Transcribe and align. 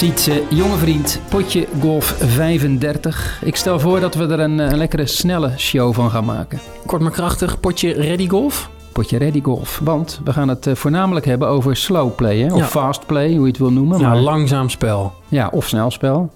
Ziet 0.00 0.20
ze, 0.20 0.46
jonge 0.50 0.76
vriend, 0.76 1.20
potje 1.28 1.66
golf 1.80 2.04
35. 2.04 3.42
Ik 3.44 3.56
stel 3.56 3.80
voor 3.80 4.00
dat 4.00 4.14
we 4.14 4.26
er 4.26 4.40
een, 4.40 4.58
een 4.58 4.76
lekkere 4.76 5.06
snelle 5.06 5.52
show 5.58 5.94
van 5.94 6.10
gaan 6.10 6.24
maken. 6.24 6.58
Kort 6.86 7.02
maar 7.02 7.10
krachtig, 7.10 7.60
potje 7.60 7.92
ready 7.92 8.28
golf. 8.28 8.70
Potje 8.92 9.18
ready 9.18 9.42
golf. 9.42 9.80
Want 9.84 10.20
we 10.24 10.32
gaan 10.32 10.48
het 10.48 10.66
eh, 10.66 10.74
voornamelijk 10.74 11.26
hebben 11.26 11.48
over 11.48 11.76
slow 11.76 12.14
play, 12.14 12.38
hè? 12.38 12.52
of 12.52 12.58
Ja. 12.58 12.66
fast 12.66 13.06
play, 13.06 13.30
hoe 13.32 13.40
je 13.40 13.46
het 13.46 13.58
wil 13.58 13.72
noemen. 13.72 13.98
Ja, 13.98 14.08
maar, 14.08 14.16
langzaam 14.16 14.68
spel. 14.68 15.12
ja, 15.28 15.48
of 15.52 15.68
snelspel. 15.68 16.30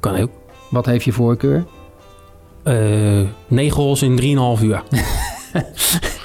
Kan 0.00 0.16
ook. 0.20 0.30
Wat 0.68 0.86
heeft 0.86 1.04
je 1.04 1.12
voorkeur? 1.12 1.64
Eh 2.62 2.74
9 3.46 3.82
holes 3.82 4.02
in 4.02 4.56
3,5 4.58 4.62
uur. 4.64 4.82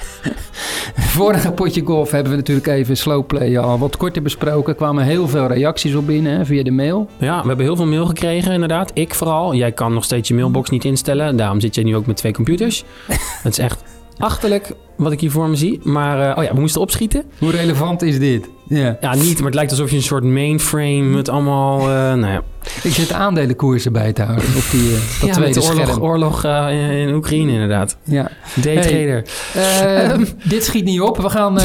Vorige 1.16 1.52
potje 1.52 1.82
golf 1.84 2.10
hebben 2.10 2.30
we 2.30 2.36
natuurlijk 2.36 2.66
even 2.66 2.96
slow 2.96 3.26
play 3.26 3.58
al 3.58 3.78
wat 3.78 3.96
korter 3.96 4.22
besproken. 4.22 4.68
Er 4.72 4.78
kwamen 4.78 5.04
heel 5.04 5.28
veel 5.28 5.46
reacties 5.46 5.94
op 5.94 6.06
binnen 6.06 6.36
hè, 6.36 6.44
via 6.44 6.62
de 6.62 6.70
mail. 6.70 7.08
Ja, 7.18 7.40
we 7.40 7.46
hebben 7.46 7.66
heel 7.66 7.76
veel 7.76 7.86
mail 7.86 8.06
gekregen 8.06 8.52
inderdaad. 8.52 8.90
Ik 8.94 9.14
vooral. 9.14 9.54
Jij 9.54 9.72
kan 9.72 9.94
nog 9.94 10.04
steeds 10.04 10.28
je 10.28 10.34
mailbox 10.34 10.70
niet 10.70 10.84
instellen. 10.84 11.36
Daarom 11.36 11.60
zit 11.60 11.74
je 11.74 11.82
nu 11.82 11.96
ook 11.96 12.06
met 12.06 12.16
twee 12.16 12.32
computers. 12.32 12.84
Het 13.42 13.52
is 13.52 13.58
echt 13.58 13.82
achterlijk 14.18 14.72
wat 14.96 15.12
ik 15.12 15.20
hier 15.20 15.30
voor 15.30 15.48
me 15.48 15.56
zie. 15.56 15.80
Maar 15.82 16.30
eh, 16.30 16.38
oh 16.38 16.44
ja, 16.44 16.54
we 16.54 16.60
moesten 16.60 16.80
opschieten. 16.80 17.24
Hoe 17.38 17.50
relevant 17.50 18.02
is 18.02 18.18
dit? 18.18 18.48
Ja. 18.68 18.96
Ja, 19.00 19.14
niet, 19.14 19.36
maar 19.36 19.46
het 19.46 19.54
lijkt 19.54 19.70
alsof 19.70 19.90
je 19.90 19.96
een 19.96 20.02
soort 20.02 20.24
mainframe 20.24 21.02
met 21.02 21.28
allemaal... 21.28 21.80
eh 21.80 21.86
nou 22.14 22.26
ja, 22.26 22.42
Ik 22.82 22.92
zit 22.92 23.12
aandelenkoersen 23.12 23.92
bij 23.92 24.12
te 24.12 24.22
houden 24.22 24.44
op 24.56 24.64
die, 24.70 24.94
eh, 24.94 25.20
dat 25.20 25.20
ja, 25.20 25.26
met 25.26 25.34
tweede 25.34 25.60
de 25.60 25.66
oorlog, 25.66 25.86
scherm. 25.86 26.02
oorlog 26.02 26.44
eh, 26.44 26.66
in, 26.70 26.90
in 27.08 27.14
Oekraïne 27.14 27.52
inderdaad. 27.52 27.96
Ja. 28.04 28.30
Daytrader. 28.54 29.24
Eh, 29.54 30.18
dit 30.44 30.64
schiet 30.64 30.84
niet 30.84 31.00
op. 31.00 31.16
We 31.16 31.30
gaan 31.30 31.58
eh, 31.58 31.64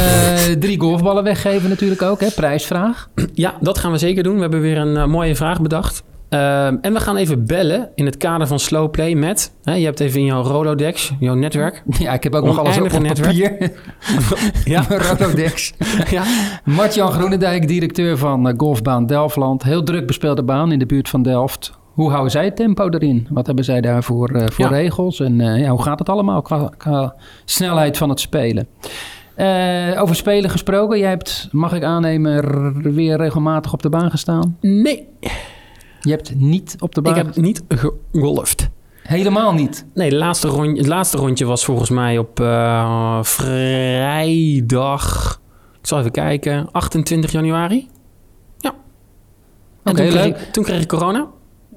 drie 0.60 0.80
golfballen 0.80 1.24
weggeven 1.24 1.70
natuurlijk 1.70 2.02
ook. 2.02 2.20
Hè? 2.20 2.28
Prijsvraag. 2.36 3.08
Ja, 3.34 3.56
dat 3.60 3.78
gaan 3.78 3.92
we 3.92 3.98
zeker 3.98 4.24
doen. 4.24 4.36
We 4.36 4.42
hebben 4.42 4.62
weer 4.62 4.78
een 4.78 5.10
mooie 5.10 5.36
vraag 5.36 5.62
bedacht. 5.62 6.04
Ehm, 6.32 6.76
en 6.82 6.94
we 6.94 7.00
gaan 7.00 7.16
even 7.16 7.46
bellen 7.46 7.90
in 7.96 8.06
het 8.06 8.18
kader 8.18 8.48
van 8.48 8.60
slow 8.60 8.92
play 8.92 9.14
met... 9.14 9.52
Hè, 9.64 9.74
je 9.74 9.86
hebt 9.86 10.00
even 10.00 10.20
in 10.20 10.26
jouw 10.26 10.42
Rolodex, 10.42 11.14
jouw 11.20 11.34
netwerk. 11.34 11.84
Ja, 12.00 12.14
ik 12.14 12.24
heb 12.24 12.36
ook 12.36 12.46
nog 12.46 12.60
alles 12.60 12.78
op, 12.78 12.94
op 12.94 13.04
papier. 13.04 13.58
Ja. 14.66 14.86
Rolodex. 15.18 15.74
ja. 16.10 16.24
Martjan 16.64 17.12
Groenendijk, 17.12 17.68
directeur 17.68 18.18
van 18.18 18.48
eh, 18.48 18.54
Golfbaan 18.58 19.06
Delftland. 19.06 19.64
Heel 19.64 19.84
druk 19.84 20.08
bespeelde 20.08 20.44
baan 20.44 20.72
in 20.72 20.80
de 20.80 20.86
buurt 20.86 21.10
van 21.10 21.22
Delft. 21.22 21.72
Hoe 21.94 22.10
houden 22.10 22.32
zij 22.32 22.46
het 22.46 22.56
tempo 22.56 22.90
erin? 22.90 23.28
Wat 23.30 23.46
hebben 23.46 23.66
zij 23.66 23.82
daarvoor 23.82 24.30
eh, 24.30 24.48
voor 24.48 24.66
Ja. 24.66 24.72
regels? 24.72 25.20
En 25.20 25.42
eh, 25.42 25.60
ja, 25.62 25.70
hoe 25.70 25.82
gaat 25.82 26.00
het 26.00 26.10
allemaal 26.10 26.42
qua, 26.42 26.70
qua 26.78 27.16
snelheid 27.46 27.98
van 27.98 28.10
het 28.10 28.20
spelen? 28.20 28.68
Over 29.98 30.16
spelen 30.16 30.50
gesproken. 30.50 31.00
Jij 31.00 31.10
hebt, 31.10 31.48
mag 31.52 31.74
ik 31.74 31.84
aannemen, 31.84 32.94
weer 32.94 33.18
regelmatig 33.18 33.74
op 33.74 33.82
de 33.82 33.90
baan 33.90 34.10
gestaan. 34.12 34.58
Nee, 34.62 35.08
Je 36.02 36.10
hebt 36.10 36.36
niet 36.36 36.76
op 36.80 36.96
de 36.96 37.02
baan 37.02 37.18
ik 37.18 37.26
heb 37.26 37.36
niet 37.36 37.64
gegolfd. 37.68 38.70
Helemaal 39.04 39.54
niet. 39.54 39.86
Nee, 39.94 40.10
de 40.10 40.16
laatste 40.16 40.62
het 40.62 40.88
laatste 40.88 41.18
rondje 41.18 41.46
was 41.46 41.66
volgens 41.66 41.90
mij 41.90 42.18
op 42.18 42.40
eh, 42.40 43.24
vrijdag... 43.24 44.60
Ik 45.82 45.88
zal 45.88 46.00
even 46.00 46.12
kijken. 46.12 46.72
28 46.72 47.32
januari. 47.32 47.88
Ja. 48.58 48.70
Oké, 48.70 48.78
toen, 49.84 49.94
kreeg 49.94 50.14
leuk. 50.14 50.38
ik, 50.38 50.52
toen 50.52 50.64
kreeg 50.64 50.82
ik 50.82 50.88
corona. 50.88 51.28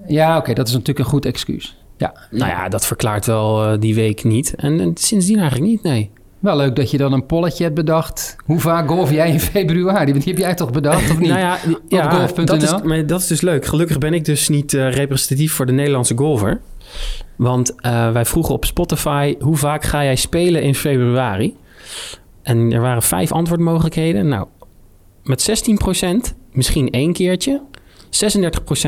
Ja, 0.07 0.37
oké, 0.37 0.53
dat 0.53 0.67
is 0.67 0.73
natuurlijk 0.73 0.99
een 0.99 1.05
goed 1.05 1.27
excuus. 1.27 1.77
Ja, 1.97 2.15
Nou 2.31 2.51
ja, 2.51 2.69
dat 2.69 2.87
verklaart 2.87 3.27
wel 3.27 3.65
eh, 3.65 3.81
die 3.81 3.95
week 3.95 4.25
niet. 4.25 4.55
En, 4.55 4.81
en 4.81 4.91
sindsdien 4.95 5.39
eigenlijk 5.39 5.71
niet, 5.71 5.83
nee. 5.83 6.11
Wel 6.45 6.57
leuk 6.57 6.77
dat 6.77 6.91
je 6.91 6.97
dan 6.97 7.13
een 7.13 7.27
polletje 7.27 7.63
hebt 7.63 7.75
bedacht. 7.75 8.37
Hoe 8.45 8.61
vaak 8.61 8.89
golf 8.89 9.11
jij 9.11 9.31
in 9.31 9.41
februari? 9.41 10.13
Die 10.13 10.23
heb 10.25 10.39
jij 10.39 10.55
toch 10.55 10.71
bedacht, 10.71 11.11
of 11.11 11.19
niet? 11.19 11.29
Nou 11.29 11.41
ja, 11.41 11.59
ja 11.89 12.11
golf.nl? 12.11 12.45
dat, 12.45 12.63
is, 12.63 12.83
maar 12.83 13.07
dat 13.07 13.21
is 13.21 13.27
dus 13.27 13.41
leuk. 13.41 13.67
Gelukkig 13.67 13.99
ben 13.99 14.15
ik 14.15 14.25
dus 14.25 14.49
niet 14.49 14.75
eh, 14.75 14.91
representatief 14.91 15.53
voor 15.53 15.67
de 15.67 15.73
Nederlandse 15.73 16.17
golfer. 16.17 16.61
Want 17.37 17.75
eh, 17.81 18.13
wij 18.13 18.25
vroegen 18.25 18.55
op 18.55 18.65
Spotify... 18.65 19.35
hoe 19.41 19.57
vaak 19.57 19.85
ga 19.85 20.05
jij 20.05 20.17
spelen 20.17 20.63
in 20.63 20.75
februari? 20.75 21.57
En 22.43 22.73
er 22.73 22.81
waren 22.81 23.03
vijf 23.03 23.33
antwoordmogelijkheden. 23.33 24.29
Nou, 24.29 24.47
met 25.23 25.69
16% 26.31 26.35
misschien 26.53 26.91
één 26.91 27.13
keertje. 27.13 27.63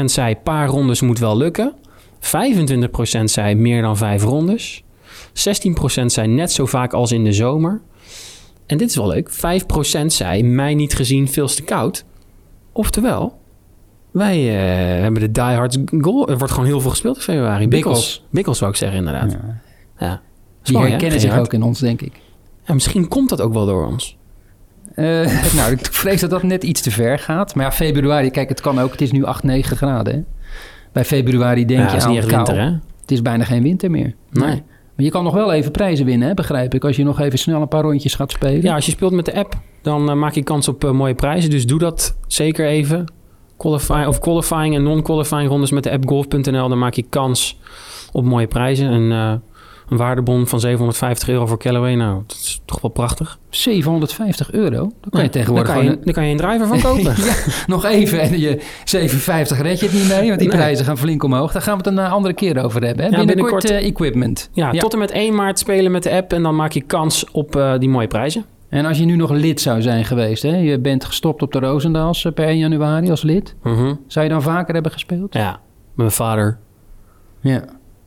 36% 0.00 0.05
zei 0.05 0.37
paar 0.37 0.69
rondes 0.69 1.00
moet 1.00 1.19
wel 1.19 1.37
lukken. 1.37 1.75
25% 2.21 3.25
zei 3.25 3.55
meer 3.55 3.83
dan 3.83 3.97
vijf 3.97 4.23
rondes. 4.23 4.84
16% 5.37 6.07
zei 6.07 6.27
net 6.27 6.53
zo 6.53 6.67
vaak 6.67 6.93
als 6.93 7.13
in 7.13 7.25
de 7.25 7.33
zomer. 7.33 7.81
En 8.67 8.77
dit 8.79 8.89
is 8.89 8.97
wel 8.97 9.07
leuk. 9.07 9.31
5% 9.31 10.07
zei 10.07 10.43
mij 10.43 10.75
niet 10.75 10.95
gezien 10.95 11.29
veel 11.29 11.47
te 11.47 11.63
koud. 11.63 12.05
Oftewel, 12.73 13.39
wij 14.11 14.39
eh, 14.39 15.03
hebben 15.03 15.21
de 15.21 15.33
diehards 15.33 15.79
goal. 16.01 16.29
Er 16.29 16.39
wordt 16.39 16.53
gewoon 16.53 16.69
heel 16.69 16.81
veel 16.81 16.91
gespeeld 16.91 17.17
in 17.17 17.23
februari. 17.23 17.69
Bikkels. 17.69 18.25
Bikkels. 18.31 18.59
Zou 18.59 18.71
ik 18.71 18.77
zeggen 18.77 18.99
inderdaad. 18.99 19.33
Ja. 19.33 19.61
Ja. 19.99 20.23
Die 20.63 20.77
mooi, 20.77 20.91
herkennen 20.91 21.21
zich 21.21 21.39
ook 21.39 21.53
in 21.53 21.63
ons, 21.63 21.79
denk 21.79 22.01
ik. 22.01 22.13
Ja, 22.65 22.75
misschien 22.75 23.09
komt 23.09 23.29
dat 23.29 23.41
ook 23.41 23.53
wel 23.53 23.67
door 23.67 23.87
ons. 23.87 24.17
Eh, 24.95 25.55
nou, 25.57 25.73
ik 25.73 25.87
vrees 25.91 26.21
dat 26.21 26.31
dat 26.31 26.43
net 26.43 26.65
iets 26.65 26.81
te 26.81 26.91
ver 26.91 27.19
gaat. 27.19 27.55
Maar 27.55 27.65
ja, 27.65 27.73
februari, 27.73 28.31
kijk, 28.31 28.49
het 28.49 28.61
kan 28.61 28.79
ook. 28.79 28.91
Het 28.91 29.01
is 29.01 29.13
nu 29.13 29.25
8, 29.25 29.43
9 29.43 29.77
graden. 29.77 30.15
Hè? 30.15 30.23
Bij 30.93 31.05
februari 31.05 31.65
denk 31.67 31.81
ja, 31.81 31.87
je 31.87 31.93
het 31.93 32.01
is 32.01 32.05
aan 32.05 32.37
winter, 32.37 32.61
hè? 32.61 32.71
Het 33.01 33.11
is 33.11 33.23
bijna 33.23 33.45
geen 33.45 33.63
winter 33.63 33.91
meer. 33.91 34.15
Nee. 34.31 34.63
Maar 34.97 35.05
je 35.05 35.11
kan 35.11 35.25
nog 35.25 35.34
wel 35.34 35.53
even 35.53 35.71
prijzen 35.71 36.07
winnen, 36.07 36.29
hè, 36.29 36.34
begrijp 36.34 36.75
ik. 36.75 36.84
Als 36.84 36.97
je 36.97 37.05
nog 37.05 37.21
even 37.21 37.39
snel 37.39 37.61
een 37.61 37.69
paar 37.69 37.83
rondjes 37.83 38.15
gaat 38.15 38.31
spelen. 38.31 38.62
Ja, 38.62 38.75
als 38.75 38.87
je 38.87 38.91
speelt 38.93 39.12
met 39.12 39.25
de 39.25 39.34
app, 39.34 39.55
dan 39.83 40.11
eh, 40.11 40.17
maak 40.17 40.34
je 40.34 40.43
kans 40.43 40.69
op 40.69 40.84
eh, 40.84 40.91
mooie 40.91 41.15
prijzen. 41.15 41.51
Dus 41.51 41.67
doe 41.67 41.79
dat 41.79 42.17
zeker 42.27 42.67
even. 42.67 43.05
Qualify, 43.56 44.05
of 44.09 44.19
qualifying 44.19 44.75
en 44.75 44.83
non-qualifying 44.83 45.49
rondes 45.49 45.71
met 45.71 45.83
de 45.83 45.91
app 45.91 46.09
golf.nl. 46.09 46.69
Dan 46.69 46.79
maak 46.79 46.95
je 46.95 47.03
kans 47.03 47.59
op 48.12 48.25
mooie 48.25 48.47
prijzen. 48.47 48.93
Een, 48.93 49.12
eh, 49.12 49.33
een 49.89 49.97
waardebon 49.97 50.47
van 50.47 50.61
750 50.61 51.29
euro 51.29 51.47
voor 51.47 51.59
Callaway. 51.59 51.95
Nou, 51.95 52.23
dat 52.27 52.37
is 52.37 52.61
toch 52.65 52.81
wel 52.81 52.91
prachtig. 52.91 53.39
750 53.49 54.53
euro. 54.53 54.79
Dan 54.79 55.11
kan 55.11 55.21
je 55.21 55.27
Ja, 55.27 55.33
tegenwoordig 55.33 55.73
kan 55.75 55.85
je, 55.85 56.13
kan 56.13 56.23
een 56.23 56.37
driver 56.37 56.67
van 56.67 56.81
kopen. 56.81 57.15
Ja, 57.25 57.35
nog 57.67 57.85
even 57.85 58.21
en 58.21 58.39
je 58.41 58.61
750 58.85 59.63
red 59.63 59.81
je 59.81 59.87
het 59.87 59.95
niet 59.95 60.09
mee, 60.09 60.27
want 60.29 60.39
die 60.39 60.49
Nee. 60.49 60.57
prijzen 60.57 60.85
gaan 60.85 60.99
flink 60.99 61.23
omhoog. 61.23 61.53
Daar 61.53 61.63
gaan 61.63 61.79
we 61.79 61.89
het 61.89 61.99
een 61.99 62.05
eh, 62.05 62.13
andere 62.13 62.35
keer 62.35 62.65
over 62.65 62.83
hebben. 62.83 63.05
Hè? 63.05 63.11
Ja, 63.11 63.17
Binnenkort, 63.17 63.51
binnenkort- 63.51 63.83
eh, 63.83 63.89
equipment. 63.89 64.49
Ja, 64.53 64.71
tot 64.73 64.93
en 64.93 64.99
met 64.99 65.11
1 65.11 65.35
maart 65.35 65.59
spelen 65.59 65.91
met 65.93 66.03
de 66.03 66.11
app. 66.11 66.33
En 66.33 66.43
dan 66.43 66.57
maak 66.57 66.73
je 66.73 66.81
kans 66.83 67.31
op 67.33 67.57
eh, 67.57 67.79
die 67.79 67.89
mooie 67.89 68.07
prijzen. 68.07 68.45
En 68.69 68.85
als 68.87 68.99
je 68.99 69.05
nu 69.05 69.17
nog 69.17 69.31
lid 69.31 69.61
zou 69.61 69.83
zijn 69.83 70.05
geweest, 70.05 70.43
hè? 70.43 70.57
je 70.57 70.79
bent 70.79 71.05
gestopt 71.05 71.43
op 71.43 71.53
de 71.53 71.59
Roosendaals 71.59 72.27
per 72.35 72.47
1 72.49 72.59
januari 72.59 73.11
als 73.11 73.23
lid. 73.23 73.55
Mhm. 73.63 73.95
Zou 74.07 74.25
je 74.27 74.31
dan 74.33 74.43
vaker 74.43 74.75
hebben 74.75 74.93
gespeeld? 74.93 75.35
Ja, 75.35 75.51
met 75.51 75.59
mijn 75.95 76.11
vader. 76.11 76.59
Ja. 77.41 77.65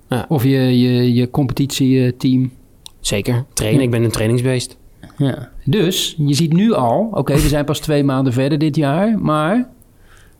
Ja. 0.10 0.26
Of 0.30 0.44
je, 0.44 0.80
je, 0.80 1.14
je 1.14 1.30
competitieteam. 1.30 2.52
Zeker. 3.00 3.46
Trainen. 3.54 3.82
Ik 3.82 3.92
ben 3.92 4.04
een 4.04 4.12
trainingsbeest. 4.12 4.78
Ja. 5.18 5.50
Dus 5.66 6.16
je 6.18 6.34
ziet 6.34 6.54
nu 6.54 6.74
al, 6.74 7.10
oké, 7.12 7.34
we 7.34 7.48
zijn 7.56 7.66
pas 7.66 7.80
twee 7.80 8.04
maanden 8.04 8.34
verder 8.34 8.58
dit 8.58 8.76
jaar, 8.76 9.20
maar 9.20 9.70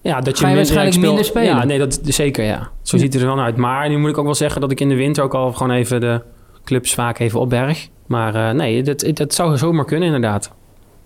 Ja, 0.02 0.22
dat 0.22 0.38
je 0.38 0.44
Ga 0.44 0.50
je 0.50 0.56
minder- 0.56 0.56
waarschijnlijk 0.56 0.88
ik 0.88 0.94
speel- 0.94 1.08
minder 1.08 1.26
spelen? 1.26 1.48
Ja, 1.48 1.64
nee, 1.66 1.78
dat 1.78 2.00
zeker, 2.04 2.46
ja. 2.46 2.70
Zo 2.82 2.98
ziet 2.98 3.14
het 3.14 3.22
er 3.22 3.28
dan 3.28 3.40
uit. 3.40 3.56
Maar 3.58 3.90
nu 3.90 3.98
moet 3.98 4.10
ik 4.10 4.18
ook 4.18 4.26
wel 4.26 4.36
zeggen 4.36 4.62
dat 4.62 4.72
ik 4.72 4.80
in 4.80 4.90
de 4.90 4.96
winter 4.96 5.24
ook 5.24 5.34
al 5.34 5.54
gewoon 5.54 5.72
even 5.76 6.02
de 6.02 6.22
clubs 6.64 6.94
vaak 6.94 7.20
even 7.20 7.40
opberg. 7.40 7.88
Maar 8.06 8.36
eh, 8.36 8.56
nee, 8.56 8.84
dat, 8.84 9.06
dat 9.14 9.34
zou 9.34 9.58
zomaar 9.58 9.86
kunnen 9.86 10.06
inderdaad. 10.06 10.52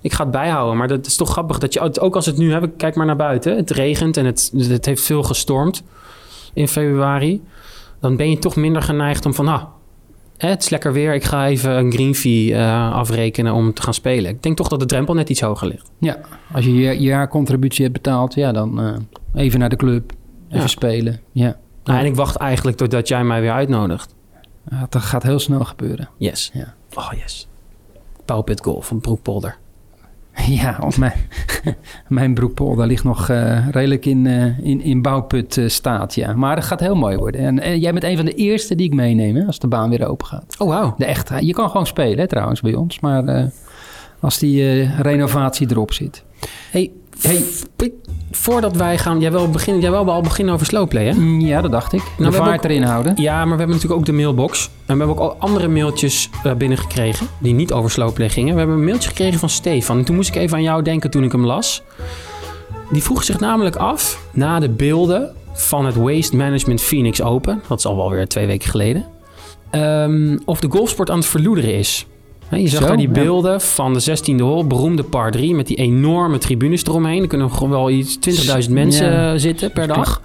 Ik 0.01 0.13
ga 0.13 0.23
het 0.23 0.31
bijhouden, 0.31 0.77
maar 0.77 0.87
dat 0.87 1.05
is 1.05 1.15
toch 1.15 1.29
grappig 1.29 1.57
dat 1.57 1.73
je, 1.73 1.99
ook 2.01 2.15
als 2.15 2.25
het 2.25 2.37
nu, 2.37 2.51
hè, 2.53 2.67
kijk 2.69 2.95
maar 2.95 3.05
naar 3.05 3.15
buiten, 3.15 3.55
het 3.55 3.71
regent 3.71 4.17
en 4.17 4.25
het, 4.25 4.51
het 4.57 4.85
heeft 4.85 5.01
veel 5.03 5.23
gestormd 5.23 5.83
in 6.53 6.67
februari. 6.67 7.41
Dan 8.03 8.15
ben 8.15 8.29
je 8.29 8.39
toch 8.39 8.55
minder 8.55 8.81
geneigd 8.81 9.25
om 9.25 9.33
van, 9.33 9.47
ah, 9.47 9.63
het 10.37 10.63
is 10.63 10.69
lekker 10.69 10.93
weer, 10.93 11.13
ik 11.13 11.23
ga 11.23 11.47
even 11.47 11.77
een 11.77 11.91
green 11.91 12.15
fee 12.15 12.53
eh, 12.55 12.93
afrekenen 12.93 13.53
om 13.53 13.73
te 13.73 13.81
gaan 13.81 13.93
spelen. 13.93 14.31
Ik 14.31 14.43
denk 14.43 14.57
toch 14.57 14.67
dat 14.67 14.79
de 14.79 14.85
drempel 14.85 15.13
net 15.13 15.29
iets 15.29 15.41
hoger 15.41 15.67
ligt. 15.67 15.91
ja, 15.97 16.17
als 16.53 16.65
je 16.65 16.73
je 16.73 16.99
jaarcontributie 16.99 17.81
hebt 17.83 17.93
betaald, 18.01 18.33
ja, 18.33 18.51
dan 18.51 18.81
eh, 18.81 19.43
even 19.43 19.59
naar 19.59 19.69
de 19.69 19.75
club, 19.75 20.11
even 20.47 20.59
Ja. 20.61 20.67
spelen. 20.67 21.19
Ja. 21.31 21.57
Nou, 21.83 21.99
en 21.99 22.05
ik 22.05 22.15
wacht 22.15 22.35
eigenlijk 22.35 22.77
totdat 22.77 23.07
jij 23.07 23.23
mij 23.23 23.41
weer 23.41 23.51
uitnodigt. 23.51 24.15
Ja, 24.69 24.87
dat 24.89 25.01
gaat 25.01 25.23
heel 25.23 25.39
snel 25.39 25.63
gebeuren. 25.63 26.09
Yes. 26.17 26.51
Ja. 26.53 26.73
Oh, 26.93 27.11
yes. 27.23 27.47
Pauwpit 28.25 28.63
Golf 28.63 28.87
van 28.87 28.99
Broekpolder. 28.99 29.57
Ja, 30.47 30.79
mijn, 30.97 31.13
mijn 32.07 32.33
broekpolder 32.33 32.87
ligt 32.87 33.03
nog 33.03 33.29
eh, 33.29 33.67
redelijk 33.69 34.05
in, 34.05 34.27
eh, 34.27 34.59
in, 34.59 34.81
in 34.81 35.01
bouwput 35.01 35.57
eh, 35.57 35.67
staat, 35.67 36.15
ja. 36.15 36.33
Maar 36.33 36.55
het 36.55 36.65
gaat 36.65 36.79
heel 36.79 36.95
mooi 36.95 37.17
worden. 37.17 37.41
En, 37.41 37.59
en 37.59 37.79
jij 37.79 37.91
bent 37.91 38.03
een 38.03 38.15
van 38.15 38.25
de 38.25 38.33
eerste 38.33 38.75
die 38.75 38.85
ik 38.85 38.93
meeneem, 38.93 39.35
hè, 39.35 39.45
als 39.45 39.59
de 39.59 39.67
baan 39.67 39.89
weer 39.89 40.07
open 40.07 40.27
gaat. 40.27 40.55
Oh, 40.57 40.67
wauw. 40.67 40.95
De 40.97 41.05
echte, 41.05 41.45
je 41.45 41.53
kan 41.53 41.69
gewoon 41.69 41.87
spelen, 41.87 42.19
hè, 42.19 42.27
trouwens, 42.27 42.61
bij 42.61 42.73
ons. 42.73 42.99
Maar 42.99 43.51
als 44.19 44.39
die 44.39 44.83
renovatie 45.01 45.67
erop 45.71 45.93
zit. 45.93 46.23
Hey, 46.71 46.91
hey, 47.21 47.43
voordat 48.31 48.75
wij 48.75 48.97
gaan... 48.97 49.19
Jij 49.19 49.31
wil, 49.31 49.49
beginnen, 49.49 49.81
jij 49.81 49.91
wil 49.91 50.11
al 50.11 50.21
beginnen 50.21 50.53
over 50.53 50.65
slowplay, 50.65 51.05
hè? 51.05 51.13
Mm, 51.13 51.39
Ja, 51.41 51.61
dat 51.61 51.71
dacht 51.71 51.93
ik. 51.93 51.99
De 51.99 52.05
we 52.17 52.23
hebben 52.23 52.41
vaart 52.43 52.57
ook- 52.57 52.63
erin 52.63 52.83
houden. 52.83 53.13
Ja, 53.15 53.33
maar 53.35 53.43
we 53.43 53.49
hebben 53.57 53.67
natuurlijk 53.75 53.99
ook 53.99 54.05
de 54.05 54.13
mailbox. 54.13 54.65
En 54.65 54.71
we 54.97 55.03
hebben 55.05 55.09
ook 55.09 55.19
al 55.31 55.35
andere 55.39 55.67
mailtjes 55.67 56.29
eh, 56.43 56.53
binnengekregen... 56.53 57.27
die 57.37 57.53
niet 57.53 57.71
over 57.73 57.91
slowplay 57.91 58.29
gingen. 58.29 58.53
We 58.53 58.59
hebben 58.59 58.77
een 58.77 58.83
mailtje 58.85 59.09
gekregen 59.09 59.39
van 59.39 59.49
Stefan. 59.49 59.97
En 59.97 60.03
toen 60.05 60.15
moest 60.15 60.29
ik 60.29 60.35
even 60.35 60.57
aan 60.57 60.63
jou 60.63 60.81
denken 60.83 61.09
toen 61.09 61.23
ik 61.23 61.31
hem 61.31 61.45
las. 61.45 61.81
Die 62.91 63.03
vroeg 63.03 63.23
zich 63.23 63.39
namelijk 63.39 63.75
af, 63.75 64.19
na 64.31 64.59
de 64.59 64.69
beelden 64.69 65.33
van 65.53 65.85
het 65.85 65.95
Waste 65.95 66.35
Management 66.35 66.81
Phoenix 66.81 67.21
Open, 67.21 67.61
dat 67.67 67.77
is 67.79 67.85
al 67.85 67.95
wel 67.95 68.09
weer 68.09 68.27
twee 68.27 68.45
weken 68.47 68.69
geleden, 68.69 69.05
ehm, 69.71 70.37
of 70.45 70.59
de 70.59 70.67
golfsport 70.69 71.09
aan 71.09 71.17
het 71.17 71.25
verloederen 71.25 71.73
is. 71.73 72.05
Je 72.61 72.67
zag 72.67 72.81
Zo, 72.81 72.87
daar 72.87 72.97
die 72.97 73.07
ja. 73.07 73.13
beelden 73.13 73.61
van 73.61 73.93
de 73.93 74.01
16e 74.01 74.35
hole, 74.41 74.63
beroemde 74.65 75.03
par 75.03 75.31
3, 75.31 75.55
met 75.55 75.67
die 75.67 75.77
enorme 75.77 76.37
tribunes 76.37 76.85
eromheen. 76.85 77.21
Er 77.21 77.27
kunnen 77.27 77.51
gewoon 77.51 77.69
wel 77.69 77.89
iets 77.89 78.17
20.000 78.65 78.71
mensen 78.73 79.11
Ja. 79.11 79.33
eh, 79.33 79.39
zitten 79.39 79.71
per 79.71 79.87
dag. 79.87 80.21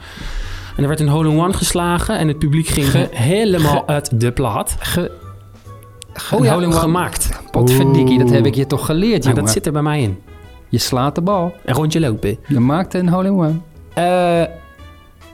En 0.76 0.82
er 0.82 0.88
werd 0.88 1.00
een 1.00 1.08
hole-in-one 1.08 1.52
geslagen 1.52 2.18
en 2.18 2.28
het 2.28 2.38
publiek 2.38 2.66
ging 2.66 2.90
Ge- 2.90 3.08
helemaal 3.10 3.86
uit 3.86 4.20
de 4.20 4.32
plaat. 4.32 4.76
Ge, 4.78 5.10
ge, 6.12 6.36
Oh 6.36 6.44
ja, 6.44 6.52
hole 6.52 6.62
in 6.64 6.70
one. 6.72 6.78
gemaakt. 6.80 7.40
Potverdikkie, 7.50 8.18
dat 8.18 8.30
heb 8.30 8.46
ik 8.46 8.54
je 8.54 8.66
toch 8.66 8.86
geleerd, 8.86 9.10
Nou, 9.12 9.22
jongen. 9.22 9.42
dat 9.44 9.52
zit 9.52 9.66
er 9.66 9.72
bij 9.72 9.82
mij 9.82 10.02
in. 10.02 10.18
Je 10.68 10.78
slaat 10.78 11.14
de 11.14 11.20
bal. 11.20 11.52
Een 11.64 11.74
rondje 11.74 12.00
lopen. 12.00 12.38
Je 12.48 12.60
maakt 12.60 12.94
een 12.94 13.08
hole 13.08 13.26
in 13.28 13.32
one. 13.34 13.54
Eh, 13.94 14.40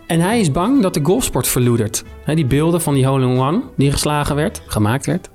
en 0.06 0.20
hij 0.20 0.40
is 0.40 0.50
bang 0.50 0.82
dat 0.82 0.94
de 0.94 1.00
golfsport 1.02 1.46
verloedert. 1.46 2.04
Die 2.34 2.46
beelden 2.46 2.80
van 2.80 2.94
die 2.94 3.06
hole-in-one 3.06 3.60
die 3.76 3.90
geslagen 3.92 4.36
werd, 4.36 4.62
gemaakt 4.66 5.06
werd. 5.06 5.28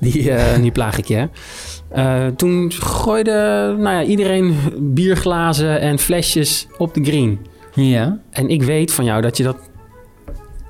Die, 0.00 0.32
nu 0.60 0.70
plaag 0.70 0.98
ik 0.98 1.04
je. 1.04 1.28
Eh, 1.88 2.26
toen 2.26 2.72
gooide 2.72 3.30
nou 3.78 3.94
ja, 3.96 4.02
iedereen 4.02 4.56
bierglazen 4.78 5.80
en 5.80 5.98
flesjes 5.98 6.66
op 6.78 6.94
de 6.94 7.04
green. 7.04 7.38
Ja, 7.74 8.18
En 8.30 8.48
ik 8.48 8.62
weet 8.62 8.92
van 8.92 9.04
jou 9.04 9.22
dat 9.22 9.36
je 9.36 9.42
dat 9.42 9.56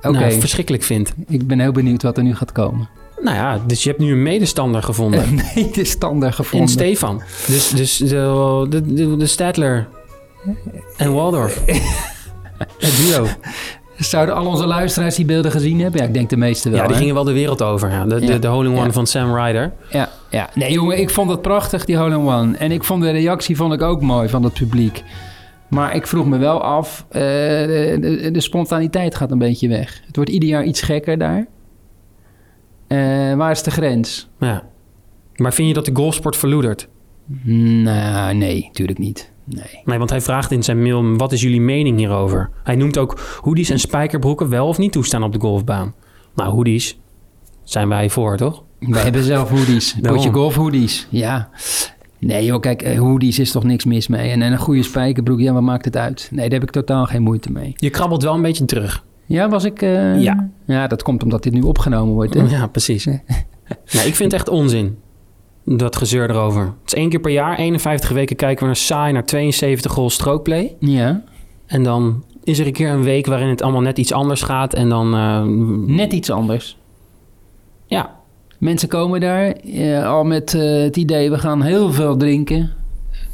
oké. 0.01 0.19
nou, 0.19 0.39
verschrikkelijk 0.39 0.83
vindt. 0.83 1.13
ik 1.27 1.47
ben 1.47 1.59
heel 1.59 1.71
benieuwd 1.71 2.01
wat 2.01 2.17
er 2.17 2.23
nu 2.23 2.35
gaat 2.35 2.51
komen. 2.51 2.89
Nou 3.21 3.35
ja, 3.35 3.61
dus 3.67 3.83
je 3.83 3.89
hebt 3.89 4.01
nu 4.01 4.11
een 4.11 4.23
medestander 4.23 4.83
gevonden. 4.83 5.23
Een 5.23 5.41
medestander 5.55 6.27
In 6.27 6.33
gevonden. 6.33 6.69
Stefan. 6.69 7.21
Dus, 7.47 7.69
dus 7.69 7.97
de, 7.97 8.65
de, 8.69 8.93
de, 8.93 9.17
de 9.17 9.27
Stadler 9.27 9.87
en 10.97 11.13
Waldorf. 11.13 11.61
Het 12.79 12.97
duo. 12.97 13.27
Zouden 13.99 14.35
al 14.35 14.45
onze 14.45 14.65
luisteraars 14.65 15.15
die 15.15 15.25
beelden 15.25 15.51
gezien 15.51 15.79
hebben? 15.79 16.01
Ja, 16.01 16.07
ik 16.07 16.13
denk 16.13 16.29
de 16.29 16.37
meeste 16.37 16.69
wel. 16.69 16.79
Ja, 16.79 16.83
die 16.85 16.93
hè? 16.93 16.99
gingen 16.99 17.15
wel 17.15 17.23
de 17.23 17.31
wereld 17.31 17.61
over. 17.61 17.89
Ja. 17.89 18.05
De, 18.05 18.21
Ja. 18.25 18.37
de 18.37 18.47
hole-in-one 18.47 18.85
Ja. 18.85 18.91
van 18.91 19.07
Sam 19.07 19.35
Ryder. 19.35 19.73
Ja, 19.89 20.09
ja. 20.29 20.49
Nee, 20.53 20.71
jongen, 20.71 20.99
ik 20.99 21.09
vond 21.09 21.29
het 21.29 21.41
prachtig, 21.41 21.85
die 21.85 21.97
hole 21.97 22.15
in 22.15 22.21
one. 22.27 22.57
En 22.57 22.71
ik 22.71 22.83
vond 22.83 23.01
de 23.03 23.09
reactie 23.11 23.55
vond 23.55 23.73
ik 23.73 23.81
ook 23.81 24.01
mooi 24.01 24.29
van 24.29 24.43
het 24.43 24.53
publiek. 24.53 25.03
Maar 25.69 25.95
ik 25.95 26.07
vroeg 26.07 26.25
me 26.25 26.37
wel 26.37 26.61
af, 26.63 27.05
eh, 27.09 27.21
de, 27.21 27.97
de, 28.01 28.31
de 28.31 28.41
spontaniteit 28.41 29.15
gaat 29.15 29.31
een 29.31 29.37
beetje 29.37 29.67
weg. 29.67 30.01
Het 30.05 30.15
wordt 30.15 30.31
ieder 30.31 30.49
jaar 30.49 30.63
iets 30.63 30.81
gekker 30.81 31.17
daar. 31.17 31.47
Eh, 32.87 32.97
waar 33.33 33.51
is 33.51 33.63
de 33.63 33.71
grens? 33.71 34.29
Ja. 34.39 34.63
Maar 35.35 35.53
vind 35.53 35.67
je 35.67 35.73
dat 35.73 35.85
de 35.85 35.91
golfsport 35.95 36.35
verloedert? 36.37 36.87
Nou, 37.43 38.33
nee, 38.33 38.63
natuurlijk 38.67 38.99
niet. 38.99 39.31
Nee. 39.49 39.81
Nee, 39.85 39.97
want 39.97 40.09
hij 40.09 40.21
vraagt 40.21 40.51
in 40.51 40.63
zijn 40.63 40.81
mail... 40.81 41.17
wat 41.17 41.31
is 41.31 41.41
jullie 41.41 41.61
mening 41.61 41.97
hierover? 41.97 42.49
Hij 42.63 42.75
noemt 42.75 42.97
ook 42.97 43.19
hoodies 43.41 43.69
en 43.69 43.79
spijkerbroeken... 43.79 44.49
wel 44.49 44.67
of 44.67 44.77
niet 44.77 44.91
toestaan 44.91 45.23
op 45.23 45.33
de 45.33 45.39
golfbaan. 45.39 45.93
Nou, 46.35 46.51
hoodies 46.51 46.99
zijn 47.63 47.89
wij 47.89 48.09
voor, 48.09 48.37
toch? 48.37 48.63
Wij 48.79 49.01
hebben 49.03 49.23
zelf 49.23 49.49
hoodies. 49.49 49.95
Potje 50.01 50.31
golf 50.31 50.55
hoodies. 50.55 51.07
Ja. 51.09 51.49
Nee 52.19 52.45
joh, 52.45 52.59
kijk, 52.59 52.81
eh, 52.81 52.99
hoodies 52.99 53.39
is 53.39 53.51
toch 53.51 53.63
niks 53.63 53.85
mis 53.85 54.07
mee. 54.07 54.29
En, 54.31 54.41
en 54.41 54.51
een 54.51 54.57
goede 54.57 54.83
spijkerbroek, 54.83 55.39
ja, 55.39 55.53
wat 55.53 55.61
maakt 55.61 55.85
het 55.85 55.97
uit? 55.97 56.27
Nee, 56.31 56.49
daar 56.49 56.59
heb 56.59 56.67
ik 56.67 56.73
totaal 56.73 57.05
geen 57.05 57.21
moeite 57.21 57.51
mee. 57.51 57.73
Je 57.75 57.89
krabbelt 57.89 58.23
wel 58.23 58.33
een 58.33 58.41
beetje 58.41 58.65
terug. 58.65 59.05
Ja, 59.25 59.49
was 59.49 59.63
ik... 59.63 59.81
eh, 59.81 60.21
Ja. 60.21 60.49
Ja, 60.65 60.87
dat 60.87 61.03
komt 61.03 61.23
omdat 61.23 61.43
dit 61.43 61.53
nu 61.53 61.61
opgenomen 61.61 62.13
wordt. 62.13 62.33
Hè? 62.33 62.41
Ja, 62.43 62.67
precies. 62.67 63.03
ja, 63.85 64.01
ik 64.01 64.15
vind 64.15 64.31
het 64.31 64.33
echt 64.33 64.49
onzin. 64.49 64.97
Dat 65.77 65.95
gezeur 65.95 66.29
erover. 66.29 66.61
Het 66.61 66.73
is 66.85 66.93
één 66.93 67.09
keer 67.09 67.19
per 67.19 67.31
jaar, 67.31 67.57
51 67.57 68.09
weken 68.09 68.35
kijken 68.35 68.59
we 68.59 68.65
naar 68.65 68.75
saai... 68.75 69.13
naar 69.13 69.25
72 69.25 69.91
goal 69.91 70.09
strookplay. 70.09 70.75
Ja, 70.79 71.23
En 71.65 71.83
dan 71.83 72.23
is 72.43 72.59
er 72.59 72.65
een 72.65 72.73
keer 72.73 72.89
een 72.89 73.03
week 73.03 73.25
waarin 73.25 73.49
het 73.49 73.61
allemaal 73.61 73.81
net 73.81 73.97
iets 73.97 74.13
anders 74.13 74.41
gaat. 74.41 74.73
En 74.73 74.89
dan, 74.89 75.13
eh, 75.15 75.43
net 75.95 76.13
iets 76.13 76.29
anders. 76.29 76.77
ja, 77.85 78.19
Mensen 78.59 78.89
komen 78.89 79.19
daar 79.19 79.51
eh, 79.51 80.07
al 80.07 80.23
met 80.23 80.53
eh, 80.53 80.61
het 80.81 80.97
idee, 80.97 81.29
we 81.29 81.37
gaan 81.37 81.61
heel 81.61 81.91
veel 81.91 82.17
drinken. 82.17 82.71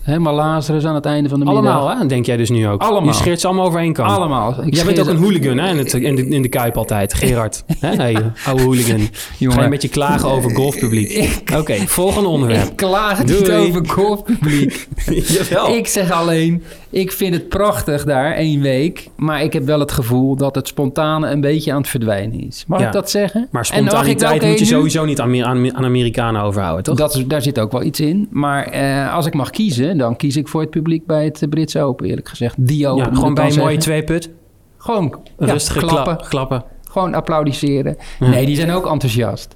Helemaal 0.06 0.34
Lazarus 0.34 0.86
aan 0.86 0.96
het 0.96 1.06
einde 1.06 1.30
van 1.30 1.40
de 1.40 1.46
middag. 1.46 1.64
allemaal 1.64 1.98
hè, 1.98 2.06
denk 2.06 2.26
jij 2.26 2.38
dus 2.38 2.50
nu 2.50 2.68
ook. 2.68 2.82
Allemaal. 2.82 3.10
Je 3.10 3.14
scheert 3.14 3.40
ze 3.40 3.48
allemaal 3.48 3.66
over 3.66 3.80
één 3.80 3.94
kant. 3.94 4.12
Allemaal. 4.12 4.64
Ik 4.64 4.76
Jij 4.76 4.86
bent 4.86 5.00
ook 5.00 5.08
een 5.08 5.18
hooligan 5.18 5.58
hè, 5.58 5.70
in, 5.70 5.78
het, 5.78 5.94
in, 5.94 6.16
de, 6.16 6.28
in 6.28 6.42
de 6.42 6.48
Kuip 6.48 6.78
altijd. 6.78 7.14
Gerard, 7.14 7.64
hè? 7.80 7.96
Hey, 7.96 8.32
oude 8.46 8.64
hooligan. 8.64 9.00
Ga 9.12 9.36
Jongen. 9.38 9.58
je 9.58 9.64
een 9.64 9.70
beetje 9.70 9.90
klagen 9.90 10.30
over 10.30 10.52
golfpubliek. 10.56 11.34
Oké, 11.60 11.76
volgende 11.76 12.30
onderwerp. 12.30 12.70
Ik 12.70 12.76
klaag 12.76 13.24
niet 13.24 13.52
over 13.52 13.90
golfpubliek. 13.90 14.88
Jawel. 15.06 15.76
Ik 15.76 15.88
zeg 15.88 16.12
alleen, 16.12 16.64
ik 16.96 17.12
vind 17.12 17.34
het 17.34 17.50
prachtig 17.50 18.04
daar, 18.06 18.34
één 18.34 18.62
week. 18.62 19.10
Maar 19.16 19.44
ik 19.44 19.54
heb 19.54 19.64
wel 19.66 19.80
het 19.80 19.92
gevoel 19.92 20.36
dat 20.36 20.56
het 20.56 20.68
spontane 20.68 21.30
een 21.30 21.42
beetje 21.42 21.72
aan 21.72 21.78
het 21.78 21.88
verdwijnen 21.90 22.48
is. 22.48 22.64
Mag 22.68 22.80
Ja. 22.80 22.86
ik 22.86 22.92
dat 22.92 23.10
zeggen? 23.10 23.48
Maar 23.52 23.66
spontaniteit 23.66 24.42
moet 24.44 24.60
je 24.60 24.66
sowieso 24.66 25.06
niet 25.06 25.20
aan, 25.20 25.44
aan, 25.46 25.76
aan 25.76 25.86
Amerikanen 25.86 26.42
overhouden, 26.42 26.84
toch? 26.84 26.96
Dat 26.96 27.24
daar 27.28 27.42
zit 27.42 27.60
ook 27.60 27.72
wel 27.72 27.84
iets 27.84 28.00
in. 28.00 28.28
Maar 28.32 28.66
eh, 28.66 29.14
als 29.14 29.26
ik 29.26 29.34
mag 29.34 29.50
kiezen, 29.50 29.98
dan 29.98 30.16
kies 30.16 30.38
ik 30.38 30.48
voor 30.48 30.62
het 30.62 30.70
publiek 30.70 31.06
bij 31.06 31.26
het 31.26 31.42
eh, 31.42 31.50
Britse 31.50 31.82
Open, 31.82 32.08
eerlijk 32.08 32.28
gezegd. 32.30 32.56
Die 32.60 32.88
Open, 32.88 33.06
ja, 33.06 33.16
gewoon 33.16 33.34
bij 33.34 33.50
een 33.50 33.58
mooie 33.58 33.78
tweeput. 33.78 34.30
Gewoon 34.78 35.20
ja, 35.40 35.46
Rustige 35.46 35.80
klappen. 35.80 36.04
klappen. 36.04 36.28
klappen. 36.30 36.64
Gewoon 36.90 37.14
applaudisseren. 37.14 37.98
Nee, 38.20 38.46
die 38.46 38.56
zijn 38.56 38.72
ook 38.72 38.88
enthousiast. 38.88 39.56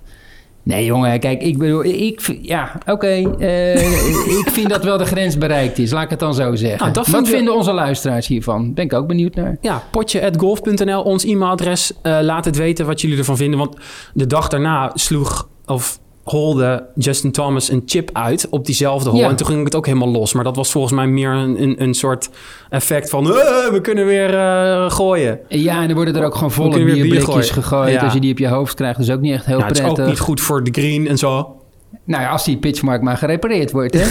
Nee, 0.69 0.86
jongen, 0.86 1.19
kijk, 1.19 1.42
ik 1.42 1.57
bedoel, 1.57 1.83
ik, 1.83 2.38
ja, 2.42 2.77
oké, 2.86 3.07
eh, 3.39 4.39
ik 4.39 4.50
vind 4.50 4.69
dat 4.69 4.83
wel 4.83 4.98
de 4.98 5.06
grens 5.06 5.38
bereikt 5.38 5.77
is, 5.77 5.92
laat 5.92 6.04
ik 6.04 6.10
het 6.10 6.19
dan 6.19 6.33
zo 6.33 6.56
zeggen. 6.56 6.80
Nou, 6.80 6.92
dat 6.92 7.07
Wat 7.07 7.27
vinden 7.27 7.56
onze 7.56 7.74
luisteraars 7.74 8.27
hiervan? 8.27 8.74
Ben 8.74 8.86
ik 8.86 8.94
ook 8.94 9.07
benieuwd 9.07 9.36
naar. 9.36 9.57
Ja, 9.62 9.83
potje.golf.nl, 9.92 11.01
ons 11.01 11.25
e-mailadres. 11.25 11.94
Eh, 12.01 12.18
laat 12.21 12.45
het 12.45 12.57
weten 12.57 12.86
wat 12.86 13.01
jullie 13.01 13.18
ervan 13.18 13.38
vinden. 13.38 13.60
Want 13.60 13.75
de 14.13 14.27
dag 14.27 14.48
daarna 14.48 14.92
sloeg 14.94 15.50
of 15.66 16.00
holde 16.31 16.86
Justin 16.96 17.31
Thomas 17.31 17.70
een 17.70 17.81
chip 17.86 18.10
uit 18.14 18.48
op 18.50 18.66
diezelfde 18.66 19.10
hole. 19.10 19.22
Ja. 19.22 19.30
En 19.30 19.36
toen 19.36 19.48
ging 19.48 19.64
het 19.64 19.76
ook 19.76 19.86
helemaal 19.86 20.10
los. 20.10 20.34
Maar 20.34 20.44
dat 20.44 20.56
was 20.56 20.72
volgens 20.72 20.94
mij 20.94 21.08
meer 21.08 21.30
een, 21.31 21.62
een, 21.62 21.81
een 21.81 21.94
soort 21.94 22.30
effect 22.70 23.10
van... 23.10 23.26
"Eh, 23.28 23.31
we 23.72 23.80
kunnen 23.81 24.06
weer 24.06 24.34
eh, 24.34 24.92
gooien. 24.92 25.40
Ja, 25.48 25.81
en 25.81 25.88
dan 25.88 25.96
worden 25.96 26.16
er 26.16 26.26
ook 26.26 26.36
gewoon 26.36 26.52
volle 26.52 26.84
bier 26.84 26.86
bierblikjes 26.86 27.50
gegooid. 27.50 27.94
Ja. 27.94 28.04
Als 28.04 28.14
je 28.14 28.20
die 28.20 28.31
op 28.31 28.38
je 28.38 28.48
hoofd 28.48 28.74
krijgt, 28.74 29.00
is 29.00 29.10
ook 29.12 29.22
niet 29.22 29.34
echt 29.34 29.46
heel 29.46 29.58
Ja, 29.58 29.64
het 29.66 29.76
is 29.76 29.81
prettig. 29.81 30.04
ook 30.04 30.10
niet 30.10 30.20
goed 30.20 30.42
voor 30.42 30.64
de 30.64 30.72
green 30.72 31.08
en 31.08 31.18
zo. 31.18 31.59
Nou 32.04 32.24
ja, 32.24 32.30
als 32.30 32.46
die 32.46 32.58
pitchmark 32.58 33.02
maar 33.02 33.18
gerepareerd 33.18 33.72
wordt, 33.72 33.94
hè. 33.94 34.00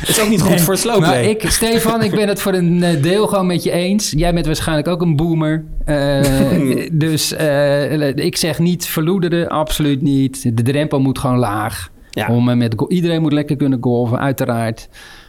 Het 0.00 0.08
is 0.08 0.20
ook 0.20 0.28
niet 0.28 0.42
goed 0.42 0.60
voor 0.60 0.98
play. 0.98 1.24
ik, 1.24 1.50
Stefan, 1.50 2.02
ik 2.02 2.10
ben 2.10 2.28
het 2.28 2.40
voor 2.40 2.52
een 2.52 2.82
eh, 2.82 3.02
deel 3.02 3.26
gewoon 3.26 3.46
met 3.46 3.62
je 3.62 3.70
eens. 3.70 4.12
Jij 4.16 4.34
bent 4.34 4.46
waarschijnlijk 4.46 4.88
ook 4.88 5.02
een 5.02 5.16
boomer. 5.16 5.64
Eh, 5.84 6.88
dus 6.92 7.32
eh, 7.32 8.16
ik 8.16 8.36
zeg 8.36 8.58
niet 8.58 8.86
verloederen, 8.86 9.48
absoluut 9.48 10.02
niet. 10.02 10.56
De 10.56 10.62
drempel 10.62 11.00
moet 11.00 11.18
gewoon 11.18 11.38
laag. 11.38 11.90
Ja. 12.10 12.28
Om, 12.28 12.58
met, 12.58 12.84
iedereen 12.88 13.22
moet 13.22 13.32
lekker 13.32 13.56
kunnen 13.56 13.78
golven, 13.82 14.18
uiteraard. 14.18 14.88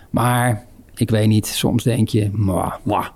Maar 0.09 0.65
ik 0.95 1.09
weet 1.09 1.27
niet, 1.27 1.47
soms 1.47 1.83
denk 1.83 2.09
je... 2.09 2.29
mwah. 2.33 2.73
Mwah. 2.83 3.07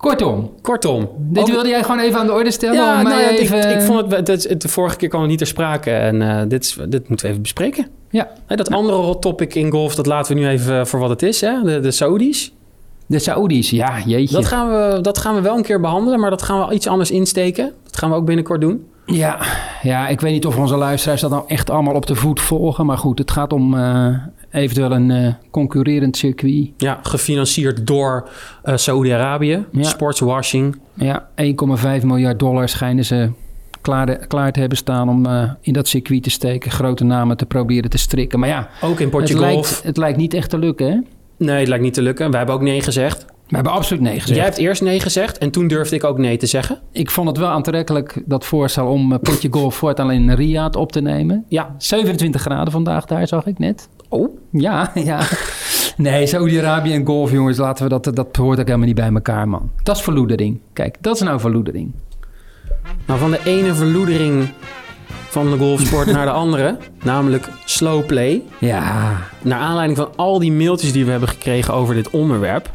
Kortom, 0.00 0.50
Kortom. 0.62 1.08
dit 1.18 1.48
wilde 1.50 1.68
jij 1.68 1.82
gewoon 1.82 2.00
even 2.00 2.20
aan 2.20 2.26
de 2.26 2.32
orde 2.32 2.50
stellen? 2.50 2.74
Ja, 2.76 3.02
nou 3.02 3.20
ja, 3.20 3.28
ik- 3.28 3.38
even... 3.38 3.70
ik, 3.70 3.80
vond 3.80 4.12
het, 4.12 4.26
dat, 4.26 4.46
de 4.60 4.68
vorige 4.68 4.96
keer 4.96 5.08
kwam 5.08 5.20
het 5.20 5.30
niet 5.30 5.38
ter 5.38 5.46
sprake. 5.46 5.90
En 5.90 6.22
eh, 6.22 6.42
dit, 6.48 6.64
is, 6.64 6.78
dit 6.88 7.08
moeten 7.08 7.26
we 7.26 7.30
even 7.32 7.42
bespreken. 7.42 7.86
Ja, 8.10 8.28
dat 8.46 8.70
andere 8.70 8.96
hot 8.96 9.22
topic 9.22 9.54
in 9.54 9.70
golf, 9.70 9.94
dat 9.94 10.06
laten 10.06 10.34
we 10.34 10.40
nu 10.40 10.48
even 10.48 10.86
voor 10.86 11.00
wat 11.00 11.08
het 11.10 11.22
is. 11.22 11.40
Hè? 11.40 11.62
De, 11.62 11.80
de 11.80 11.90
Saudis. 11.90 12.52
de 13.06 13.18
Saoedi's, 13.18 13.70
ja, 13.70 13.98
jeetje. 14.06 14.34
Dat 14.34 14.46
gaan, 14.46 14.68
we, 14.68 14.98
dat 15.00 15.18
gaan 15.18 15.34
we 15.34 15.40
wel 15.40 15.56
een 15.56 15.62
keer 15.62 15.80
behandelen, 15.80 16.20
maar 16.20 16.30
dat 16.30 16.42
gaan 16.42 16.68
we 16.68 16.74
iets 16.74 16.86
anders 16.86 17.10
insteken. 17.10 17.72
Dat 17.84 17.96
gaan 17.96 18.10
we 18.10 18.16
ook 18.16 18.24
binnenkort 18.24 18.60
doen. 18.60 18.84
Ja, 19.06 19.38
ja, 19.82 20.08
ik 20.08 20.20
weet 20.20 20.32
niet 20.32 20.46
of 20.46 20.56
onze 20.56 20.76
luisteraars 20.76 21.20
dat 21.20 21.30
nou 21.30 21.44
echt 21.46 21.70
allemaal 21.70 21.94
op 21.94 22.06
de 22.06 22.14
voet 22.14 22.40
volgen. 22.40 22.86
Maar 22.86 22.98
goed, 22.98 23.18
het 23.18 23.30
gaat 23.30 23.52
om 23.52 23.78
eh, 23.78 24.14
eventueel 24.50 24.92
een 24.92 25.10
eh, 25.10 25.32
concurrerend 25.50 26.16
circuit. 26.16 26.70
Ja, 26.76 26.98
gefinancierd 27.02 27.86
door 27.86 28.28
eh 28.62 28.76
Saoedi-Arabië. 28.76 29.64
Ja. 29.72 29.82
Sportswashing. 29.82 30.78
Ja, 30.94 31.28
1,5 32.00 32.04
miljard 32.04 32.38
dollar 32.38 32.68
schijnen 32.68 33.04
ze 33.04 33.30
klaar, 33.80 34.26
klaar 34.26 34.52
te 34.52 34.60
hebben 34.60 34.78
staan 34.78 35.08
om 35.08 35.26
eh, 35.26 35.50
in 35.60 35.72
dat 35.72 35.88
circuit 35.88 36.22
te 36.22 36.30
steken. 36.30 36.70
Grote 36.70 37.04
namen 37.04 37.36
te 37.36 37.46
proberen 37.46 37.90
te 37.90 37.98
strikken. 37.98 38.38
Maar 38.38 38.48
ja, 38.48 38.68
Ook 38.82 39.00
in 39.00 39.06
het 39.06 39.16
potje 39.16 39.38
lijkt, 39.38 39.82
het 39.84 39.96
lijkt 39.96 40.18
niet 40.18 40.34
echt 40.34 40.50
te 40.50 40.58
lukken, 40.58 40.86
hè? 40.86 40.98
Nee, 41.36 41.58
het 41.58 41.68
lijkt 41.68 41.84
niet 41.84 41.94
te 41.94 42.02
lukken. 42.02 42.28
Wij 42.28 42.38
hebben 42.38 42.56
ook 42.56 42.62
nee 42.62 42.82
gezegd. 42.82 43.24
We 43.48 43.56
hebben 43.56 43.72
absoluut 43.72 44.02
nee 44.02 44.20
gezegd. 44.20 44.36
Jij 44.36 44.44
hebt 44.44 44.58
eerst 44.58 44.82
nee 44.82 45.00
gezegd 45.00 45.38
en 45.38 45.50
toen 45.50 45.68
durfde 45.68 45.96
ik 45.96 46.04
ook 46.04 46.18
nee 46.18 46.36
te 46.36 46.46
zeggen. 46.46 46.78
Ik 46.92 47.10
vond 47.10 47.28
het 47.28 47.36
wel 47.36 47.48
aantrekkelijk, 47.48 48.22
dat 48.26 48.44
voorstel 48.44 48.86
om 48.86 49.18
potje 49.20 49.48
golf 49.50 49.74
voortaan 49.84 50.10
in 50.10 50.30
Riyadh 50.30 50.78
op 50.78 50.92
te 50.92 51.00
nemen. 51.00 51.44
Ja. 51.48 51.74
27 51.78 52.40
graden 52.40 52.72
vandaag 52.72 53.04
daar, 53.04 53.28
zag 53.28 53.46
ik 53.46 53.58
net. 53.58 53.88
Oh. 54.10 54.38
Ja, 54.50 54.90
ja. 55.10 55.20
Nee, 55.96 56.26
Saudi-Arabië 56.26 56.92
en 56.94 57.06
golf, 57.06 57.30
jongens, 57.30 57.56
laten 57.58 57.82
we 57.84 57.88
dat, 57.90 58.16
dat 58.16 58.36
hoort 58.36 58.58
ook 58.58 58.66
helemaal 58.66 58.86
niet 58.86 58.94
bij 58.96 59.10
elkaar, 59.12 59.48
man. 59.48 59.70
Dat 59.82 59.96
is 59.96 60.02
verloedering. 60.02 60.60
Kijk, 60.72 60.96
dat 61.00 61.14
is 61.14 61.20
nou 61.20 61.40
verloedering. 61.40 61.92
Nou, 63.06 63.18
van 63.20 63.30
de 63.30 63.40
ene 63.44 63.74
verloedering 63.74 64.48
van 65.28 65.50
de 65.50 65.56
golfsport 65.56 66.06
naar 66.12 66.24
de 66.26 66.32
andere. 66.32 66.76
Namelijk 67.02 67.48
slow 67.64 68.06
play. 68.06 68.42
Ja, 68.58 69.16
Naar 69.42 69.58
aanleiding 69.60 69.98
van 69.98 70.08
al 70.16 70.38
die 70.38 70.52
mailtjes 70.52 70.92
die 70.92 71.04
we 71.04 71.10
hebben 71.10 71.28
gekregen 71.28 71.74
over 71.74 71.94
dit 71.94 72.10
onderwerp. 72.10 72.70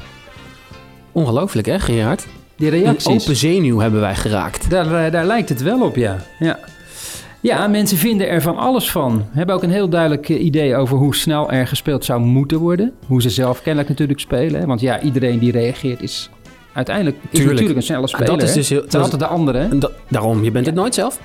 Ongelooflijk 1.11 1.67
hè, 1.67 1.79
Gerard? 1.79 2.25
die 2.55 2.71
Een 2.73 2.79
reacties. 2.81 3.21
open 3.21 3.35
zenuw 3.35 3.79
hebben 3.79 3.99
wij 3.99 4.15
geraakt. 4.15 4.69
Daar, 4.69 5.05
eh, 5.05 5.11
daar 5.11 5.25
lijkt 5.25 5.49
het 5.49 5.61
wel 5.61 5.81
op, 5.81 5.95
ja. 5.95 6.17
ja. 6.39 6.59
Ja, 7.45 7.67
mensen 7.67 7.97
vinden 7.97 8.29
er 8.29 8.41
van 8.41 8.57
alles 8.57 8.91
van. 8.91 9.25
Hebben 9.31 9.55
ook 9.55 9.63
een 9.63 9.69
heel 9.71 9.89
duidelijk 9.89 10.29
eh, 10.29 10.43
idee 10.43 10.75
over 10.75 10.97
hoe 10.97 11.15
snel 11.15 11.51
er 11.51 11.67
gespeeld 11.67 12.05
zou 12.05 12.19
moeten 12.21 12.59
worden. 12.59 12.93
Hoe 13.07 13.21
ze 13.21 13.29
zelf 13.29 13.61
kennelijk 13.61 13.89
natuurlijk 13.89 14.19
spelen. 14.19 14.67
Want 14.67 14.81
ja, 14.81 15.01
iedereen 15.01 15.39
die 15.39 15.51
reageert 15.51 16.01
is 16.01 16.29
uiteindelijk 16.73 17.15
is 17.15 17.21
Tuurlijk. 17.29 17.49
natuurlijk 17.49 17.77
een 17.77 17.83
snelle 17.85 18.07
speler. 18.07 18.27
dat 18.27 18.41
is 18.41 18.53
dus 18.53 18.69
heel- 18.69 18.81
dat 18.89 18.95
altijd 18.95 19.71
de 19.71 19.77
da- 19.77 19.89
daarom, 20.09 20.43
je 20.43 20.51
bent 20.51 20.65
het 20.65 20.75
nooit 20.75 20.93
zelf. 20.93 21.19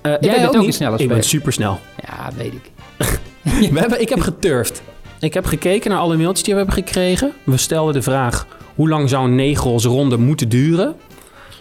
Eh, 0.00 0.12
Jij 0.20 0.34
bent 0.34 0.46
ook 0.46 0.54
een 0.54 0.60
niet. 0.60 0.74
snelle 0.74 0.92
Ik 0.92 0.98
ben 0.98 1.06
speler. 1.06 1.24
super 1.24 1.52
snel. 1.52 1.78
Ja, 2.06 2.30
weet 2.36 2.52
ik. 2.52 2.70
We 3.72 3.78
hebben, 3.80 4.00
ik 4.00 4.08
heb 4.08 4.20
geturfd. 4.20 4.82
Ik 5.20 5.34
heb 5.34 5.44
gekeken 5.46 5.90
naar 5.90 5.98
alle 6.00 6.16
mailtjes 6.16 6.42
die 6.44 6.54
we 6.54 6.58
hebben 6.60 6.84
gekregen. 6.84 7.32
We 7.44 7.56
stelden 7.56 7.94
de 7.94 8.02
vraag: 8.02 8.46
hoe 8.74 8.88
lang 8.88 9.08
zou 9.08 9.24
een 9.24 9.34
negelsronde 9.34 10.18
moeten 10.18 10.48
duren? 10.48 10.94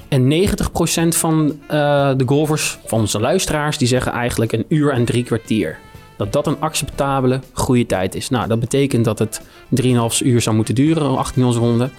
En 0.09 0.31
90% 0.31 1.07
van 1.07 1.59
eh, 1.67 2.11
de 2.17 2.23
golfers, 2.25 2.79
van 2.85 2.99
onze 2.99 3.19
luisteraars, 3.19 3.77
die 3.77 3.87
zeggen 3.87 4.11
eigenlijk 4.11 4.51
een 4.51 4.65
uur 4.67 4.91
en 4.91 5.05
drie 5.05 5.23
kwartier. 5.23 5.77
Dat 6.17 6.33
dat 6.33 6.47
een 6.47 6.59
acceptabele 6.59 7.39
goede 7.53 7.85
tijd 7.85 8.15
is. 8.15 8.29
Nou, 8.29 8.47
dat 8.47 8.59
betekent 8.59 9.05
dat 9.05 9.19
het 9.19 9.41
3,5 9.81 9.87
uur 10.23 10.41
zou 10.41 10.55
moeten 10.55 10.75
duren, 10.75 11.03
een 11.05 11.17
18 11.17 11.43
ronde. 11.53 11.89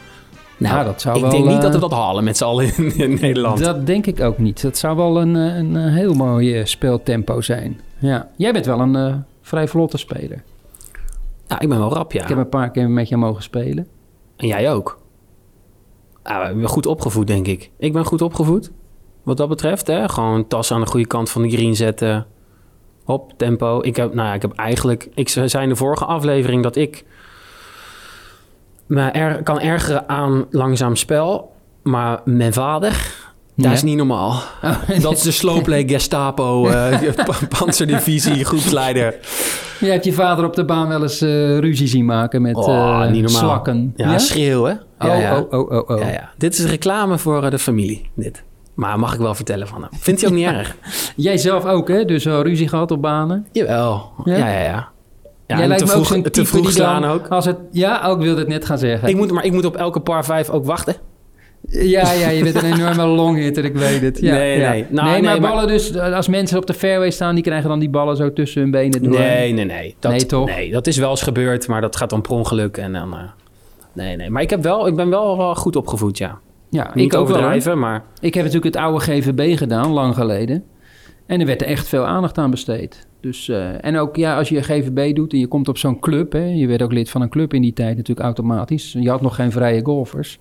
Nou, 0.57 0.77
Ja, 0.77 0.85
dat 0.85 1.01
zou 1.01 1.17
ik 1.17 1.23
wel, 1.23 1.31
denk 1.31 1.45
niet 1.45 1.55
eh, 1.55 1.61
dat 1.63 1.73
we 1.73 1.79
dat 1.81 1.93
halen 1.93 2.25
met 2.25 2.37
z'n 2.37 2.45
allen 2.45 2.77
in, 2.77 2.97
in 2.97 3.19
Nederland. 3.21 3.59
Dat 3.59 3.87
denk 3.87 4.07
ik 4.07 4.21
ook 4.21 4.39
niet. 4.39 4.63
Dat 4.63 4.79
zou 4.79 4.97
wel 4.97 5.21
een, 5.21 5.37
eh, 5.37 5.57
een, 5.57 5.77
eh, 5.77 5.93
heel 5.95 6.15
mooi 6.15 6.59
eh, 6.59 6.65
speeltempo 6.65 7.41
zijn. 7.41 7.81
Ja. 7.99 8.29
Jij 8.37 8.53
bent 8.53 8.67
wel 8.67 8.81
een 8.81 8.97
eh, 8.97 9.15
vrij 9.43 9.69
vlotte 9.69 9.97
speler. 9.99 10.43
Ja, 11.49 11.61
ik 11.61 11.69
ben 11.69 11.79
wel 11.79 11.93
rap, 11.93 12.13
ja. 12.13 12.23
Ik 12.23 12.29
heb 12.29 12.39
een 12.39 12.49
paar 12.49 12.71
keer 12.71 12.91
met 12.91 13.09
je 13.09 13.17
mogen 13.17 13.43
spelen. 13.43 13.87
En 14.37 14.47
jij 14.47 14.73
ook. 14.73 14.99
Zijn 16.29 16.67
goed 16.67 16.87
opgevoed, 16.87 17.27
denk 17.27 17.47
ik. 17.47 17.71
Ik 17.79 17.93
ben 17.93 18.05
goed 18.05 18.23
opgevoed. 18.23 18.71
Wat 19.23 19.37
dat 19.37 19.49
betreft, 19.49 19.87
hè. 19.87 20.09
Gewoon 20.09 20.47
tas 20.47 20.73
aan 20.73 20.81
de 20.81 20.87
goede 20.87 21.07
kant 21.07 21.31
van 21.31 21.43
de 21.43 21.51
green 21.51 21.77
zetten. 21.77 22.27
Hop, 23.05 23.33
tempo. 23.37 23.83
Ik 23.83 23.97
heb, 23.97 24.15
nou 24.15 24.29
ja, 24.29 24.35
ik 24.35 24.43
heb 24.43 24.53
eigenlijk... 24.53 25.09
Ik 25.15 25.29
zei 25.29 25.63
in 25.63 25.69
de 25.69 25.77
vorige 25.77 26.05
aflevering 26.05 26.63
dat 26.63 26.77
ik... 26.77 27.05
me 28.87 29.03
er, 29.03 29.43
kan 29.43 29.61
ergeren 29.61 30.09
aan 30.09 30.47
langzaam 30.51 30.97
spel. 30.97 31.53
Maar 31.83 32.21
mijn 32.25 32.53
vader... 32.53 33.27
Dat 33.59 33.67
Ja. 33.67 33.73
is 33.73 33.83
niet 33.83 33.97
normaal. 33.97 34.43
Dat 35.01 35.13
is 35.13 35.23
de 35.23 35.31
slowplay 35.31 35.89
Gestapo, 35.89 36.67
eh 36.69 36.99
panzerdivisie, 37.59 38.45
groepsleider. 38.45 39.15
Je 39.81 39.87
hebt 39.91 40.05
je 40.05 40.13
vader 40.13 40.45
op 40.45 40.55
de 40.55 40.65
baan 40.65 40.89
wel 40.89 41.03
eens 41.03 41.21
eh, 41.21 41.59
ruzie 41.59 41.87
zien 41.87 42.05
maken 42.05 42.43
met 42.43 42.57
Oh, 42.57 42.65
eh, 43.05 43.11
normaal. 43.11 43.29
slakken. 43.29 43.93
Ja, 43.97 44.19
schreeuwen. 44.19 44.81
Ja, 44.99 45.15
oh, 45.15 45.21
ja. 45.21 45.39
oh, 45.39 45.53
oh, 45.61 45.71
oh, 45.73 45.91
oh. 45.91 46.01
Ja, 46.01 46.09
ja. 46.09 46.31
Dit 46.37 46.59
is 46.59 46.65
reclame 46.65 47.19
voor 47.19 47.51
de 47.51 47.59
familie, 47.59 48.11
dit. 48.15 48.43
Maar 48.75 48.99
mag 48.99 49.15
ik 49.15 49.21
wel 49.21 49.35
vertellen 49.35 49.69
van 49.69 49.81
hem. 49.83 49.91
Vindt 49.99 50.21
hij 50.21 50.31
ook 50.31 50.37
niet 50.37 50.47
erg? 50.47 50.77
Jij 51.17 51.37
zelf 51.37 51.65
ook, 51.65 51.89
hè? 51.89 52.05
Dus 52.05 52.25
ruzie 52.25 52.69
gehad 52.69 52.91
op 52.91 53.03
banen. 53.03 53.47
Jawel. 53.53 54.13
Ja? 54.25 54.37
Ja, 54.37 54.49
ja, 54.49 54.61
ja. 54.61 54.89
ja. 55.47 55.57
Jij 55.59 55.67
lijkt 55.69 55.83
te 55.87 55.89
me 55.93 55.99
ook 55.99 56.05
vroeg, 56.07 56.23
zo'n 56.23 56.31
te 56.33 56.45
vroeg 56.45 56.71
slaan 56.71 57.03
dan, 57.03 57.11
ook. 57.11 57.29
Als 57.29 57.45
het, 57.45 57.57
ja, 57.71 58.03
ook 58.07 58.23
wilde 58.23 58.39
het 58.41 58.49
net 58.49 58.65
gaan 58.65 58.79
zeggen. 58.79 59.09
Ik 59.09 59.17
moet, 59.17 59.31
maar 59.33 59.45
ik 59.45 59.53
moet 59.53 59.65
op 59.65 59.77
elke 59.77 60.01
par 60.01 60.25
5 60.25 60.51
ook 60.51 60.65
wachten. 60.65 60.97
Ja, 61.71 62.13
ja, 62.13 62.29
je 62.29 62.43
bent 62.43 62.55
een 62.55 62.73
enorme 62.73 63.07
longhitter, 63.07 63.65
ik 63.65 63.75
weet 63.77 64.01
het. 64.01 64.21
Ja, 64.21 64.35
Nee, 64.35 64.59
ja. 64.59 64.71
nee. 64.71 64.85
Nou, 64.89 65.11
nee, 65.11 65.23
maar 65.23 65.33
nee, 65.33 65.41
maar- 65.41 65.51
ballen 65.51 65.69
dus, 65.69 65.99
als 65.99 66.29
mensen 66.29 66.59
op 66.59 66.67
de 66.67 66.75
fairway 66.75 67.11
staan, 67.11 67.35
die 67.35 67.45
krijgen 67.45 67.69
dan 67.69 67.79
die 67.79 67.91
ballen 67.91 68.17
zo 68.17 68.33
tussen 68.33 68.61
hun 68.63 68.71
benen 68.71 69.03
door. 69.03 69.19
Nee, 69.19 69.53
nee, 69.53 69.65
nee. 69.65 69.97
Dat, 69.99 70.11
Nee, 70.13 70.27
toch? 70.27 70.47
Nee, 70.47 70.71
dat 70.71 70.87
is 70.87 70.97
wel 70.97 71.11
eens 71.11 71.23
gebeurd, 71.23 71.69
maar 71.69 71.81
dat 71.81 71.97
gaat 71.97 72.11
dan 72.11 72.21
per 72.21 72.31
ongeluk. 72.33 72.77
En 72.77 72.93
dan, 72.93 73.13
eh, 73.13 73.19
nee, 73.93 74.17
nee. 74.17 74.31
Maar 74.31 74.43
ik, 74.43 74.51
heb 74.51 74.63
wel, 74.63 74.87
ik 74.87 74.97
ben 74.97 75.11
wel, 75.11 75.37
wel 75.37 75.55
goed 75.55 75.77
opgevoed, 75.77 76.19
ja. 76.19 76.39
Ja, 76.71 76.91
Niet 76.95 77.13
ik 77.13 77.19
ook 77.19 77.29
wel. 77.29 77.77
maar... 77.77 78.05
Ik 78.21 78.35
heb 78.35 78.45
natuurlijk 78.45 78.75
het 78.75 78.85
oude 78.85 79.01
GVB 79.01 79.57
gedaan, 79.57 79.91
lang 79.91 80.15
geleden. 80.15 80.65
En 81.27 81.41
er 81.41 81.47
werd 81.47 81.63
er 81.63 81.69
echt 81.69 81.89
veel 81.89 82.07
aandacht 82.07 82.39
aan 82.39 82.51
besteed. 82.51 83.07
Dus, 83.21 83.49
eh, 83.49 83.85
en 83.85 83.97
ook 83.97 84.17
ja, 84.17 84.37
als 84.37 84.49
je 84.49 84.63
GVB 84.63 85.15
doet 85.15 85.33
en 85.33 85.39
je 85.39 85.47
komt 85.47 85.69
op 85.69 85.79
zo'n 85.79 85.99
club... 85.99 86.33
Hè, 86.33 86.45
je 86.45 86.67
werd 86.67 86.83
ook 86.83 86.93
lid 86.93 87.11
van 87.11 87.23
een 87.23 87.29
club 87.29 87.55
in 87.55 87.63
die 87.63 87.73
tijd 87.73 87.97
natuurlijk 87.97 88.27
automatisch. 88.27 88.97
Je 88.99 89.11
had 89.11 89.21
nog 89.21 89.35
geen 89.35 89.53
vrije 89.53 89.85
golfers. 89.85 90.39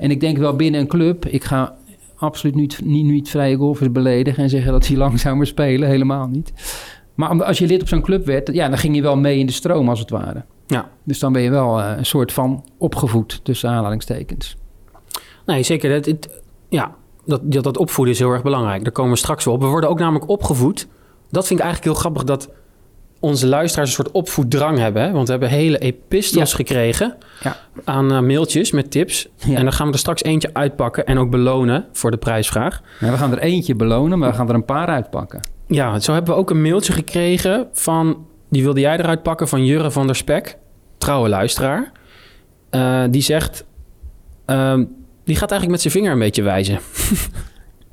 En 0.00 0.10
ik 0.10 0.20
denk 0.20 0.38
wel 0.38 0.56
binnen 0.56 0.80
een 0.80 0.86
club... 0.86 1.26
ik 1.26 1.44
ga 1.44 1.74
absoluut 2.16 2.54
niet, 2.54 2.80
niet, 2.84 3.04
niet 3.04 3.28
vrije 3.30 3.56
golfers 3.56 3.92
beledigen... 3.92 4.42
en 4.42 4.48
zeggen 4.50 4.72
dat 4.72 4.82
die 4.86 4.96
langzamer 4.96 5.46
spelen, 5.46 5.88
helemaal 5.88 6.26
niet. 6.26 6.52
Maar 7.14 7.44
als 7.44 7.58
je 7.58 7.66
lid 7.66 7.80
op 7.80 7.88
zo'n 7.88 8.02
club 8.02 8.26
werd... 8.26 8.52
ja, 8.52 8.68
dan 8.68 8.78
ging 8.78 8.96
je 8.96 9.02
wel 9.02 9.16
mee 9.16 9.38
in 9.38 9.46
de 9.46 9.52
stroom 9.52 9.88
als 9.88 10.00
het 10.00 10.10
ware. 10.10 10.44
Ja. 10.66 10.88
Dus 11.04 11.18
dan 11.18 11.32
ben 11.32 11.42
je 11.42 11.50
wel 11.50 11.80
eh, 11.80 11.92
een 11.96 12.06
soort 12.06 12.32
van 12.32 12.64
opgevoed, 12.78 13.40
tussen 13.44 13.70
aanhalingstekens. 13.70 14.56
Nee, 15.46 15.62
zeker. 15.62 15.90
Dat, 15.90 16.04
het- 16.06 16.42
ja, 16.68 16.94
dat, 17.24 17.52
dat, 17.52 17.64
dat 17.64 17.76
opvoeden 17.76 18.14
is 18.14 18.20
heel 18.20 18.30
erg 18.30 18.42
belangrijk. 18.42 18.82
Daar 18.82 18.92
komen 18.92 19.12
we 19.12 19.18
straks 19.18 19.44
wel 19.44 19.54
op. 19.54 19.60
We 19.60 19.66
worden 19.66 19.90
ook 19.90 19.98
namelijk 19.98 20.28
opgevoed. 20.30 20.88
Dat 21.30 21.46
vind 21.46 21.58
ik 21.60 21.64
eigenlijk 21.64 21.94
heel 21.94 22.00
grappig 22.02 22.24
dat 22.24 22.50
onze 23.20 23.46
luisteraars 23.46 23.88
een 23.88 23.94
soort 23.94 24.10
opvoeddrang 24.10 24.78
hebben. 24.78 25.02
Hè? 25.02 25.10
Want 25.10 25.24
we 25.26 25.30
hebben 25.30 25.50
hele 25.50 25.78
epistels 25.78 26.50
Ja. 26.50 26.56
gekregen 26.56 27.16
Ja. 27.42 27.56
aan 27.84 28.12
eh, 28.12 28.20
mailtjes 28.20 28.70
met 28.70 28.90
tips. 28.90 29.28
Ja. 29.36 29.56
En 29.56 29.62
dan 29.62 29.72
gaan 29.72 29.86
we 29.86 29.92
er 29.92 29.98
straks 29.98 30.22
eentje 30.22 30.50
uitpakken 30.52 31.06
en 31.06 31.18
ook 31.18 31.30
belonen 31.30 31.86
voor 31.92 32.10
de 32.10 32.16
prijsvraag. 32.16 32.82
We 32.98 33.06
gaan 33.16 33.32
er 33.32 33.38
eentje 33.38 33.74
belonen, 33.74 34.18
maar 34.18 34.30
we 34.30 34.36
gaan 34.36 34.48
er 34.48 34.54
een 34.54 34.64
paar 34.64 34.86
uitpakken. 34.88 35.40
Ja, 35.66 35.98
zo 35.98 36.12
hebben 36.12 36.34
we 36.34 36.40
ook 36.40 36.50
een 36.50 36.62
mailtje 36.62 36.92
gekregen 36.92 37.68
van... 37.72 38.26
Die 38.48 38.62
wilde 38.62 38.80
jij 38.80 38.98
eruit 38.98 39.22
pakken 39.22 39.48
van 39.48 39.64
Jurre 39.64 39.90
van 39.90 40.06
der 40.06 40.16
Spek. 40.16 40.56
Trouwe 40.98 41.28
luisteraar. 41.28 41.92
Eh, 42.70 43.02
die 43.10 43.22
zegt... 43.22 43.64
ehm, 44.46 44.84
die 45.24 45.36
gaat 45.36 45.50
eigenlijk 45.50 45.70
met 45.70 45.80
zijn 45.80 45.92
vinger 45.92 46.12
een 46.12 46.18
beetje 46.18 46.42
wijzen. 46.42 46.78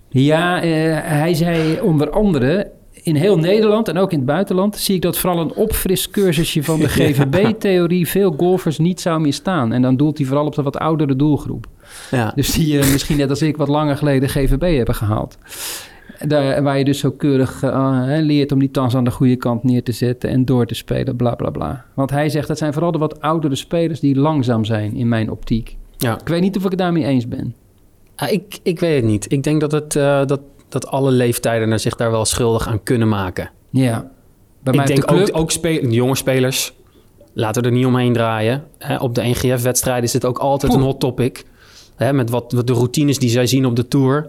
Ja, 0.09 0.61
eh, 0.61 0.69
hij 1.01 1.33
zei 1.33 1.79
onder 1.81 2.09
andere... 2.09 2.71
In 3.07 3.15
heel 3.15 3.37
Nederland 3.37 3.87
en 3.87 3.97
ook 3.97 4.11
in 4.11 4.17
het 4.17 4.27
buitenland 4.27 4.77
zie 4.77 4.95
ik 4.95 5.01
dat 5.01 5.17
vooral 5.17 5.39
een 5.39 5.53
opfriscursusje 5.53 6.63
van 6.63 6.79
de 6.79 6.87
GVB-theorie 6.97 8.07
veel 8.07 8.33
golfers 8.37 8.77
niet 8.77 9.01
zou 9.01 9.19
misstaan. 9.21 9.73
En 9.73 9.81
dan 9.81 9.97
doelt 9.97 10.17
hij 10.17 10.27
vooral 10.27 10.45
op 10.45 10.55
de 10.55 10.61
wat 10.61 10.77
oudere 10.77 11.15
doelgroep. 11.15 11.65
Ja. 12.11 12.31
Dus 12.35 12.51
die 12.51 12.79
eh, 12.79 12.91
misschien 12.91 13.17
net 13.17 13.29
als 13.29 13.41
ik 13.41 13.57
wat 13.57 13.67
langer 13.67 13.97
geleden 13.97 14.29
GVB 14.29 14.75
hebben 14.77 14.95
gehaald. 14.95 15.37
Daar, 16.19 16.63
waar 16.63 16.77
je 16.77 16.83
dus 16.83 16.99
zo 16.99 17.11
keurig 17.11 17.63
eh, 17.63 18.05
hè, 18.05 18.19
leert 18.19 18.51
om 18.51 18.59
die 18.59 18.71
tas 18.71 18.95
aan 18.95 19.03
de 19.03 19.11
goede 19.11 19.35
kant 19.35 19.63
neer 19.63 19.83
te 19.83 19.91
zetten 19.91 20.29
en 20.29 20.45
door 20.45 20.65
te 20.65 20.75
spelen, 20.75 21.15
bla 21.15 21.35
bla 21.35 21.49
bla. 21.49 21.85
Want 21.93 22.09
hij 22.09 22.29
zegt 22.29 22.47
dat 22.47 22.57
zijn 22.57 22.73
vooral 22.73 22.91
de 22.91 22.97
wat 22.97 23.21
oudere 23.21 23.55
spelers 23.55 23.99
die 23.99 24.15
langzaam 24.15 24.65
zijn 24.65 24.95
in 24.95 25.07
mijn 25.07 25.31
optiek. 25.31 25.77
ja. 25.97 26.19
Ik 26.19 26.27
weet 26.27 26.41
niet 26.41 26.57
of 26.57 26.63
ik 26.63 26.69
het 26.69 26.79
daarmee 26.79 27.05
eens 27.05 27.27
ben. 27.27 27.55
Ah, 28.15 28.31
ik, 28.31 28.59
ik 28.63 28.79
weet 28.79 28.95
het 28.95 29.05
niet. 29.05 29.31
Ik 29.31 29.43
denk 29.43 29.61
dat, 29.61 29.71
het, 29.71 29.95
eh, 29.95 30.25
dat, 30.25 30.39
dat 30.69 30.87
alle 30.87 31.11
leeftijden 31.11 31.71
er 31.71 31.79
zich 31.79 31.95
daar 31.95 32.11
wel 32.11 32.25
schuldig 32.25 32.67
aan 32.67 32.83
kunnen 32.83 33.07
maken. 33.09 33.49
Ja. 33.69 34.09
Bij 34.63 34.73
mij 34.73 34.81
ik 34.85 34.87
denk 34.95 35.07
de 35.07 35.13
club, 35.15 35.29
ook, 35.29 35.37
ook 35.41 35.51
spe- 35.51 35.89
jonge 35.89 36.15
spelers, 36.15 36.73
laten 37.33 37.61
we 37.61 37.67
er 37.67 37.73
niet 37.73 37.85
omheen 37.85 38.13
draaien. 38.13 38.63
Hè, 38.77 38.95
op 38.97 39.15
de 39.15 39.21
NGF-wedstrijden 39.23 40.03
is 40.03 40.11
dit 40.11 40.25
ook 40.25 40.37
altijd 40.37 40.71
Poeh. 40.71 40.83
een 40.83 40.89
hot 40.91 40.99
topic. 40.99 41.45
Hè, 41.95 42.13
met 42.13 42.29
wat, 42.29 42.51
wat 42.51 42.67
de 42.67 42.73
routines 42.73 43.19
die 43.19 43.29
zij 43.29 43.47
zien 43.47 43.65
op 43.65 43.75
de 43.75 43.87
Tour. 43.87 44.27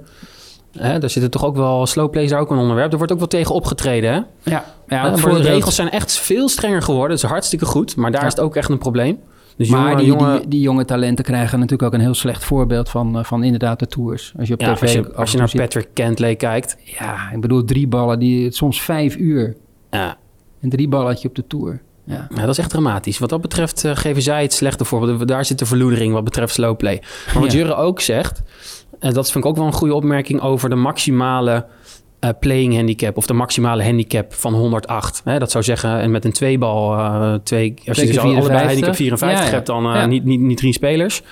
Hè, 0.72 0.98
daar 0.98 1.10
zitten 1.10 1.30
toch 1.30 1.44
ook 1.44 1.56
wel... 1.56 1.86
Slowplay 1.86 2.24
is 2.24 2.30
daar 2.30 2.40
ook 2.40 2.50
een 2.50 2.58
onderwerp. 2.58 2.90
Er 2.92 2.96
wordt 2.96 3.12
ook 3.12 3.18
wel 3.18 3.28
tegen 3.28 3.54
opgetreden, 3.54 4.12
hè? 4.12 4.50
Ja, 4.50 4.64
maar 4.86 5.12
de 5.16 5.40
regels 5.40 5.74
zijn 5.74 5.90
echt 5.90 6.12
veel 6.12 6.48
strenger 6.48 6.82
geworden. 6.82 7.08
Dat 7.16 7.24
is 7.24 7.30
hartstikke 7.30 7.64
goed. 7.64 7.96
Maar 7.96 8.10
daar 8.10 8.20
Ja. 8.20 8.26
is 8.26 8.32
het 8.34 8.42
ook 8.44 8.56
echt 8.56 8.68
een 8.70 8.78
probleem. 8.78 9.18
Dus 9.58 9.68
Maar 9.68 9.80
jonge, 9.90 9.96
die, 9.96 10.06
jonge, 10.06 10.38
die, 10.40 10.48
die 10.48 10.60
jonge 10.60 10.84
talenten 10.84 11.24
krijgen 11.24 11.58
natuurlijk 11.58 11.82
ook 11.88 11.94
een 11.98 12.04
heel 12.04 12.14
slecht 12.14 12.44
voorbeeld 12.44 12.88
van, 12.88 13.18
eh, 13.18 13.24
van 13.24 13.42
inderdaad 13.44 13.78
de 13.78 13.86
tours. 13.86 14.32
Als 14.38 14.48
je 14.48 14.54
op 14.54 14.60
ja, 14.60 14.74
tv 14.74 14.82
als 14.82 14.92
je, 14.92 15.14
als 15.14 15.34
naar 15.34 15.48
ziet- 15.48 15.60
Patrick 15.60 15.88
Kentley 15.92 16.36
kijkt... 16.36 16.76
Ja, 16.84 17.30
ik 17.32 17.40
bedoel 17.40 17.64
drie 17.64 17.86
ballen, 17.86 18.18
die, 18.18 18.52
soms 18.52 18.80
vijf 18.82 19.16
uur. 19.16 19.56
Ja, 19.90 20.16
En 20.60 20.68
drie 20.68 20.88
balletje 20.88 21.28
op 21.28 21.34
de 21.34 21.46
tour. 21.46 21.80
Ja. 22.04 22.26
Ja, 22.34 22.40
dat 22.40 22.48
is 22.48 22.58
echt 22.58 22.70
dramatisch. 22.70 23.18
Wat 23.18 23.28
dat 23.28 23.40
betreft 23.40 23.84
eh, 23.84 23.96
geven 23.96 24.22
zij 24.22 24.42
het 24.42 24.52
slechte 24.52 24.84
voorbeeld. 24.84 25.28
Daar 25.28 25.44
zit 25.44 25.58
de 25.58 25.66
verloedering 25.66 26.12
wat 26.12 26.24
betreft 26.24 26.54
slowplay. 26.54 27.02
Maar 27.34 27.42
wat 27.42 27.52
Ja. 27.52 27.58
Jurre 27.58 27.74
ook 27.74 28.00
zegt... 28.00 28.42
en 28.98 29.12
dat 29.12 29.30
vind 29.30 29.44
ik 29.44 29.50
ook 29.50 29.56
wel 29.56 29.66
een 29.66 29.72
goede 29.72 29.94
opmerking... 29.94 30.40
over 30.40 30.68
de 30.68 30.74
maximale 30.74 31.66
eh, 32.20 32.30
playing 32.40 32.74
handicap... 32.74 33.16
of 33.16 33.26
de 33.26 33.32
maximale 33.32 33.84
handicap 33.84 34.34
van 34.34 34.54
108. 34.54 35.20
Hè, 35.24 35.38
dat 35.38 35.50
zou 35.50 35.64
zeggen, 35.64 36.00
en 36.00 36.10
met 36.10 36.24
een 36.24 36.32
tweebal... 36.32 36.94
eh 36.96 37.34
twee, 37.42 37.74
als 37.86 37.98
je 38.00 38.06
dus 38.06 38.18
allebei 38.18 38.42
54. 38.42 38.66
handicap 38.68 38.94
54 38.94 39.38
Ja, 39.40 39.44
ja. 39.46 39.50
hebt... 39.52 39.66
dan 39.66 39.86
eh, 39.86 39.94
Ja. 39.94 40.06
niet, 40.06 40.24
niet, 40.24 40.40
niet 40.40 40.56
drie 40.58 40.72
spelers. 40.72 41.22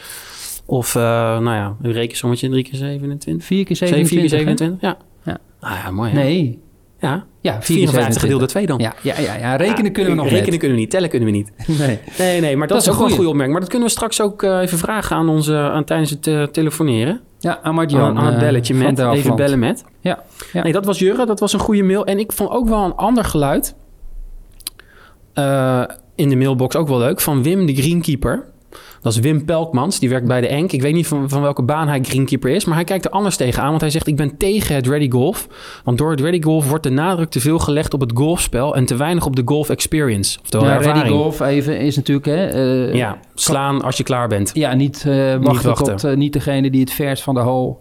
Of, 0.68 0.94
nou 0.94 1.44
ja, 1.50 1.76
een 1.82 1.92
rekensommetje, 1.92 2.48
3 2.50 2.62
keer 2.62 2.74
27. 2.78 3.46
Vier 3.46 3.64
keer 3.64 3.76
7, 3.76 4.06
4 4.06 4.06
27. 4.28 4.58
keer 4.58 4.58
hè? 4.58 4.66
27, 4.68 4.80
ja. 4.80 4.96
Ja. 5.32 5.38
Ah 5.60 5.84
ja, 5.84 5.90
mooi 5.90 6.10
hè? 6.10 6.16
Nee. 6.22 6.58
Ja, 7.00 7.24
Ja, 7.40 7.62
54 7.62 8.20
gedeeld 8.20 8.38
door 8.38 8.48
2 8.48 8.66
dan. 8.66 8.78
Ja, 8.78 8.94
ja, 9.02 9.20
ja, 9.20 9.36
ja, 9.36 9.56
rekenen 9.56 9.92
kunnen 9.92 10.12
we 10.12 10.18
nog 10.22 10.28
Rekenen 10.28 10.58
kunnen 10.58 10.76
we 10.76 10.82
niet, 10.82 10.90
tellen 10.90 11.08
kunnen 11.08 11.28
we 11.28 11.34
niet. 11.34 11.52
Nee. 11.78 11.98
Nee, 12.18 12.40
nee, 12.40 12.56
maar 12.56 12.68
dat, 12.68 12.76
Dat 12.76 12.86
is 12.86 12.92
ook 12.92 12.94
een 12.94 13.00
wel 13.00 13.08
een 13.10 13.14
goeie. 13.14 13.14
goede 13.14 13.28
opmerking. 13.28 13.50
Maar 13.52 13.60
dat 13.60 13.68
kunnen 13.70 13.88
we 13.88 13.94
straks 13.94 14.20
ook 14.20 14.42
even 14.42 14.78
vragen 14.78 15.16
aan 15.16 15.28
onze, 15.28 15.56
aan, 15.56 15.84
tijdens 15.84 16.10
het 16.10 16.52
telefoneren. 16.52 17.20
Ja, 17.46 17.58
Amartjan. 17.62 18.00
aan, 18.02 18.18
aan 18.18 18.24
het 18.24 18.34
eh, 18.34 18.40
belletje 18.40 18.74
met. 18.74 18.98
Even 18.98 19.36
bellen 19.36 19.58
met. 19.58 19.84
Ja, 20.00 20.22
ja. 20.52 20.62
Nee, 20.62 20.72
dat 20.72 20.84
was 20.84 20.98
Jurre. 20.98 21.26
Dat 21.26 21.40
was 21.40 21.52
een 21.52 21.58
goede 21.60 21.82
mail. 21.82 22.04
En 22.06 22.18
ik 22.18 22.32
vond 22.32 22.50
ook 22.50 22.68
wel 22.68 22.84
een 22.84 22.94
ander 22.94 23.24
geluid. 23.24 23.74
eh, 25.32 25.82
in 26.14 26.28
de 26.28 26.36
mailbox 26.36 26.76
ook 26.76 26.88
wel 26.88 26.98
leuk. 26.98 27.20
Van 27.20 27.42
Wim, 27.42 27.66
de 27.66 27.74
greenkeeper. 27.74 28.44
Dat 29.06 29.14
is 29.14 29.20
Wim 29.20 29.44
Pelkmans. 29.44 29.98
Die 29.98 30.08
werkt 30.08 30.26
bij 30.26 30.40
de 30.40 30.46
Enk. 30.48 30.72
Ik 30.72 30.82
weet 30.82 30.94
niet 30.94 31.06
van, 31.06 31.28
van 31.28 31.42
welke 31.42 31.62
baan 31.62 31.88
hij 31.88 32.00
greenkeeper 32.02 32.50
is. 32.50 32.64
Maar 32.64 32.74
hij 32.74 32.84
kijkt 32.84 33.04
er 33.04 33.10
anders 33.10 33.36
tegenaan. 33.36 33.68
Want 33.68 33.80
hij 33.80 33.90
zegt, 33.90 34.06
ik 34.06 34.16
ben 34.16 34.36
tegen 34.36 34.74
het 34.74 34.86
ready 34.86 35.10
golf. 35.10 35.48
Want 35.84 35.98
door 35.98 36.10
het 36.10 36.20
ready 36.20 36.42
golf 36.42 36.68
wordt 36.68 36.84
de 36.84 36.90
nadruk 36.90 37.28
te 37.30 37.40
veel 37.40 37.58
gelegd 37.58 37.94
op 37.94 38.00
het 38.00 38.10
golfspel. 38.14 38.76
En 38.76 38.84
te 38.84 38.96
weinig 38.96 39.26
op 39.26 39.36
de 39.36 39.42
golf 39.44 39.68
experience. 39.70 40.38
Oftewel 40.42 40.66
Ja, 40.66 40.74
ervaring. 40.74 41.02
ready 41.02 41.16
golf 41.16 41.40
even 41.40 41.78
is 41.78 41.96
natuurlijk... 41.96 42.26
Hè, 42.26 42.46
eh, 42.88 42.94
Ja, 42.94 43.18
slaan 43.34 43.82
als 43.82 43.96
je 43.96 44.02
klaar 44.02 44.28
bent. 44.28 44.50
Ja, 44.54 44.74
niet, 44.74 45.04
eh, 45.06 45.34
wachten, 45.40 45.68
wachten. 45.68 45.96
tot 45.96 46.04
eh, 46.04 46.16
niet 46.16 46.32
degene 46.32 46.70
die 46.70 46.80
het 46.80 46.92
verst 46.92 47.22
van 47.22 47.34
de 47.34 47.40
hole 47.40 47.76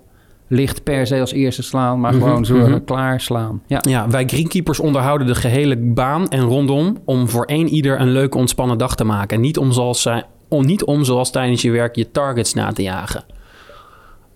ligt 0.48 0.84
per 0.84 1.08
se 1.08 1.20
als 1.20 1.32
eerste 1.32 1.64
slaan, 1.64 2.00
maar 2.00 2.14
Mhm, 2.14 2.24
gewoon 2.24 2.46
zorgen 2.46 2.70
mhm. 2.72 2.84
klaar 2.84 3.22
slaan. 3.22 3.62
Ja. 3.68 3.80
Ja, 3.90 4.10
wij 4.10 4.24
greenkeepers 4.28 4.80
onderhouden 4.80 5.28
de 5.28 5.36
gehele 5.36 5.78
baan 5.78 6.28
en 6.28 6.42
rondom 6.42 6.98
om 7.06 7.30
voor 7.30 7.46
één 7.46 7.68
ieder 7.68 8.00
een 8.00 8.12
leuke 8.12 8.38
ontspannen 8.38 8.78
dag 8.78 8.96
te 8.96 9.04
maken. 9.04 9.36
En 9.36 9.42
niet 9.42 9.58
om 9.58 9.72
zoals, 9.72 10.02
zij- 10.02 10.24
om, 10.56 10.66
niet 10.66 10.84
om 10.84 11.04
zoals 11.04 11.32
tijdens 11.32 11.62
je 11.62 11.72
werk 11.72 11.96
je 11.96 12.12
targets 12.12 12.54
na 12.54 12.72
te 12.72 12.82
jagen. 12.82 13.24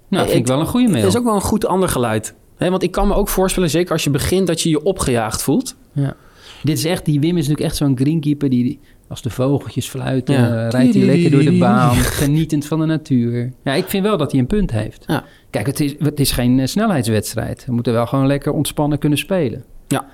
Nou, 0.09 0.25
vind 0.27 0.39
ik 0.39 0.47
wel 0.47 0.59
een 0.59 0.65
goede 0.65 0.88
mail. 0.89 1.01
Dat 1.01 1.11
is 1.11 1.17
ook 1.17 1.23
wel 1.25 1.35
een 1.35 1.41
goed 1.41 1.65
ander 1.65 1.89
geluid. 1.89 2.35
Want 2.57 2.83
ik 2.83 2.91
kan 2.91 3.07
me 3.07 3.13
ook 3.13 3.29
voorstellen, 3.29 3.69
zeker 3.69 3.91
als 3.91 4.03
je 4.03 4.09
begint, 4.09 4.47
dat 4.47 4.61
je 4.61 4.69
je 4.69 4.83
opgejaagd 4.83 5.41
voelt. 5.43 5.75
Ja. 5.93 6.15
Dit 6.63 6.77
is 6.77 6.85
echt, 6.85 7.05
die 7.05 7.19
Wim 7.19 7.29
is 7.29 7.47
natuurlijk 7.47 7.67
echt 7.67 7.75
zo'n 7.75 7.97
greenkeeper 7.97 8.49
die 8.49 8.79
als 9.07 9.21
de 9.21 9.29
vogeltjes 9.29 9.88
fluiten, 9.89 10.35
Ja. 10.35 10.65
eh, 10.65 10.69
rijdt 10.69 10.93
hij 10.93 11.03
lekker 11.03 11.31
door 11.31 11.43
de 11.43 11.57
baan, 11.57 11.95
genietend 11.95 12.65
van 12.65 12.79
de 12.79 12.85
natuur. 12.85 13.53
Ja, 13.63 13.73
ik 13.73 13.85
vind 13.88 14.03
wel 14.05 14.17
dat 14.17 14.31
hij 14.31 14.39
een 14.39 14.47
punt 14.47 14.71
heeft. 14.71 15.03
Ja. 15.07 15.23
Kijk, 15.49 15.65
het 15.65 15.79
is, 15.79 15.95
het 15.99 16.19
is 16.19 16.31
geen 16.31 16.59
eh, 16.59 16.65
snelheidswedstrijd. 16.67 17.65
We 17.65 17.71
moeten 17.71 17.93
wel 17.93 18.05
gewoon 18.07 18.27
lekker 18.27 18.51
ontspannen 18.53 18.97
kunnen 18.99 19.17
spelen. 19.17 19.63
Ja. 19.88 20.05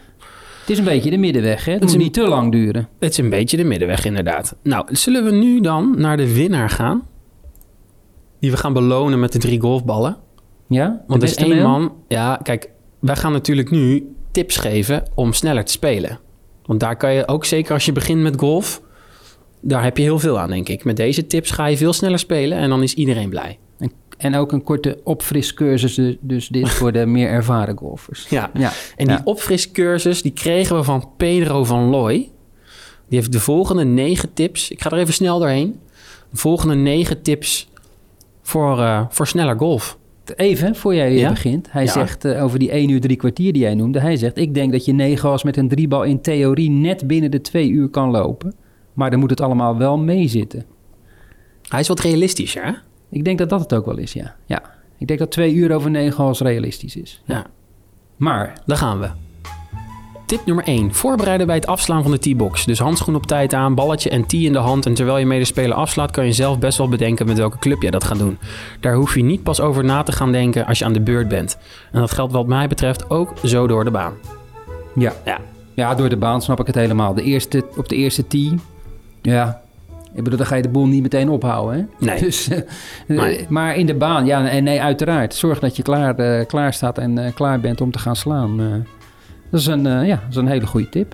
Het 0.65 0.69
is 0.74 0.77
een 0.79 0.84
beetje 0.86 1.10
de 1.10 1.17
middenweg, 1.17 1.65
hè? 1.65 1.72
Het 1.72 1.81
is 1.84 1.88
moet 1.88 1.95
een- 1.98 2.03
niet 2.03 2.13
te 2.13 2.27
lang 2.27 2.51
duren. 2.51 2.88
Het 3.00 3.12
is 3.12 3.17
een 3.17 3.29
beetje 3.29 3.57
de 3.57 3.63
middenweg, 3.63 4.05
inderdaad. 4.05 4.55
Nou, 4.63 4.86
zullen 4.95 5.24
we 5.24 5.31
nu 5.31 5.62
dan 5.62 5.93
naar 5.98 6.17
de 6.17 6.34
winnaar 6.34 6.69
gaan? 6.69 7.03
Die 8.39 8.51
we 8.51 8.57
gaan 8.57 8.74
belonen 8.74 9.19
met 9.19 9.31
de 9.31 9.39
drie 9.39 9.60
golfballen. 9.62 10.17
Ja? 10.67 11.03
Want 11.07 11.22
er 11.24 11.27
is 11.29 11.36
één 11.36 11.62
man. 11.62 11.93
Ja, 12.07 12.39
kijk, 12.43 12.69
wij 13.00 13.15
gaan 13.15 13.31
natuurlijk 13.31 13.72
nu 13.72 14.15
tips 14.31 14.57
geven 14.57 15.03
om 15.15 15.34
sneller 15.34 15.65
te 15.65 15.72
spelen. 15.72 16.19
Want 16.65 16.79
daar 16.79 16.98
kan 16.98 17.13
je 17.13 17.27
ook 17.27 17.45
zeker 17.45 17.74
als 17.74 17.86
je 17.86 17.91
begint 17.91 18.22
met 18.22 18.39
golf. 18.39 18.81
Daar 19.62 19.84
heb 19.84 19.98
je 19.98 20.03
heel 20.03 20.19
veel 20.19 20.39
aan, 20.39 20.50
denk 20.50 20.69
ik. 20.69 20.84
Met 20.84 20.98
deze 20.98 21.27
tips 21.27 21.51
ga 21.51 21.65
je 21.65 21.77
veel 21.77 21.93
sneller 21.93 22.19
spelen 22.19 22.57
en 22.57 22.69
dan 22.69 22.84
is 22.84 22.93
iedereen 22.93 23.29
blij. 23.29 23.60
En, 24.17 24.36
ook 24.36 24.51
een 24.51 24.63
korte 24.63 25.00
opfriscursus, 25.03 25.95
dus, 25.95 26.17
dus 26.22 26.48
dit 26.48 26.69
voor 26.69 26.91
de 26.91 27.05
meer 27.05 27.29
ervaren 27.29 27.77
golfers. 27.77 28.27
Ja. 28.29 28.50
Ja, 28.53 28.72
En 28.95 29.05
die 29.07 29.15
ja. 29.15 29.22
opfriscursus 29.24 30.22
die 30.22 30.31
kregen 30.34 30.75
we 30.75 30.84
van 30.84 31.10
Pedro 31.17 31.63
van 31.63 31.84
Looy. 31.89 32.29
Die 33.10 33.19
heeft 33.19 33.31
de 33.31 33.39
volgende 33.39 33.84
negen 33.86 34.34
tips. 34.34 34.69
Ik 34.72 34.81
ga 34.81 34.91
er 34.91 34.98
even 34.98 35.13
snel 35.13 35.39
doorheen. 35.39 35.79
De 36.31 36.38
volgende 36.38 36.75
negen 36.75 37.22
tips 37.22 37.69
voor, 38.41 38.79
eh, 38.79 39.05
voor 39.10 39.27
sneller 39.27 39.57
golf. 39.57 39.98
Even, 40.36 40.75
voor 40.75 40.95
jij 40.95 41.13
Ja? 41.13 41.29
begint. 41.29 41.72
Hij 41.72 41.84
Ja. 41.84 41.91
zegt 41.91 42.25
eh, 42.25 42.43
over 42.43 42.60
die 42.60 42.74
1 42.75 42.89
uur 42.89 43.01
drie 43.01 43.15
kwartier 43.17 43.53
die 43.53 43.62
jij 43.62 43.75
noemde. 43.75 44.00
Hij 44.00 44.15
zegt, 44.17 44.38
ik 44.38 44.53
denk 44.53 44.72
dat 44.72 44.86
je 44.86 44.93
negen 44.93 45.29
als 45.29 45.43
met 45.43 45.57
een 45.57 45.67
driebal 45.67 46.03
in 46.03 46.22
theorie 46.22 46.69
net 46.69 47.07
binnen 47.07 47.31
de 47.31 47.41
twee 47.41 47.69
uur 47.69 47.88
kan 47.89 48.10
lopen. 48.12 48.53
Maar 48.93 49.10
dan 49.10 49.19
moet 49.19 49.29
het 49.29 49.41
allemaal 49.41 49.77
wel 49.77 49.98
meezitten. 49.98 50.65
Hij 51.69 51.79
is 51.79 51.88
wat 51.88 52.00
realistischer, 52.00 52.65
hè? 52.65 52.72
Ik 53.09 53.24
denk 53.24 53.38
dat 53.38 53.50
dat 53.50 53.59
het 53.59 53.74
ook 53.74 53.85
wel 53.85 53.97
is, 53.97 54.13
ja. 54.13 54.35
ja. 54.45 54.62
Ik 54.97 55.07
denk 55.07 55.19
dat 55.19 55.31
twee 55.31 55.53
uur 55.53 55.75
over 55.75 55.89
negen 55.89 56.24
als 56.24 56.39
realistisch 56.39 56.95
is. 56.95 57.21
Ja. 57.25 57.45
Maar, 58.15 58.53
Daar 58.65 58.77
gaan 58.77 59.00
we. 59.00 59.09
Tip 60.25 60.45
nummer 60.45 60.63
1. 60.63 60.93
Voorbereiden 60.93 61.47
bij 61.47 61.55
het 61.55 61.67
afslaan 61.67 62.01
van 62.01 62.12
de 62.12 62.19
tee-box. 62.19 62.65
Dus 62.65 62.79
handschoen 62.79 63.15
op 63.15 63.25
tijd 63.25 63.53
aan, 63.53 63.75
balletje 63.75 64.09
en 64.09 64.25
tee 64.25 64.41
in 64.41 64.53
de 64.53 64.59
hand. 64.59 64.85
En 64.85 64.93
terwijl 64.93 65.17
je 65.17 65.25
medespeler 65.25 65.75
afslaat, 65.75 66.11
kan 66.11 66.25
je 66.25 66.31
zelf 66.31 66.59
best 66.59 66.77
wel 66.77 66.89
bedenken 66.89 67.25
met 67.25 67.37
welke 67.37 67.59
club 67.59 67.81
jij 67.81 67.91
dat 67.91 68.03
gaat 68.03 68.18
doen. 68.18 68.37
Daar 68.79 68.96
hoef 68.96 69.15
je 69.15 69.24
niet 69.24 69.44
pas 69.44 69.61
over 69.61 69.83
na 69.83 70.03
te 70.03 70.11
gaan 70.11 70.31
denken 70.31 70.65
als 70.65 70.79
je 70.79 70.85
aan 70.85 70.94
de 70.94 71.01
beurt 71.01 71.27
bent. 71.27 71.57
En 71.91 72.00
dat 72.00 72.11
geldt 72.11 72.33
wat 72.33 72.48
mij 72.48 72.68
betreft 72.68 73.09
ook 73.09 73.33
zo 73.44 73.68
door 73.68 73.83
de 73.83 73.91
baan. 73.91 74.13
ja. 74.96 75.13
Ja. 75.25 75.39
Ja, 75.74 75.96
door 75.96 76.09
de 76.09 76.18
baan 76.18 76.41
snap 76.41 76.59
ik 76.59 76.68
het 76.68 76.75
helemaal. 76.75 77.13
De 77.13 77.24
eerste, 77.24 77.65
op 77.77 77.89
de 77.89 77.96
eerste 77.96 78.27
tee, 78.27 78.59
ja... 79.22 79.61
Ik 80.16 80.24
bedoel, 80.24 80.38
dan 80.38 80.48
ga 80.48 80.56
je 80.56 80.62
de 80.62 80.70
boel 80.70 80.86
niet 80.88 81.01
meteen 81.01 81.30
ophouden, 81.30 81.75
hè? 82.00 82.06
Nee. 82.06 82.20
Dus, 82.25 82.48
eh, 82.50 82.60
Nee. 83.08 83.38
eh, 83.38 83.48
Maar 83.48 83.75
in 83.75 83.86
de 83.86 83.96
baan, 83.96 84.25
ja, 84.25 84.48
en 84.50 84.64
nee, 84.64 84.82
uiteraard. 84.82 85.36
Zorg 85.36 85.60
dat 85.60 85.75
je 85.75 85.84
klaar, 85.84 86.16
eh, 86.16 86.46
klaar 86.46 86.74
staat 86.74 86.98
en 86.98 87.34
klaar 87.34 87.60
bent 87.60 87.82
om 87.82 87.92
te 87.92 88.00
gaan 88.00 88.16
slaan. 88.16 88.58
dat, 89.51 89.60
is 89.60 89.66
een, 89.66 89.84
ja, 89.84 90.16
dat 90.16 90.30
is 90.30 90.36
een 90.36 90.48
hele 90.48 90.66
goede 90.68 90.90
tip. 90.90 91.14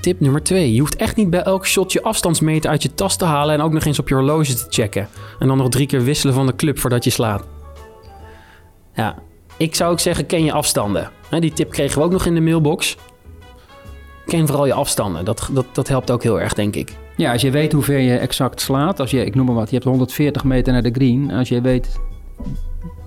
Tip 0.00 0.20
nummer 0.20 0.42
2. 0.42 0.72
Je 0.74 0.80
hoeft 0.80 0.96
echt 0.96 1.16
niet 1.16 1.30
bij 1.30 1.42
elk 1.42 1.66
shot 1.66 1.92
je 1.92 2.02
afstandsmeter 2.02 2.70
uit 2.70 2.82
je 2.82 2.94
tas 2.94 3.16
te 3.16 3.24
halen 3.24 3.54
en 3.54 3.60
ook 3.60 3.72
nog 3.72 3.84
eens 3.84 3.98
op 3.98 4.08
je 4.08 4.14
horloge 4.14 4.54
te 4.54 4.66
checken. 4.68 5.08
En 5.38 5.46
dan 5.48 5.56
nog 5.56 5.68
drie 5.68 5.86
keer 5.86 6.04
wisselen 6.04 6.34
van 6.34 6.46
de 6.46 6.56
club 6.56 6.78
voordat 6.78 7.04
je 7.04 7.10
slaat. 7.10 7.44
Ja, 8.94 9.14
ik 9.56 9.74
zou 9.74 9.92
ook 9.92 10.00
zeggen, 10.00 10.26
ken 10.26 10.44
je 10.44 10.52
afstanden. 10.52 11.10
Hè, 11.30 11.38
Die 11.40 11.52
tip 11.52 11.70
kregen 11.70 11.98
we 11.98 12.04
ook 12.04 12.12
nog 12.12 12.26
in 12.26 12.34
de 12.34 12.40
mailbox. 12.40 12.96
Ken 14.26 14.46
vooral 14.46 14.66
je 14.66 14.72
afstanden. 14.72 15.24
Dat, 15.24 15.48
dat, 15.52 15.66
dat 15.72 15.88
helpt 15.88 16.10
ook 16.10 16.22
heel 16.22 16.40
erg, 16.40 16.52
denk 16.54 16.76
ik. 16.76 16.92
Ja, 17.16 17.32
als 17.32 17.42
je 17.42 17.50
weet 17.50 17.72
hoe 17.72 17.82
ver 17.82 17.98
je 17.98 18.16
exact 18.16 18.60
slaat. 18.60 19.00
Als 19.00 19.10
je, 19.10 19.24
ik 19.24 19.34
noem 19.34 19.46
maar 19.46 19.54
wat, 19.54 19.68
je 19.68 19.74
hebt 19.74 19.86
140 19.88 20.44
meter 20.44 20.72
naar 20.72 20.82
de 20.82 20.90
green. 20.92 21.30
Als 21.32 21.48
je 21.48 21.60
weet, 21.60 21.98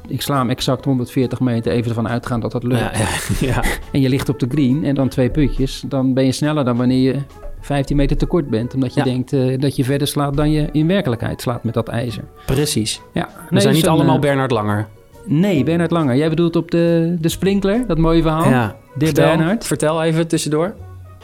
ik 0.08 0.22
sla 0.22 0.38
hem 0.38 0.50
exact 0.50 0.86
140 0.86 1.40
meter, 1.40 1.72
even 1.72 1.90
ervan 1.90 2.08
uitgaan 2.08 2.40
dat 2.40 2.52
dat 2.52 2.64
lukt. 2.64 2.80
Ja, 2.80 2.92
ja, 3.40 3.48
ja. 3.54 3.64
En 3.92 4.02
je 4.02 4.10
ligt 4.10 4.30
op 4.30 4.40
de 4.40 4.48
green 4.50 4.86
en 4.86 4.96
dan 4.96 5.08
twee 5.10 5.30
putjes. 5.30 5.84
Dan 5.88 6.14
ben 6.14 6.26
je 6.26 6.32
sneller 6.32 6.66
dan 6.66 6.78
wanneer 6.78 7.14
je 7.14 7.20
15 7.62 7.96
meter 7.96 8.18
te 8.18 8.26
kort 8.26 8.50
bent. 8.50 8.74
Omdat 8.74 8.94
je 8.94 9.04
denkt 9.04 9.34
eh, 9.34 9.60
dat 9.60 9.76
je 9.76 9.84
verder 9.84 10.08
slaat 10.08 10.38
dan 10.38 10.52
je 10.52 10.68
in 10.72 10.88
werkelijkheid 10.88 11.42
slaat 11.42 11.64
met 11.64 11.74
dat 11.74 11.88
ijzer. 11.88 12.24
precies. 12.46 13.02
Ja, 13.14 13.30
We 13.50 13.60
zijn 13.60 13.74
dus 13.74 13.76
niet 13.76 13.86
een, 13.86 13.92
allemaal 13.92 14.16
eh, 14.16 14.22
Bernard 14.22 14.52
Langer. 14.52 14.88
Nee, 15.26 15.64
Bernhard 15.64 15.92
Langer. 15.92 16.16
Jij 16.16 16.30
bedoelt 16.30 16.56
op 16.56 16.72
de, 16.72 17.16
de 17.20 17.30
sprinkler, 17.30 17.84
dat 17.88 17.98
mooie 17.98 18.22
verhaal? 18.22 18.50
ja. 18.50 18.76
De 18.96 19.06
Vertel, 19.06 19.26
Bernhard? 19.28 19.66
vertel 19.66 20.04
even 20.04 20.28
tussendoor. 20.28 20.76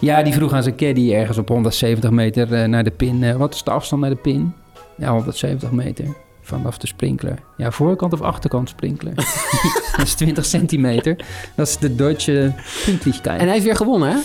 Ja, 0.05 0.23
die 0.23 0.33
vroeg 0.33 0.53
aan 0.53 0.63
zijn 0.63 0.75
caddy 0.75 1.13
ergens 1.13 1.37
op 1.37 1.47
170 1.47 2.09
meter 2.09 2.53
eh, 2.53 2.67
naar 2.67 2.83
de 2.83 2.91
pin. 2.91 3.23
eh, 3.23 3.35
wat 3.35 3.53
is 3.53 3.63
de 3.63 3.71
afstand 3.71 4.01
naar 4.01 4.09
de 4.11 4.15
pin? 4.15 4.53
Ja, 4.97 5.11
170 5.11 5.71
meter 5.71 6.05
vanaf 6.41 6.77
de 6.77 6.87
sprinkler. 6.87 7.39
Ja, 7.57 7.71
voorkant 7.71 8.13
of 8.13 8.21
achterkant 8.21 8.69
sprinkler? 8.69 9.13
dat 9.97 10.05
is 10.05 10.13
20 10.13 10.45
centimeter. 10.45 11.25
Dat 11.55 11.67
is 11.67 11.77
de 11.77 11.95
Deutsche 11.95 12.53
Pünktlichkeit. 12.85 13.37
En 13.39 13.43
hij 13.43 13.53
heeft 13.53 13.65
weer 13.65 13.75
gewonnen, 13.75 14.09
hè? 14.09 14.17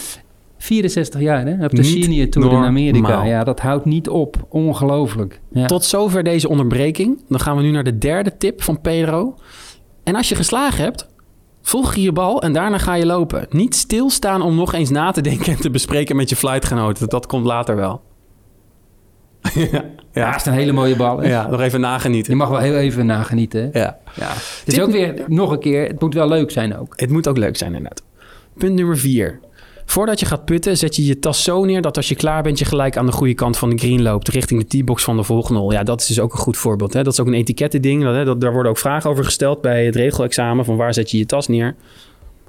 64 0.59 1.21
jaar, 1.21 1.47
hè? 1.47 1.65
Op 1.65 1.71
de 1.71 1.83
Niet 1.83 2.03
Senior 2.05 2.29
Tour 2.29 2.53
in 2.53 2.65
Amerika. 2.65 3.09
normaal. 3.09 3.25
Ja, 3.27 3.45
dat 3.45 3.61
houdt 3.61 3.85
niet 3.85 4.09
op. 4.09 4.47
Ongelooflijk. 4.49 5.41
Ja. 5.53 5.67
Tot 5.67 5.85
zover 5.85 6.23
deze 6.23 6.49
onderbreking. 6.49 7.23
Dan 7.29 7.41
gaan 7.41 7.57
we 7.57 7.63
nu 7.63 7.71
naar 7.71 7.85
de 7.85 7.99
derde 7.99 8.37
tip 8.37 8.63
van 8.63 8.81
Pedro. 8.81 9.35
En 10.05 10.15
als 10.15 10.29
je 10.29 10.35
geslagen 10.35 10.85
hebt, 10.85 11.09
volg 11.63 11.95
je 11.95 12.03
je 12.03 12.13
bal 12.13 12.43
en 12.43 12.53
daarna 12.53 12.79
ga 12.79 12.95
je 12.95 13.07
lopen. 13.07 13.47
Niet 13.51 13.75
stilstaan 13.75 14.43
om 14.43 14.55
nog 14.55 14.73
eens 14.73 14.91
na 14.91 15.11
te 15.11 15.21
denken 15.21 15.53
en 15.53 15.61
te 15.61 15.71
bespreken 15.71 16.17
met 16.17 16.29
je 16.29 16.37
flightgenoten. 16.37 17.09
Dat 17.09 17.27
komt 17.27 17.45
later 17.45 17.77
wel. 17.77 18.03
ja, 19.73 19.85
Ja, 20.13 20.27
het 20.31 20.41
is 20.41 20.47
een 20.47 20.53
hele 20.53 20.73
mooie 20.73 20.97
bal. 20.97 21.19
hè? 21.19 21.29
ja, 21.29 21.47
nog 21.51 21.61
even 21.61 21.81
Je 21.81 21.87
nagenieten. 21.87 22.37
mag 22.37 22.49
wel 22.49 22.59
heel 22.59 22.77
even 22.77 23.07
nagenieten. 23.07 23.71
hè? 23.73 23.79
Ja. 23.81 23.99
Ja. 24.15 24.29
Het 24.29 24.63
is 24.65 24.75
Tip- 24.75 24.83
ook 24.83 24.91
weer, 24.91 25.25
nog 25.27 25.51
een 25.51 25.61
keer, 25.61 25.87
het 25.87 26.01
moet 26.01 26.15
wel 26.15 26.29
leuk 26.29 26.51
zijn 26.51 26.77
ook. 26.77 26.93
Het 26.97 27.11
moet 27.11 27.29
ook 27.29 27.37
leuk 27.37 27.57
zijn 27.57 27.75
inderdaad. 27.75 28.03
Punt 28.59 28.75
nummer 28.75 28.99
vier. 28.99 29.41
Voordat 29.91 30.21
je 30.21 30.27
gaat 30.27 30.45
putten, 30.45 30.77
zet 30.77 30.97
je 30.97 31.05
je 31.07 31.19
tas 31.19 31.43
zo 31.43 31.65
neer 31.65 31.83
dat 31.83 31.97
als 31.97 32.09
je 32.09 32.15
klaar 32.15 32.43
bent, 32.43 32.59
je 32.59 32.65
gelijk 32.65 32.97
aan 32.97 33.07
de 33.07 33.13
goede 33.13 33.35
kant 33.35 33.57
van 33.59 33.71
de 33.71 33.79
green 33.79 34.03
loopt, 34.03 34.29
richting 34.29 34.61
de 34.61 34.67
teebox 34.67 35.05
van 35.05 35.17
de 35.17 35.23
volgende 35.23 35.61
hole. 35.61 35.73
Ja, 35.73 35.83
dat 35.83 36.01
is 36.01 36.07
dus 36.07 36.21
ook 36.21 36.33
een 36.33 36.39
goed 36.39 36.57
voorbeeld. 36.57 36.93
Hè? 36.93 37.03
Dat 37.03 37.13
is 37.13 37.21
ook 37.21 37.27
een 37.27 37.35
etikettending. 37.35 38.03
Dat, 38.03 38.15
hè? 38.15 38.25
dat, 38.25 38.41
daar 38.41 38.53
worden 38.53 38.71
ook 38.71 38.79
vragen 38.79 39.11
over 39.11 39.25
gesteld 39.25 39.61
bij 39.61 39.85
het 39.85 39.97
regelexamen, 39.97 40.65
van 40.65 40.77
waar 40.77 40.95
zet 40.95 41.11
je 41.11 41.19
je 41.19 41.27
tas 41.27 41.49
neer. 41.49 41.75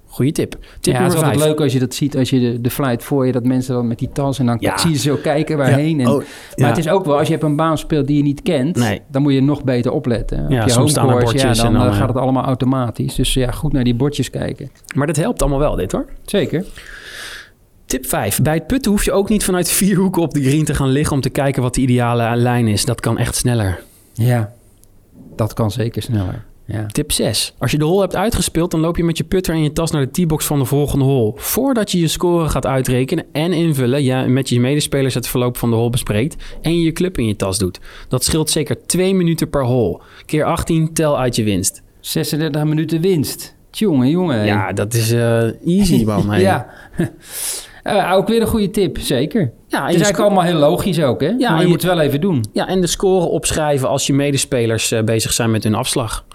Goeie 0.08 0.32
tip. 0.32 0.56
Tip 0.80 0.94
ja, 0.94 1.00
het 1.04 1.12
is 1.12 1.18
altijd 1.18 1.38
vijf. 1.38 1.50
leuk 1.50 1.60
als 1.62 1.74
je 1.74 1.80
dat 1.80 1.94
ziet, 1.94 2.18
als 2.18 2.30
je 2.30 2.40
de, 2.40 2.62
de 2.62 2.70
flight 2.70 3.04
voor 3.04 3.26
je, 3.26 3.32
dat 3.32 3.44
mensen 3.44 3.74
dan 3.74 3.88
met 3.88 4.00
die 4.00 4.10
tas 4.14 4.40
en 4.40 4.46
dan 4.46 4.58
Ja. 4.60 4.78
zie 4.78 4.90
je 4.90 4.96
ze 4.96 5.02
zo 5.02 5.16
kijken 5.16 5.58
waarheen. 5.58 5.98
Ja. 6.00 6.06
En, 6.06 6.12
Oh, 6.12 6.24
maar 6.56 6.70
het 6.70 6.78
is 6.78 6.88
ook 6.90 7.06
wel, 7.06 7.18
als 7.18 7.28
je 7.28 7.36
op 7.36 7.44
een 7.44 7.56
baan 7.56 7.78
speelt 7.78 8.08
die 8.08 8.18
je 8.18 8.24
niet 8.24 8.42
kent, 8.42 8.76
Nee. 8.76 9.02
dan 9.12 9.22
moet 9.22 9.34
je 9.34 9.42
nog 9.42 9.64
beter 9.64 9.92
opletten. 9.92 10.44
Op 10.44 10.52
Ja, 10.52 10.64
je 10.64 10.70
soms 10.70 10.92
staan 10.92 11.10
er 11.10 11.18
bordjes 11.20 11.58
dan, 11.58 11.66
en 11.66 11.74
dan, 11.74 11.82
eh, 11.82 11.92
gaat 11.94 12.02
eh, 12.02 12.08
het 12.08 12.18
allemaal 12.18 12.44
automatisch. 12.44 13.16
Dus 13.16 13.34
ja, 13.34 13.52
goed 13.52 13.74
naar 13.74 13.84
die 13.84 13.96
bordjes 13.96 14.30
kijken. 14.30 14.72
Maar 14.96 15.08
dat 15.08 15.16
helpt 15.16 15.42
allemaal 15.42 15.60
wel, 15.60 15.76
dit 15.76 15.92
hoor. 15.92 16.06
Zeker. 16.26 16.66
Tip 17.92 18.06
5. 18.06 18.42
Bij 18.42 18.54
het 18.54 18.68
putten 18.68 18.92
hoef 18.92 19.04
je 19.04 19.12
ook 19.12 19.30
niet 19.30 19.44
vanuit 19.44 19.70
vier 19.70 19.96
hoeken 19.96 20.22
op 20.22 20.34
de 20.34 20.44
green 20.44 20.66
te 20.66 20.74
gaan 20.74 20.90
liggen 20.90 21.16
om 21.16 21.22
te 21.22 21.30
kijken 21.30 21.62
wat 21.62 21.76
de 21.76 21.82
ideale 21.82 22.36
lijn 22.36 22.68
is. 22.68 22.86
Dat 22.86 23.00
kan 23.00 23.18
echt 23.18 23.36
sneller. 23.36 23.84
Ja, 24.14 24.54
dat 25.36 25.54
kan 25.54 25.72
zeker 25.72 26.02
sneller. 26.02 26.46
Ja. 26.66 26.86
Tip 26.86 27.12
6. 27.12 27.56
Als 27.58 27.72
je 27.72 27.78
de 27.78 27.86
hole 27.86 28.02
hebt 28.02 28.16
uitgespeeld, 28.16 28.72
dan 28.72 28.80
loop 28.80 28.98
je 28.98 29.04
met 29.04 29.18
je 29.18 29.24
putter 29.24 29.54
en 29.54 29.64
je 29.64 29.74
tas 29.74 29.92
naar 29.92 30.02
de 30.02 30.12
teebox 30.12 30.46
van 30.46 30.60
de 30.60 30.66
volgende 30.66 31.06
hole. 31.06 31.34
Voordat 31.36 31.92
je 31.92 32.00
je 32.00 32.08
score 32.08 32.50
gaat 32.50 32.66
uitrekenen 32.66 33.26
en 33.32 33.54
invullen, 33.54 34.04
ja, 34.04 34.28
met 34.28 34.50
je 34.50 34.60
medespelers 34.60 35.14
het 35.14 35.28
verloop 35.28 35.58
van 35.58 35.70
de 35.70 35.76
hole 35.76 35.90
bespreekt 35.90 36.44
en 36.62 36.78
je 36.78 36.84
je 36.84 36.92
club 36.92 37.18
in 37.18 37.28
je 37.28 37.36
tas 37.36 37.58
doet. 37.58 37.80
Dat 38.08 38.24
scheelt 38.24 38.50
zeker 38.50 38.86
2 38.86 39.16
minuten 39.16 39.50
per 39.50 39.64
hole. 39.66 40.00
Keer 40.26 40.44
18, 40.44 40.94
tel 40.94 41.20
uit 41.20 41.36
je 41.36 41.44
winst. 41.44 41.82
36 42.00 42.64
minuten 42.64 43.02
winst. 43.02 43.56
Tjonge, 43.72 44.10
jongen. 44.10 44.46
Ja, 44.46 44.74
dat 44.74 44.94
is 44.94 45.12
eh, 45.12 45.66
easy, 45.66 46.04
man. 46.04 46.40
Ja. 46.40 46.68
Eh, 47.84 48.12
ook 48.15 48.28
weer 48.28 48.41
een 48.41 48.48
goede 48.48 48.70
tip, 48.70 48.98
zeker. 49.00 49.41
ja, 49.67 49.80
Het 49.86 49.96
is 49.96 50.02
eigenlijk 50.02 50.20
allemaal 50.20 50.44
heel 50.44 50.60
logisch 50.60 51.02
ook, 51.02 51.22
hè? 51.22 51.28
Ja, 51.28 51.50
maar 51.50 51.58
je, 51.58 51.63
je- 51.63 51.67
moet 51.72 51.82
het 51.82 51.91
wel 51.91 52.00
even 52.02 52.22
doen. 52.22 52.44
ja, 52.54 52.67
en 52.67 52.82
de 52.82 52.88
score 52.88 53.26
opschrijven 53.26 53.89
als 53.89 54.08
je 54.08 54.13
medespelers 54.13 54.91
eh, 54.91 55.04
bezig 55.04 55.34
zijn 55.34 55.52
met 55.52 55.63
hun 55.63 55.76
afslag. 55.76 56.26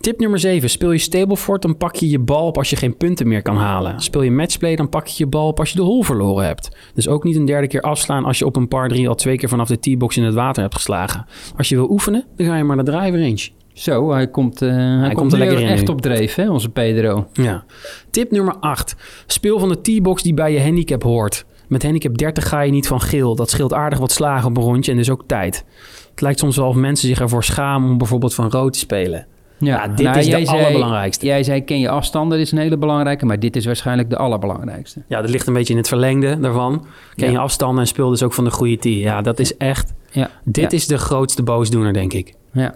Tip 0.00 0.18
nummer 0.20 0.38
7. 0.38 0.70
Speel 0.70 0.92
je 0.92 0.98
Stableford, 0.98 1.62
dan 1.62 1.76
pak 1.76 1.94
je 1.96 2.08
je 2.10 2.18
bal 2.18 2.46
op 2.46 2.56
als 2.56 2.70
je 2.70 2.76
geen 2.76 2.96
punten 2.96 3.28
meer 3.28 3.42
kan 3.42 3.56
halen. 3.56 4.00
Speel 4.00 4.22
je 4.22 4.30
matchplay, 4.30 4.76
dan 4.76 4.88
pak 4.88 5.06
je 5.06 5.14
je 5.24 5.26
bal 5.30 5.46
op 5.46 5.58
als 5.58 5.70
je 5.70 5.76
de 5.76 5.82
hole 5.82 6.04
verloren 6.04 6.44
hebt. 6.46 6.76
Dus 6.94 7.08
ook 7.08 7.24
niet 7.24 7.36
een 7.36 7.44
derde 7.44 7.66
keer 7.66 7.80
afslaan 7.80 8.24
als 8.24 8.38
je 8.38 8.46
op 8.46 8.56
een 8.56 8.68
par 8.68 8.88
3 8.88 9.08
al 9.08 9.14
twee 9.14 9.36
keer 9.36 9.48
vanaf 9.48 9.68
de 9.68 9.78
teebox 9.78 10.16
in 10.16 10.24
het 10.24 10.34
water 10.34 10.62
hebt 10.62 10.74
geslagen. 10.74 11.24
Als 11.56 11.68
je 11.68 11.74
wil 11.76 11.90
oefenen, 11.90 12.24
dan 12.36 12.46
ga 12.46 12.56
je 12.56 12.64
maar 12.64 12.76
naar 12.76 12.84
de 12.84 12.90
driver 12.90 13.20
range. 13.20 13.48
Zo, 13.80 14.12
hij 14.12 14.28
komt, 14.28 14.62
eh, 14.62 14.68
hij 14.76 15.00
komt, 15.00 15.14
komt 15.14 15.32
er 15.32 15.40
er 15.40 15.46
lekker 15.48 15.66
echt 15.68 15.86
nu. 15.86 15.92
op 15.92 16.00
dreef, 16.00 16.34
hè, 16.34 16.50
onze 16.50 16.68
Pedro. 16.68 17.26
Ja. 17.32 17.64
Tip 18.10 18.30
nummer 18.30 18.54
8. 18.60 18.96
Speel 19.26 19.58
van 19.58 19.68
de 19.68 19.80
teebox 19.80 20.22
die 20.22 20.34
bij 20.34 20.52
je 20.52 20.62
handicap 20.62 21.02
hoort. 21.02 21.44
Met 21.68 21.82
handicap 21.82 22.18
30 22.18 22.48
ga 22.48 22.60
je 22.60 22.70
niet 22.72 22.86
van 22.86 23.00
geel. 23.00 23.34
Dat 23.36 23.50
scheelt 23.50 23.72
aardig 23.74 23.98
wat 23.98 24.12
slagen 24.12 24.48
op 24.48 24.56
een 24.56 24.62
rondje 24.62 24.90
en 24.90 24.96
dus 24.96 25.10
ook 25.10 25.22
tijd. 25.26 25.64
Het 26.10 26.20
lijkt 26.20 26.38
soms 26.38 26.56
wel 26.56 26.66
of 26.68 26.74
mensen 26.74 27.08
zich 27.08 27.20
ervoor 27.20 27.44
schamen 27.44 27.90
om 27.90 27.98
bijvoorbeeld 27.98 28.34
van 28.34 28.50
rood 28.50 28.72
te 28.72 28.78
spelen. 28.78 29.26
Ja, 29.58 29.88
dit 29.88 30.06
nou, 30.06 30.18
is 30.18 30.24
de 30.24 30.30
zei- 30.30 30.46
allerbelangrijkste. 30.46 31.26
Jij 31.26 31.42
zei, 31.42 31.64
ken 31.64 31.78
je 31.80 31.88
afstanden, 31.88 32.38
dat 32.38 32.46
is 32.46 32.52
een 32.52 32.58
hele 32.58 32.78
belangrijke, 32.78 33.26
maar 33.26 33.38
dit 33.38 33.56
is 33.56 33.64
waarschijnlijk 33.66 34.10
de 34.10 34.16
allerbelangrijkste. 34.16 35.02
Ja, 35.08 35.20
dat 35.20 35.30
ligt 35.30 35.46
een 35.46 35.52
beetje 35.52 35.72
in 35.72 35.78
het 35.78 35.88
verlengde 35.88 36.40
daarvan. 36.40 36.86
Ken 37.14 37.26
Ja. 37.26 37.32
je 37.32 37.38
afstanden 37.38 37.80
en 37.80 37.86
speel 37.86 38.08
dus 38.10 38.22
ook 38.22 38.32
van 38.32 38.44
de 38.44 38.50
goede 38.50 38.76
tee. 38.76 38.98
Ja, 38.98 39.22
dat 39.22 39.38
is 39.38 39.56
echt... 39.56 39.92
Ja, 40.10 40.30
Dit 40.44 40.70
ja, 40.70 40.76
is 40.76 40.86
de 40.86 40.98
grootste 40.98 41.42
boosdoener, 41.42 41.92
denk 41.92 42.12
ik. 42.12 42.34
Ja. 42.52 42.74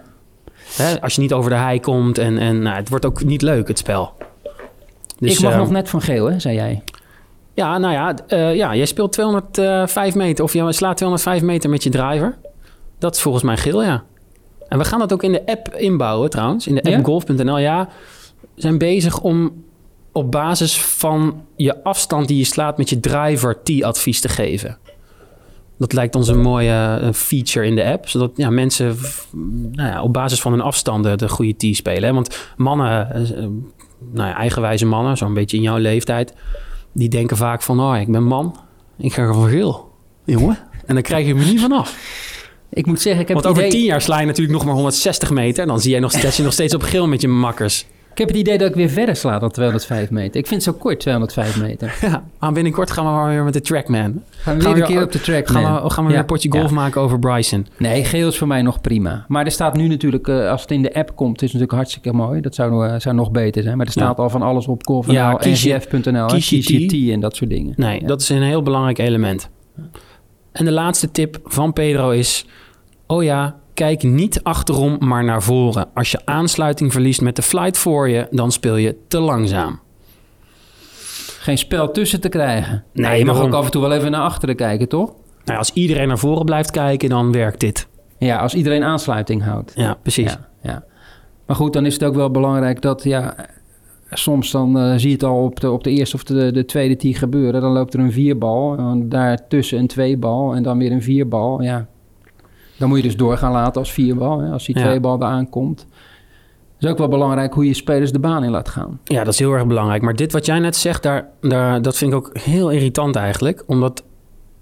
Hè, 0.75 1.01
als 1.01 1.15
je 1.15 1.21
niet 1.21 1.33
over 1.33 1.49
de 1.49 1.55
hei 1.55 1.79
komt 1.79 2.17
en, 2.17 2.37
en 2.37 2.61
nou, 2.61 2.75
het 2.75 2.89
wordt 2.89 3.05
ook 3.05 3.23
niet 3.23 3.41
leuk, 3.41 3.67
het 3.67 3.77
spel. 3.77 4.13
Dus, 5.19 5.33
ik 5.33 5.39
mag 5.39 5.51
eh, 5.51 5.57
nog 5.57 5.69
net 5.69 5.89
van 5.89 6.01
geel, 6.01 6.29
hè, 6.29 6.39
zei 6.39 6.55
jij. 6.55 6.83
Ja, 7.53 7.77
nou 7.77 7.93
ja, 7.93 8.15
eh, 8.27 8.55
ja 8.55 8.75
jij 8.75 8.85
speelt 8.85 9.11
205 9.11 10.15
meter 10.15 10.43
of 10.43 10.53
je 10.53 10.73
slaat 10.73 10.97
205 10.97 11.41
meter 11.41 11.69
met 11.69 11.83
je 11.83 11.89
driver. 11.89 12.37
Dat 12.99 13.15
is 13.15 13.21
volgens 13.21 13.43
mij 13.43 13.57
geel, 13.57 13.83
ja. 13.83 14.03
En 14.67 14.77
we 14.77 14.85
gaan 14.85 14.99
dat 14.99 15.13
ook 15.13 15.23
in 15.23 15.31
de 15.31 15.45
app 15.45 15.75
inbouwen 15.75 16.29
trouwens. 16.29 16.67
In 16.67 16.75
de 16.75 16.81
app 16.81 16.95
Ja? 16.95 17.03
golf.nl. 17.03 17.57
Ja, 17.57 17.89
we 18.55 18.61
zijn 18.61 18.77
bezig 18.77 19.21
om 19.21 19.63
op 20.11 20.31
basis 20.31 20.81
van 20.81 21.43
je 21.55 21.83
afstand 21.83 22.27
die 22.27 22.37
je 22.37 22.43
slaat 22.43 22.77
met 22.77 22.89
je 22.89 22.99
driver 22.99 23.63
T-advies 23.63 24.21
te 24.21 24.29
geven. 24.29 24.77
Dat 25.77 25.93
lijkt 25.93 26.15
ons 26.15 26.27
een 26.27 26.41
mooie 26.41 26.99
eh, 27.01 27.13
feature 27.13 27.65
in 27.65 27.75
de 27.75 27.85
app. 27.85 28.09
Zodat 28.09 28.31
ja, 28.35 28.49
mensen 28.49 28.97
nou 29.71 29.89
ja, 29.89 30.01
op 30.01 30.13
basis 30.13 30.41
van 30.41 30.51
hun 30.51 30.61
afstanden 30.61 31.17
de 31.17 31.29
goede 31.29 31.71
T 31.71 31.75
spelen. 31.75 32.03
Hè? 32.03 32.13
Want 32.13 32.53
mannen, 32.57 33.13
eh, 33.13 33.21
eh, 33.21 33.37
nou 34.11 34.29
ja, 34.29 34.35
eigenwijze 34.35 34.85
mannen, 34.85 35.17
zo'n 35.17 35.33
beetje 35.33 35.57
in 35.57 35.63
jouw 35.63 35.77
leeftijd... 35.77 36.33
die 36.91 37.09
denken 37.09 37.37
vaak 37.37 37.61
van, 37.61 37.79
oh, 37.79 37.99
ik 37.99 38.11
ben 38.11 38.23
man, 38.23 38.55
ik 38.97 39.13
ga 39.13 39.33
van 39.33 39.49
geel. 39.49 39.93
Jongen. 40.25 40.57
En 40.85 40.93
dan 40.93 41.03
krijg 41.03 41.27
je 41.27 41.35
me 41.35 41.45
niet 41.45 41.61
vanaf. 41.61 41.97
Ik 42.69 42.85
moet 42.85 43.01
zeggen, 43.01 43.21
ik 43.21 43.27
heb, 43.27 43.41
Want 43.41 43.47
het 43.47 43.55
over 43.55 43.67
idee, 43.67 43.79
tien 43.79 43.89
jaar 43.89 44.01
sla 44.01 44.19
je 44.19 44.25
natuurlijk 44.25 44.57
nog 44.57 44.65
maar 44.65 44.73
160 44.73 45.31
meter. 45.31 45.61
En 45.61 45.67
dan 45.67 45.79
zie 45.79 45.91
jij 45.91 45.99
nog, 45.99 46.11
sta 46.17 46.29
je 46.35 46.43
nog 46.43 46.53
steeds 46.53 46.73
op 46.73 46.81
geel 46.81 47.07
met 47.07 47.21
je 47.21 47.27
makkers. 47.27 47.85
Ik 48.15 48.21
heb 48.21 48.27
het 48.29 48.37
idee 48.37 48.57
dat 48.57 48.69
ik 48.69 48.75
weer 48.75 48.89
verder 48.89 49.15
sla 49.15 49.39
dan 49.39 49.51
205 49.51 50.09
meter. 50.09 50.39
Ik 50.39 50.47
vind 50.47 50.65
het 50.65 50.73
zo 50.75 50.79
kort, 50.79 50.99
205 50.99 51.61
meter. 51.61 51.97
Ja, 52.01 52.23
maar 52.39 52.51
binnenkort 52.51 52.91
gaan 52.91 53.05
we 53.05 53.11
maar 53.11 53.29
weer 53.29 53.43
met 53.43 53.53
de 53.53 53.61
Trackman. 53.61 54.21
Gaan 54.29 54.57
we 54.57 54.63
weer 54.63 54.73
we 54.73 54.79
een 54.81 54.87
keer 54.87 55.03
op 55.03 55.11
de 55.11 55.21
track, 55.21 55.47
Gaan 55.47 55.83
we, 55.83 55.89
gaan 55.89 56.03
we 56.03 56.03
weer 56.03 56.11
Ja, 56.11 56.19
een 56.19 56.25
potje 56.25 56.49
ja. 56.53 56.59
golf 56.59 56.71
maken 56.71 57.01
over 57.01 57.19
Bryson. 57.19 57.67
Nee, 57.77 58.03
geel 58.03 58.27
is 58.27 58.37
voor 58.37 58.47
mij 58.47 58.61
nog 58.61 58.81
prima. 58.81 59.25
Maar 59.27 59.45
er 59.45 59.51
staat 59.51 59.75
nu 59.75 59.87
natuurlijk, 59.87 60.27
eh, 60.27 60.49
als 60.49 60.61
het 60.61 60.71
in 60.71 60.81
de 60.81 60.93
app 60.93 61.15
komt, 61.15 61.35
is 61.35 61.41
het 61.41 61.53
natuurlijk 61.53 61.71
hartstikke 61.71 62.13
mooi. 62.13 62.41
Dat 62.41 62.55
zou, 62.55 62.87
eh, 62.87 62.99
zou 62.99 63.15
nog 63.15 63.31
beter 63.31 63.63
zijn. 63.63 63.77
Maar 63.77 63.85
er 63.85 63.91
staat 63.91 64.17
Ja. 64.17 64.23
al 64.23 64.29
van 64.29 64.41
alles 64.41 64.67
op 64.67 64.85
golf.nl, 64.85 65.13
Ja, 65.13 65.31
ngf.nl. 65.31 66.27
T 66.27 66.93
en 67.11 67.19
dat 67.19 67.35
soort 67.35 67.49
dingen. 67.49 67.73
Nee, 67.75 68.05
dat 68.05 68.21
is 68.21 68.29
een 68.29 68.41
heel 68.41 68.61
belangrijk 68.63 68.97
element. 68.97 69.49
En 70.51 70.65
de 70.65 70.71
laatste 70.71 71.11
tip 71.11 71.39
van 71.43 71.73
Pedro 71.73 72.09
is... 72.09 72.45
Oh 73.07 73.23
ja, 73.23 73.55
kijk 73.75 74.03
niet 74.03 74.43
achterom, 74.43 74.97
maar 74.99 75.23
naar 75.23 75.43
voren. 75.43 75.87
Als 75.93 76.11
je 76.11 76.19
aansluiting 76.25 76.91
verliest 76.91 77.21
met 77.21 77.35
de 77.35 77.41
flight 77.41 77.77
voor 77.77 78.09
je... 78.09 78.27
dan 78.31 78.51
speel 78.51 78.75
je 78.75 78.95
te 79.07 79.19
langzaam. 79.19 79.79
Geen 81.39 81.57
spel 81.57 81.91
tussen 81.91 82.21
te 82.21 82.29
krijgen. 82.29 82.83
Nee, 82.93 83.09
Nee, 83.09 83.19
je 83.19 83.25
mag 83.25 83.33
daarom. 83.35 83.51
ook 83.53 83.59
af 83.59 83.65
en 83.65 83.71
toe 83.71 83.81
wel 83.81 83.91
even 83.93 84.11
naar 84.11 84.21
achteren 84.21 84.55
kijken, 84.55 84.87
toch? 84.89 85.13
Nou, 85.45 85.57
als 85.57 85.73
iedereen 85.73 86.07
naar 86.07 86.17
voren 86.17 86.45
blijft 86.45 86.71
kijken, 86.71 87.09
dan 87.09 87.31
werkt 87.31 87.59
dit. 87.59 87.87
Ja, 88.17 88.37
als 88.37 88.53
iedereen 88.53 88.83
aansluiting 88.83 89.43
houdt. 89.43 89.71
Ja, 89.75 89.97
precies. 90.01 90.31
Ja, 90.31 90.47
ja. 90.61 90.83
Maar 91.45 91.55
goed, 91.55 91.73
dan 91.73 91.85
is 91.85 91.93
het 91.93 92.03
ook 92.03 92.15
wel 92.15 92.31
belangrijk 92.31 92.81
dat, 92.81 93.03
ja, 93.03 93.35
soms 94.09 94.51
dan 94.51 94.79
eh, 94.79 94.93
zie 94.95 95.07
je 95.07 95.13
het 95.13 95.23
al 95.23 95.43
op 95.43 95.59
de, 95.59 95.71
op 95.71 95.83
de 95.83 95.89
eerste 95.91 96.15
of 96.15 96.23
de, 96.23 96.51
de 96.51 96.65
tweede 96.65 96.95
tee 96.95 97.13
gebeuren. 97.13 97.61
Dan 97.61 97.71
loopt 97.71 97.93
er 97.93 97.99
een 97.99 98.11
vierbal, 98.11 98.77
en 98.77 99.09
daartussen 99.09 99.79
een 99.79 99.87
tweebal 99.87 100.55
en 100.55 100.63
dan 100.63 100.77
weer 100.77 100.91
een 100.91 101.01
vierbal. 101.01 101.61
Ja, 101.61 101.87
dan 102.77 102.87
moet 102.89 102.97
je 102.97 103.03
dus 103.03 103.17
doorgaan 103.17 103.51
laten 103.51 103.81
als 103.81 103.91
vierbal, 103.91 104.39
hè, 104.39 104.51
als 104.51 104.65
die 104.65 104.77
Ja. 104.77 104.83
tweebal 104.83 105.15
eraan 105.15 105.49
komt. 105.49 105.79
Het 106.75 106.83
is 106.83 106.89
ook 106.89 106.97
wel 106.97 107.07
belangrijk 107.07 107.53
hoe 107.53 107.65
je 107.65 107.73
spelers 107.73 108.11
de 108.11 108.19
baan 108.19 108.43
in 108.43 108.51
laat 108.51 108.69
gaan. 108.69 108.99
Ja, 109.03 109.23
dat 109.23 109.33
is 109.33 109.39
heel 109.39 109.51
erg 109.53 109.67
belangrijk. 109.67 110.01
Maar 110.01 110.15
dit 110.15 110.31
wat 110.31 110.45
jij 110.45 110.59
net 110.59 110.75
zegt, 110.75 111.03
daar, 111.03 111.29
daar, 111.41 111.81
dat 111.81 111.97
vind 111.97 112.11
ik 112.11 112.17
ook 112.17 112.29
heel 112.37 112.71
irritant 112.71 113.15
eigenlijk. 113.15 113.63
Omdat 113.67 114.03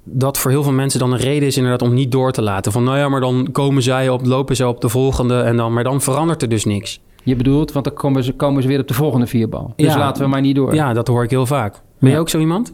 dat 0.03 0.37
voor 0.37 0.51
heel 0.51 0.63
veel 0.63 0.71
mensen 0.71 0.99
dan 0.99 1.11
een 1.11 1.17
reden 1.19 1.47
is 1.47 1.57
inderdaad 1.57 1.81
om 1.81 1.93
niet 1.93 2.11
door 2.11 2.31
te 2.31 2.41
laten. 2.41 2.71
Van 2.71 2.83
nou 2.83 2.97
ja, 2.97 3.09
maar 3.09 3.21
dan 3.21 3.47
komen 3.51 3.83
zij 3.83 4.09
op, 4.09 4.25
lopen 4.25 4.55
ze 4.55 4.67
op 4.67 4.81
de 4.81 4.89
volgende 4.89 5.41
en 5.41 5.57
dan, 5.57 5.73
maar 5.73 5.83
dan 5.83 6.01
verandert 6.01 6.41
er 6.41 6.49
dus 6.49 6.65
niks. 6.65 7.01
Je 7.23 7.35
bedoelt, 7.35 7.71
want 7.71 7.85
dan 7.85 7.93
komen 7.93 8.23
ze, 8.23 8.33
komen 8.33 8.61
ze 8.61 8.67
weer 8.67 8.79
op 8.79 8.87
de 8.87 8.93
volgende 8.93 9.27
vierbal. 9.27 9.73
Dus 9.75 9.93
Ja. 9.93 9.97
laten 9.99 10.23
we 10.23 10.29
maar 10.29 10.41
niet 10.41 10.55
door. 10.55 10.73
Ja, 10.75 10.93
dat 10.93 11.07
hoor 11.07 11.23
ik 11.23 11.29
heel 11.29 11.45
vaak. 11.45 11.81
Ben 11.99 12.11
je 12.11 12.17
ook 12.19 12.29
zo 12.29 12.39
iemand? 12.39 12.73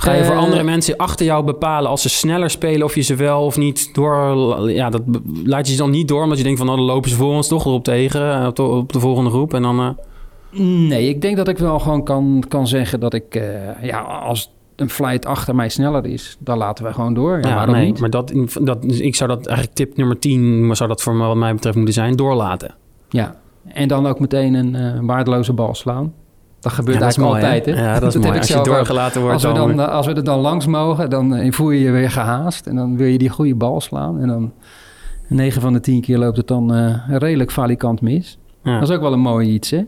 Ga 0.00 0.12
je 0.12 0.24
voor 0.24 0.34
Eh, 0.34 0.40
andere 0.40 0.62
mensen 0.62 0.96
achter 0.96 1.26
jou 1.26 1.44
bepalen 1.44 1.90
als 1.90 2.02
ze 2.02 2.08
sneller 2.08 2.50
spelen 2.50 2.84
of 2.86 2.94
je 2.94 3.00
ze 3.00 3.14
wel 3.14 3.44
of 3.44 3.56
niet 3.56 3.94
door... 3.94 4.70
Ja, 4.70 4.90
dat 4.90 5.02
laat 5.44 5.66
je 5.66 5.72
ze 5.72 5.78
dan 5.78 5.90
niet 5.90 6.08
door 6.08 6.22
omdat 6.22 6.38
je 6.38 6.44
denkt 6.44 6.58
van 6.58 6.66
nou, 6.66 6.78
dan 6.78 6.88
lopen 6.88 7.10
ze 7.10 7.16
voor 7.16 7.34
ons 7.34 7.48
toch 7.48 7.64
erop 7.66 7.84
tegen 7.84 8.40
eh, 8.40 8.46
op 8.46 8.56
de, 8.56 8.62
op 8.62 8.92
de 8.92 9.00
volgende 9.00 9.30
groep 9.30 9.54
en 9.54 9.62
dan... 9.62 9.80
eh, 9.80 9.88
Nee, 10.88 11.08
ik 11.08 11.20
denk 11.22 11.36
dat 11.36 11.48
ik 11.48 11.58
wel 11.58 11.78
gewoon 11.78 12.04
kan, 12.04 12.44
kan 12.48 12.66
zeggen 12.66 13.00
dat 13.00 13.14
ik, 13.14 13.42
ja, 13.82 14.00
als 14.00 14.52
een 14.76 14.90
flight 14.90 15.26
achter 15.26 15.54
mij 15.54 15.68
sneller 15.68 16.06
is, 16.06 16.36
dan 16.38 16.58
laten 16.58 16.84
we 16.84 16.92
gewoon 16.92 17.14
door. 17.14 17.38
Ja, 17.40 17.48
ja, 17.48 17.54
waarom 17.54 17.74
nee, 17.74 17.86
niet? 17.86 18.00
maar 18.00 18.10
dat, 18.10 18.32
dat, 18.60 18.82
dus 18.82 19.00
ik 19.00 19.14
zou 19.16 19.30
dat 19.30 19.46
eigenlijk 19.46 19.76
tip 19.76 19.96
nummer 19.96 20.18
10, 20.18 20.66
maar 20.66 20.76
zou 20.76 20.88
dat 20.88 21.02
voor 21.02 21.14
me, 21.14 21.26
wat 21.26 21.36
mij 21.36 21.54
betreft 21.54 21.76
moeten 21.76 21.94
zijn, 21.94 22.16
doorlaten. 22.16 22.74
Ja, 23.08 23.36
en 23.68 23.88
dan 23.88 24.06
ook 24.06 24.20
meteen 24.20 24.54
een 24.54 25.06
waardeloze 25.06 25.52
bal 25.52 25.74
slaan. 25.74 26.12
Dat 26.60 26.72
gebeurt 26.72 26.98
Ja, 26.98 27.04
dat 27.04 27.10
is 27.10 27.16
eigenlijk 27.16 27.42
mooi, 27.42 27.54
altijd, 27.54 27.76
hè? 27.76 27.92
Ja, 27.92 28.00
dat 28.00 28.14
is 28.14 28.24
Als 28.38 28.48
je 28.48 28.60
doorgelaten 28.62 29.20
wordt, 29.20 29.34
Als 29.34 29.44
we, 29.44 29.52
dan... 29.52 29.76
dan, 29.76 29.86
eh, 29.86 29.92
als 29.92 30.06
we 30.06 30.12
er 30.12 30.24
dan 30.24 30.38
langs 30.38 30.66
mogen, 30.66 31.10
dan 31.10 31.34
eh, 31.34 31.52
voel 31.52 31.70
je 31.70 31.80
je 31.80 31.90
weer 31.90 32.10
gehaast. 32.10 32.66
En 32.66 32.76
dan 32.76 32.96
wil 32.96 33.06
je 33.06 33.18
die 33.18 33.28
goede 33.28 33.54
bal 33.54 33.80
slaan. 33.80 34.20
En 34.20 34.28
dan 34.28 34.52
9 35.28 35.60
van 35.60 35.72
de 35.72 35.80
10 35.80 36.00
keer 36.00 36.18
loopt 36.18 36.36
het 36.36 36.46
dan 36.46 36.74
eh, 36.74 37.18
redelijk 37.18 37.50
valikant 37.50 38.00
mis. 38.00 38.38
ja. 38.62 38.78
Dat 38.78 38.88
is 38.88 38.94
ook 38.94 39.00
wel 39.00 39.12
een 39.12 39.20
mooi 39.20 39.48
iets, 39.48 39.70
hè? 39.70 39.82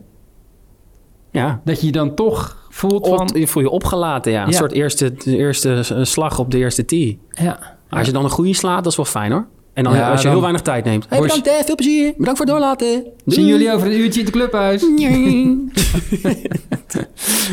ja. 1.31 1.61
Dat 1.63 1.79
je 1.79 1.85
je 1.85 1.91
dan 1.91 2.15
toch 2.15 2.67
voelt 2.69 3.07
van... 3.07 3.29
Op, 3.29 3.37
je 3.37 3.47
voel 3.47 3.63
je 3.63 3.69
opgelaten, 3.69 4.31
ja. 4.31 4.47
Een 4.47 4.53
soort 4.53 4.71
eerste, 4.71 5.13
eerste 5.25 5.99
slag 6.01 6.39
op 6.39 6.51
de 6.51 6.57
eerste 6.57 6.85
tee. 6.85 7.19
Ja, 7.29 7.77
Als 7.89 8.07
je 8.07 8.13
dan 8.13 8.23
een 8.23 8.29
goede 8.29 8.53
slaat, 8.53 8.83
dat 8.83 8.91
is 8.91 8.97
wel 8.97 9.05
fijn 9.05 9.31
hoor. 9.31 9.45
En 9.73 9.83
dan 9.83 9.93
Ja, 9.95 10.09
als 10.09 10.17
je 10.17 10.23
dan- 10.23 10.31
heel 10.31 10.41
weinig 10.41 10.61
tijd 10.61 10.85
neemt. 10.85 11.05
Hey, 11.09 11.19
bedankt 11.19 11.45
hè, 11.49 11.63
veel 11.65 11.75
plezier. 11.75 12.13
Bedankt 12.17 12.37
voor 12.39 12.45
het 12.45 12.55
doorlaten. 12.55 13.03
Zien 13.25 13.45
jullie 13.45 13.71
over 13.73 13.87
een 13.87 13.99
uurtje 13.99 14.19
in 14.19 14.25
het 14.25 14.35
clubhuis? 14.35 14.81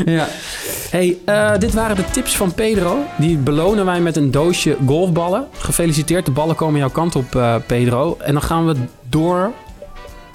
ja. 0.07 0.27
Hey, 0.91 1.17
eh, 1.25 1.59
dit 1.59 1.75
waren 1.75 1.97
de 1.97 2.05
tips 2.11 2.37
van 2.37 2.55
Pedro. 2.55 2.99
Die 3.19 3.37
belonen 3.37 3.85
wij 3.85 4.01
met 4.01 4.17
een 4.17 4.31
doosje 4.31 4.77
golfballen. 4.87 5.47
Gefeliciteerd, 5.53 6.25
de 6.25 6.31
ballen 6.31 6.55
komen 6.57 6.79
jouw 6.81 6.91
kant 6.91 7.17
op, 7.17 7.35
eh, 7.35 7.55
Pedro. 7.67 8.17
En 8.21 8.33
dan 8.33 8.43
gaan 8.43 8.67
we 8.67 8.75
door, 9.09 9.53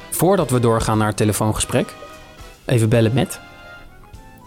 voordat 0.10 0.50
we 0.50 0.60
doorgaan 0.60 0.98
naar 0.98 1.08
het 1.08 1.17
telefoongesprek, 1.17 1.93
even 2.65 2.89
bellen 2.89 3.13
met, 3.13 3.39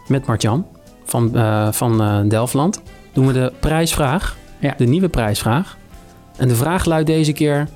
met 0.08 0.26
Martjan 0.26 0.66
van, 1.04 1.36
eh, 1.36 1.68
van 1.72 2.00
eh, 2.02 2.18
Delftland. 2.28 2.82
Doen 3.12 3.26
we 3.26 3.32
de 3.32 3.52
prijsvraag, 3.60 4.36
Ja. 4.58 4.74
de 4.76 4.86
nieuwe 4.86 5.08
prijsvraag. 5.08 5.76
En 6.36 6.48
de 6.48 6.54
vraag 6.54 6.84
luidt 6.84 7.06
deze 7.06 7.32
keer, 7.32 7.68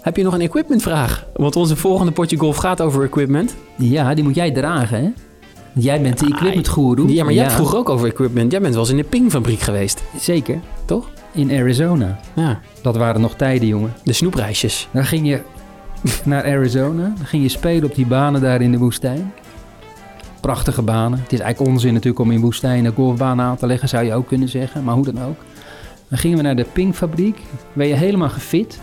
heb 0.00 0.16
je 0.16 0.22
nog 0.22 0.34
een 0.34 0.40
equipmentvraag? 0.40 1.26
Want 1.34 1.56
onze 1.56 1.76
volgende 1.76 2.12
potje 2.12 2.36
golf 2.36 2.56
gaat 2.56 2.80
over 2.80 3.02
equipment. 3.04 3.56
ja, 3.76 4.14
die 4.14 4.24
moet 4.24 4.34
jij 4.34 4.50
dragen, 4.50 5.02
hè? 5.02 5.08
Jij 5.78 6.00
bent 6.00 6.18
de 6.18 6.26
equipment 6.26 6.68
guru. 6.68 7.08
Ja, 7.08 7.24
maar 7.24 7.32
jij 7.32 7.42
hebt 7.42 7.54
vroeger 7.54 7.78
ook 7.78 7.88
over 7.88 8.08
equipment. 8.08 8.50
Jij 8.52 8.60
bent 8.60 8.72
wel 8.74 8.82
eens 8.82 8.90
in 8.92 8.96
de 8.96 9.04
pingfabriek 9.04 9.60
geweest, 9.60 10.02
Zeker, 10.20 10.60
toch? 10.84 11.10
in 11.32 11.50
Arizona. 11.50 12.18
Ja, 12.34 12.60
Dat 12.82 12.96
waren 12.96 13.20
nog 13.20 13.34
tijden, 13.34 13.68
jongen. 13.68 13.92
de 14.04 14.12
snoepreisjes. 14.12 14.88
Dan 14.92 15.04
ging 15.04 15.26
je 15.28 15.40
naar 16.24 16.44
Arizona. 16.44 17.12
Dan 17.16 17.26
ging 17.26 17.42
je 17.42 17.48
spelen 17.48 17.84
op 17.88 17.94
die 17.94 18.06
banen 18.06 18.40
daar 18.40 18.60
in 18.60 18.72
de 18.72 18.78
woestijn. 18.78 19.32
Prachtige 20.40 20.82
banen. 20.82 21.18
Het 21.22 21.32
is 21.32 21.40
eigenlijk 21.40 21.72
onzin 21.72 21.92
natuurlijk 21.92 22.18
om 22.24 22.30
in 22.30 22.40
woestijnen 22.40 22.92
golfbanen 22.94 23.44
aan 23.44 23.56
te 23.56 23.66
leggen, 23.66 23.88
zou 23.88 24.04
je 24.04 24.14
ook 24.14 24.26
kunnen 24.26 24.48
zeggen. 24.48 24.84
Maar 24.84 24.94
hoe 24.94 25.04
dan 25.04 25.22
ook. 25.24 25.36
Dan 26.08 26.18
gingen 26.18 26.36
we 26.36 26.42
naar 26.42 26.56
de 26.56 26.66
pingfabriek. 26.72 27.38
Ben 27.72 27.86
je 27.86 27.94
helemaal 27.94 28.28
gefit. 28.28 28.80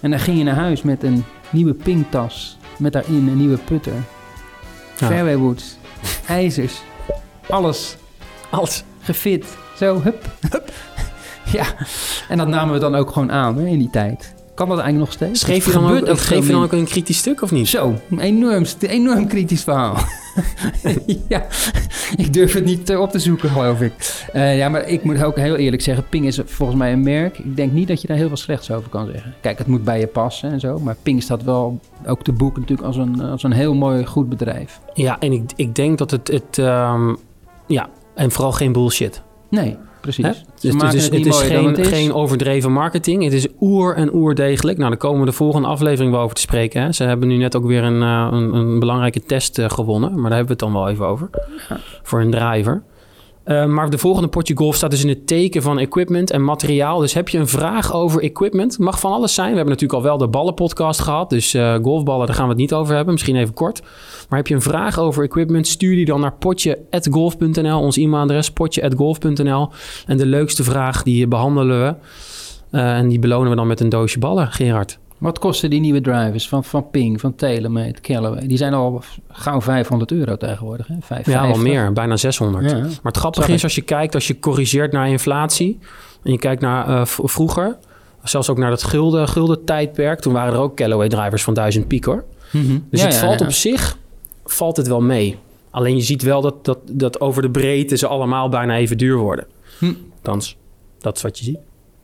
En 0.00 0.10
dan 0.10 0.20
ging 0.20 0.38
je 0.38 0.44
naar 0.44 0.54
huis 0.54 0.82
met 0.82 1.02
een 1.02 1.24
nieuwe 1.50 1.74
pingtas 1.74 2.58
met 2.78 2.92
daarin 2.92 3.28
een 3.28 3.36
nieuwe 3.36 3.56
putter. 3.58 3.94
Ja. 4.98 5.06
Fairway 5.06 5.36
woods, 5.36 5.76
ijzers, 6.26 6.82
alles 7.48 7.96
Alles. 8.50 8.84
gefit. 9.00 9.56
Zo, 9.76 10.02
hup, 10.02 10.30
hup. 10.50 10.70
Ja, 11.52 11.66
en 12.28 12.38
dat 12.38 12.48
namen 12.48 12.74
we 12.74 12.80
dan 12.80 12.94
ook 12.94 13.10
gewoon 13.10 13.32
aan 13.32 13.58
hè, 13.58 13.66
in 13.66 13.78
die 13.78 13.90
tijd. 13.90 14.34
Kan 14.56 14.68
dat 14.68 14.78
eigenlijk 14.78 15.08
nog 15.08 15.12
steeds? 15.12 15.40
Schreef 15.40 15.66
je 15.66 15.72
dan 15.72 15.90
ook, 15.90 16.18
schreef 16.18 16.46
je 16.46 16.52
dan 16.52 16.62
ook 16.62 16.72
een 16.72 16.84
kritisch 16.84 17.18
stuk 17.18 17.42
of 17.42 17.50
niet? 17.50 17.68
Zo, 17.68 17.94
een 18.10 18.20
enorm, 18.20 18.64
enorm 18.80 19.26
kritisch 19.26 19.62
verhaal. 19.62 19.96
ja, 21.28 21.46
ik 22.16 22.32
durf 22.32 22.52
het 22.52 22.64
niet 22.64 22.90
eh, 22.90 23.00
op 23.00 23.10
te 23.10 23.18
zoeken, 23.18 23.50
geloof 23.50 23.80
ik. 23.80 24.24
Eh, 24.32 24.56
ja, 24.56 24.68
maar 24.68 24.88
ik 24.88 25.04
moet 25.04 25.22
ook 25.22 25.36
heel 25.36 25.56
eerlijk 25.56 25.82
zeggen, 25.82 26.08
Ping 26.08 26.26
is 26.26 26.40
volgens 26.44 26.78
mij 26.78 26.92
een 26.92 27.02
merk. 27.02 27.38
Ik 27.38 27.56
denk 27.56 27.72
niet 27.72 27.88
dat 27.88 28.00
je 28.00 28.06
daar 28.06 28.16
heel 28.16 28.28
veel 28.28 28.36
slechts 28.36 28.70
over 28.70 28.88
kan 28.88 29.06
zeggen. 29.12 29.34
Kijk, 29.40 29.58
het 29.58 29.66
moet 29.66 29.84
bij 29.84 30.00
je 30.00 30.06
passen 30.06 30.50
en 30.50 30.60
zo. 30.60 30.78
Maar 30.78 30.96
Ping 31.02 31.22
staat 31.22 31.42
wel 31.42 31.80
ook 32.06 32.22
te 32.22 32.32
boeken 32.32 32.60
natuurlijk 32.60 32.88
als 32.88 32.96
een, 32.96 33.20
als 33.20 33.42
een 33.42 33.52
heel 33.52 33.74
mooi, 33.74 34.06
goed 34.06 34.28
bedrijf. 34.28 34.80
Ja, 34.94 35.18
en 35.18 35.32
ik, 35.32 35.50
ik 35.56 35.74
denk 35.74 35.98
dat 35.98 36.10
het... 36.10 36.28
het 36.28 36.58
ehm, 36.58 37.14
ja, 37.66 37.88
en 38.14 38.30
vooral 38.30 38.52
geen 38.52 38.72
bullshit. 38.72 39.22
Nee, 39.50 39.76
precies. 40.00 40.24
Hè? 40.24 40.30
Dus 40.30 40.74
het 40.82 40.94
is, 40.94 41.04
het 41.04 41.12
het 41.12 41.26
is, 41.26 41.40
geen, 41.40 41.66
het 41.66 41.78
is. 41.78 41.88
geen 41.88 42.12
overdreven 42.12 42.72
marketing. 42.72 43.24
Het 43.24 43.32
is 43.32 43.46
oer 43.60 43.96
en 43.96 44.14
oerdegelijk. 44.14 44.78
Nou, 44.78 44.90
daar 44.90 44.98
komen 44.98 45.20
we 45.20 45.26
de 45.26 45.32
volgende 45.32 45.68
aflevering 45.68 46.12
wel 46.12 46.20
over 46.20 46.34
te 46.34 46.40
spreken. 46.40 46.82
Hè. 46.82 46.92
Ze 46.92 47.04
hebben 47.04 47.28
nu 47.28 47.36
net 47.36 47.56
ook 47.56 47.66
weer 47.66 47.82
een, 47.82 48.02
eh, 48.02 48.28
een, 48.30 48.54
een 48.54 48.78
belangrijke 48.78 49.20
test 49.20 49.58
eh, 49.58 49.70
gewonnen. 49.70 50.12
Maar 50.12 50.30
daar 50.30 50.38
hebben 50.38 50.56
we 50.56 50.64
het 50.64 50.72
dan 50.72 50.82
wel 50.82 50.88
even 50.88 51.06
over. 51.06 51.30
Voor 52.02 52.20
een 52.20 52.30
driver. 52.30 52.82
Eh, 53.46 53.64
maar 53.64 53.90
de 53.90 53.98
volgende 53.98 54.28
potje 54.28 54.56
golf 54.56 54.76
staat 54.76 54.90
dus 54.90 55.02
in 55.02 55.08
het 55.08 55.26
teken 55.26 55.62
van 55.62 55.78
equipment 55.78 56.30
en 56.30 56.44
materiaal. 56.44 56.98
Dus 56.98 57.14
heb 57.14 57.28
je 57.28 57.38
een 57.38 57.48
vraag 57.48 57.94
over 57.94 58.22
equipment? 58.22 58.78
Mag 58.78 59.00
van 59.00 59.12
alles 59.12 59.34
zijn. 59.34 59.50
We 59.50 59.56
hebben 59.56 59.72
natuurlijk 59.72 60.00
al 60.00 60.08
wel 60.08 60.18
de 60.18 60.28
ballenpodcast 60.28 61.00
gehad. 61.00 61.30
Dus 61.30 61.54
eh, 61.54 61.74
golfballen, 61.82 62.26
daar 62.26 62.34
gaan 62.36 62.44
we 62.44 62.50
het 62.50 62.60
niet 62.60 62.72
over 62.72 62.94
hebben. 62.94 63.12
Misschien 63.12 63.36
even 63.36 63.54
kort. 63.54 63.82
Maar 64.28 64.38
heb 64.38 64.48
je 64.48 64.54
een 64.54 64.62
vraag 64.62 64.98
over 64.98 65.24
equipment? 65.24 65.66
Stuur 65.66 65.94
die 65.94 66.04
dan 66.04 66.20
naar 66.20 66.32
potje.golf.nl. 66.32 67.80
Ons 67.80 67.96
e-mailadres 67.96 68.50
potje.golf.nl. 68.50 69.68
En 70.06 70.16
de 70.16 70.26
leukste 70.26 70.64
vraag 70.64 71.02
die 71.02 71.26
behandelen 71.26 71.80
we. 71.80 71.94
Eh, 72.70 72.96
en 72.96 73.08
die 73.08 73.18
belonen 73.18 73.50
we 73.50 73.56
dan 73.56 73.66
met 73.66 73.80
een 73.80 73.88
doosje 73.88 74.18
ballen, 74.18 74.52
Gerard. 74.52 74.98
Wat 75.18 75.38
kosten 75.38 75.70
die 75.70 75.80
nieuwe 75.80 76.00
drivers 76.00 76.48
van, 76.48 76.64
van 76.64 76.90
Ping, 76.90 77.20
van 77.20 77.34
TaylorMade, 77.34 78.00
Callaway? 78.00 78.46
Die 78.46 78.56
zijn 78.56 78.74
al 78.74 79.02
gauw 79.28 79.60
500 79.60 80.12
euro 80.12 80.36
tegenwoordig, 80.36 80.86
hè? 80.86 80.94
550. 81.00 81.32
Ja, 81.34 81.46
wel 81.46 81.72
meer. 81.72 81.92
Bijna 81.92 82.16
600. 82.16 82.70
Ja. 82.70 82.78
Maar 82.78 82.90
het 83.02 83.16
grappige 83.16 83.52
is, 83.52 83.62
als 83.62 83.74
je 83.74 83.82
kijkt, 83.82 84.14
als 84.14 84.26
je 84.26 84.38
corrigeert 84.38 84.92
naar 84.92 85.08
inflatie... 85.08 85.78
en 86.22 86.32
je 86.32 86.38
kijkt 86.38 86.60
naar 86.60 86.88
eh, 86.88 87.04
vroeger... 87.04 87.76
zelfs 88.22 88.50
ook 88.50 88.58
naar 88.58 88.70
dat 88.70 88.82
gulden, 88.82 89.28
gulden 89.28 89.64
tijdperk... 89.64 90.20
toen 90.20 90.32
waren 90.32 90.52
er 90.52 90.60
ook 90.60 90.76
Callaway 90.76 91.08
drivers 91.08 91.42
van 91.42 91.54
1000 91.54 91.88
piek, 91.88 92.04
hoor. 92.04 92.24
Mhm. 92.50 92.78
Dus 92.90 93.00
Ja, 93.00 93.06
het 93.06 93.14
ja, 93.14 93.20
valt 93.20 93.40
op 93.40 93.52
zich 93.52 93.98
valt 94.44 94.76
het 94.76 94.86
wel 94.86 95.00
mee. 95.00 95.38
Alleen 95.70 95.96
je 95.96 96.02
ziet 96.02 96.22
wel 96.22 96.40
dat, 96.40 96.64
dat, 96.64 96.78
dat 96.90 97.20
over 97.20 97.42
de 97.42 97.50
breedte... 97.50 97.96
ze 97.96 98.06
allemaal 98.06 98.48
bijna 98.48 98.76
even 98.76 98.98
duur 98.98 99.16
worden. 99.16 99.46
Hm. 99.78 99.92
Althans, 100.16 100.56
dat 100.98 101.16
is 101.16 101.22
wat 101.22 101.38
je 101.38 101.44
ziet. 101.44 101.58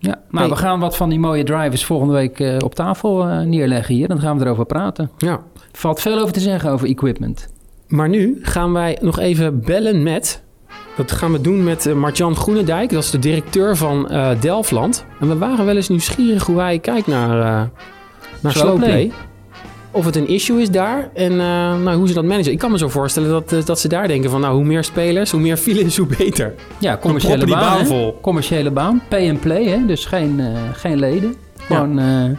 Ja, 0.05 0.19
maar 0.31 0.43
Hey. 0.43 0.51
we 0.51 0.57
gaan 0.57 0.81
wat 0.81 0.97
van 0.97 1.09
die 1.09 1.19
mooie 1.19 1.45
drivers 1.45 1.85
volgende 1.85 2.13
week 2.13 2.41
eh, 2.41 2.57
op 2.65 2.75
tafel 2.75 3.29
eh, 3.29 3.41
neerleggen 3.41 3.95
hier. 3.95 4.09
Dan 4.09 4.21
gaan 4.21 4.39
we 4.39 4.45
erover 4.45 4.67
praten. 4.67 5.11
Ja. 5.19 5.31
Er 5.55 5.79
valt 5.79 6.01
veel 6.01 6.19
over 6.21 6.33
te 6.33 6.41
zeggen 6.41 6.71
over 6.71 6.89
equipment. 6.89 7.49
Maar 7.89 8.09
nu 8.09 8.39
gaan 8.43 8.73
wij 8.73 8.99
nog 9.01 9.19
even 9.19 9.61
bellen 9.65 10.03
met... 10.03 10.43
Dat 10.97 11.13
gaan 11.13 11.33
we 11.33 11.41
doen 11.41 11.65
met 11.65 11.87
eh, 11.87 11.95
Martjan 11.95 12.37
Groenendijk. 12.37 12.91
Dat 12.91 13.03
is 13.03 13.11
de 13.11 13.19
directeur 13.19 13.77
van 13.77 14.11
Delftland. 14.41 15.05
En 15.21 15.29
we 15.29 15.39
waren 15.39 15.65
wel 15.65 15.77
eens 15.77 15.89
nieuwsgierig 15.89 16.47
hoe 16.47 16.59
hij 16.61 16.79
kijkt 16.79 17.07
naar, 17.07 17.29
naar 18.41 18.53
Slowplay. 18.53 18.89
slowplay. 18.91 19.13
Of 19.95 20.05
het 20.05 20.17
een 20.17 20.29
issue 20.29 20.61
is 20.61 20.71
daar 20.71 21.11
en 21.15 21.33
eh, 21.33 21.37
nou, 21.81 21.97
hoe 21.97 22.09
ze 22.09 22.15
dat 22.15 22.25
managen. 22.25 22.53
Ik 22.53 22.59
kan 22.59 22.71
me 22.71 22.79
zo 22.79 22.89
voorstellen 22.89 23.31
dat, 23.31 23.53
eh, 23.53 23.65
dat 23.65 23.81
ze 23.81 23.89
daar 23.89 24.09
denken 24.09 24.31
van... 24.31 24.41
nou, 24.41 24.55
hoe 24.55 24.65
meer 24.65 24.85
spelers, 24.85 25.31
hoe 25.31 25.41
meer 25.41 25.57
files, 25.57 25.97
hoe 26.01 26.07
beter. 26.07 26.55
Ja, 26.79 26.97
commerciële 26.97 27.47
baan. 27.47 27.61
baan 27.61 27.87
vol. 27.87 28.19
Commerciële 28.21 28.71
baan. 28.71 29.03
Pay 29.09 29.31
and 29.31 29.41
play, 29.41 29.65
hè? 29.65 29.87
dus 29.87 30.05
geen, 30.05 30.41
eh, 30.41 30.73
geen 30.73 30.99
leden. 30.99 31.35
Gewoon 31.57 31.99
eh, 31.99 32.31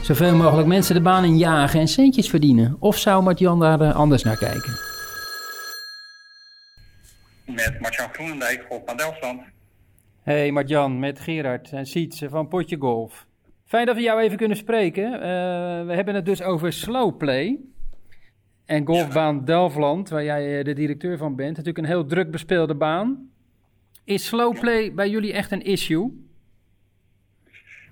zoveel 0.00 0.34
mogelijk 0.34 0.68
mensen 0.68 0.94
de 0.94 1.00
baan 1.00 1.24
in 1.24 1.38
jagen 1.38 1.80
en 1.80 1.88
centjes 1.88 2.28
verdienen. 2.28 2.76
Of 2.78 2.98
zou 2.98 3.22
Martjan 3.22 3.60
daar 3.60 3.92
anders 3.92 4.22
naar 4.22 4.38
kijken? 4.38 4.86
met 7.46 7.80
Martjan 7.80 8.08
Groenendijk, 8.12 8.64
Golf 8.68 8.82
van 8.86 8.96
Delftland. 8.96 9.42
Hey 10.22 10.52
Martjan, 10.52 10.98
met 10.98 11.20
Gerard 11.20 11.70
en 11.72 11.86
Sietse 11.86 12.28
van 12.28 12.48
Potje 12.48 12.76
Golf. 12.76 13.27
Fijn 13.68 13.86
dat 13.86 13.96
we 13.96 14.02
jou 14.02 14.20
even 14.20 14.36
kunnen 14.36 14.56
spreken. 14.56 15.12
Eh, 15.12 15.20
we 15.86 15.92
hebben 15.94 16.14
het 16.14 16.26
dus 16.26 16.42
over 16.42 16.72
slowplay. 16.72 17.58
En 18.64 18.86
golfbaan 18.86 19.44
Delftland, 19.44 20.08
waar 20.08 20.24
jij 20.24 20.58
eh, 20.58 20.64
de 20.64 20.72
directeur 20.72 21.16
van 21.16 21.36
bent. 21.36 21.48
Natuurlijk 21.48 21.78
een 21.78 21.84
heel 21.84 22.06
druk 22.06 22.30
bespeelde 22.30 22.74
baan. 22.74 23.30
Is 24.04 24.26
slowplay 24.26 24.94
bij 24.94 25.08
jullie 25.08 25.32
echt 25.32 25.50
een 25.50 25.62
issue? 25.62 26.26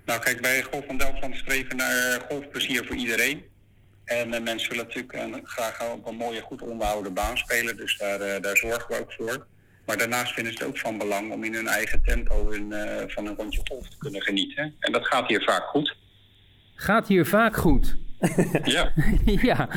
Nou 0.04 0.20
kijk, 0.20 0.40
bij 0.40 0.62
Golf 0.62 0.86
van 0.86 0.96
Delftland 0.96 1.36
streven 1.36 1.76
naar 1.76 2.24
golfplezier 2.28 2.84
voor 2.84 2.96
iedereen. 2.96 3.42
En 4.04 4.34
eh, 4.34 4.42
mensen 4.42 4.70
willen 4.70 4.84
natuurlijk 4.86 5.48
graag 5.48 5.92
op 5.92 6.06
een 6.06 6.16
mooie, 6.16 6.40
goed 6.40 6.62
onderhouden 6.62 7.14
baan 7.14 7.38
spelen. 7.38 7.76
Dus 7.76 7.98
daar, 7.98 8.40
daar 8.40 8.56
zorgen 8.56 8.88
we 8.88 9.00
ook 9.00 9.12
voor. 9.12 9.46
Maar 9.86 9.96
daarnaast 9.98 10.32
vinden 10.32 10.52
ze 10.52 10.58
het 10.58 10.68
ook 10.68 10.78
van 10.78 10.98
belang 10.98 11.32
om 11.32 11.44
in 11.44 11.54
hun 11.54 11.66
eigen 11.66 12.02
tempo 12.02 12.50
hun, 12.50 12.72
eh, 12.72 13.02
van 13.06 13.26
een 13.26 13.36
rondje 13.36 13.60
golf 13.64 13.88
te 13.88 13.98
kunnen 13.98 14.22
genieten. 14.22 14.74
En 14.80 14.92
dat 14.92 15.06
gaat 15.06 15.28
hier 15.28 15.42
vaak 15.42 15.62
goed. 15.62 15.96
Gaat 16.74 17.08
hier 17.08 17.26
vaak 17.26 17.56
goed. 17.56 17.96
Ja. 18.64 18.92
ja, 19.24 19.68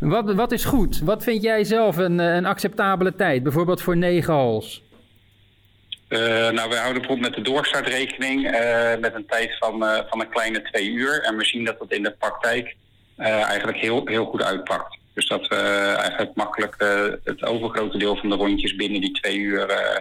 wat, 0.00 0.34
wat 0.34 0.52
is 0.52 0.64
goed? 0.64 1.00
Wat 1.00 1.22
vind 1.22 1.42
jij 1.42 1.64
zelf 1.64 1.96
een, 1.96 2.20
eh, 2.20 2.34
een 2.34 2.46
acceptabele 2.46 3.14
tijd? 3.14 3.42
Bijvoorbeeld 3.42 3.82
voor 3.82 3.96
negen 3.96 4.34
holes. 4.34 4.82
Eh, 6.08 6.18
nou, 6.50 6.68
wij 6.68 6.78
houden 6.78 7.02
bijvoorbeeld 7.02 7.20
met 7.20 7.44
de 7.44 7.50
doorstartrekening 7.50 8.50
eh, 8.50 8.98
met 9.00 9.14
een 9.14 9.26
tijd 9.26 9.58
van, 9.58 9.84
van 10.08 10.20
een 10.20 10.28
kleine 10.28 10.62
twee 10.62 10.90
uur. 10.90 11.22
En 11.22 11.36
we 11.36 11.44
zien 11.44 11.64
dat 11.64 11.78
dat 11.78 11.92
in 11.92 12.02
de 12.02 12.14
praktijk 12.18 12.76
eigenlijk 13.16 13.78
heel, 13.78 14.06
heel 14.06 14.24
goed 14.24 14.42
uitpakt. 14.42 14.97
Dus 15.18 15.28
dat 15.28 15.48
we 15.48 15.56
eigenlijk 15.98 16.34
makkelijk 16.34 16.74
eh, 16.74 17.04
het 17.24 17.44
overgrote 17.44 17.98
deel 17.98 18.16
van 18.16 18.28
de 18.28 18.34
rondjes 18.34 18.76
binnen 18.76 19.00
die 19.00 19.12
twee 19.12 19.38
uur 19.38 19.68
eh, 19.68 20.00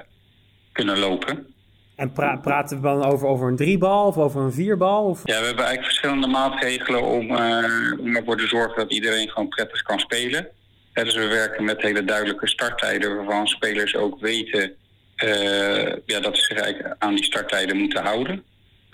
kunnen 0.72 1.00
lopen. 1.00 1.48
En 1.96 2.12
pra- 2.12 2.38
praten 2.38 2.78
we 2.78 2.84
dan 2.84 3.04
over, 3.04 3.28
over 3.28 3.48
een 3.48 3.56
driebal 3.56 4.08
of 4.08 4.18
over 4.18 4.42
een 4.42 4.54
vierbal? 4.54 5.06
Of... 5.06 5.22
Ja, 5.24 5.40
we 5.40 5.46
hebben 5.46 5.66
eigenlijk 5.66 5.84
verschillende 5.84 6.28
maatregelen 6.28 7.02
om, 7.04 7.36
eh, 7.36 8.00
om 8.00 8.16
ervoor 8.16 8.38
te 8.38 8.48
zorgen 8.48 8.76
dat 8.76 8.92
iedereen 8.92 9.30
gewoon 9.30 9.48
prettig 9.48 9.82
kan 9.82 10.00
spelen. 10.00 10.48
Dus 10.94 11.16
we 11.16 11.28
werken 11.28 11.64
met 11.64 11.82
hele 11.82 12.04
duidelijke 12.04 12.48
starttijden 12.48 13.16
waarvan 13.16 13.48
spelers 13.48 13.96
ook 13.96 14.20
weten 14.20 14.76
eh, 15.16 15.96
ja, 16.06 16.20
dat 16.20 16.38
ze 16.38 16.44
zich 16.44 16.58
eigenlijk 16.58 16.96
aan 17.00 17.16
die 17.16 17.24
starttijden 17.24 17.78
moeten 17.78 18.04
houden. 18.04 18.44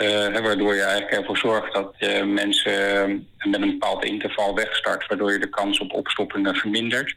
Eh, 0.04 0.42
waardoor 0.42 0.76
je 0.76 0.82
eigenlijk 0.82 1.12
ervoor 1.12 1.38
zorgt 1.38 1.74
dat 1.74 1.96
eh, 1.98 2.26
mensen 2.26 3.02
eh, 3.02 3.50
met 3.52 3.62
een 3.62 3.70
bepaald 3.70 4.06
interval 4.06 4.56
wegstart, 4.56 5.08
waardoor 5.08 5.32
je 5.32 5.40
de 5.40 5.50
kans 5.50 5.80
op 5.80 5.94
opstoppingen 5.94 6.56
vermindert. 6.56 7.16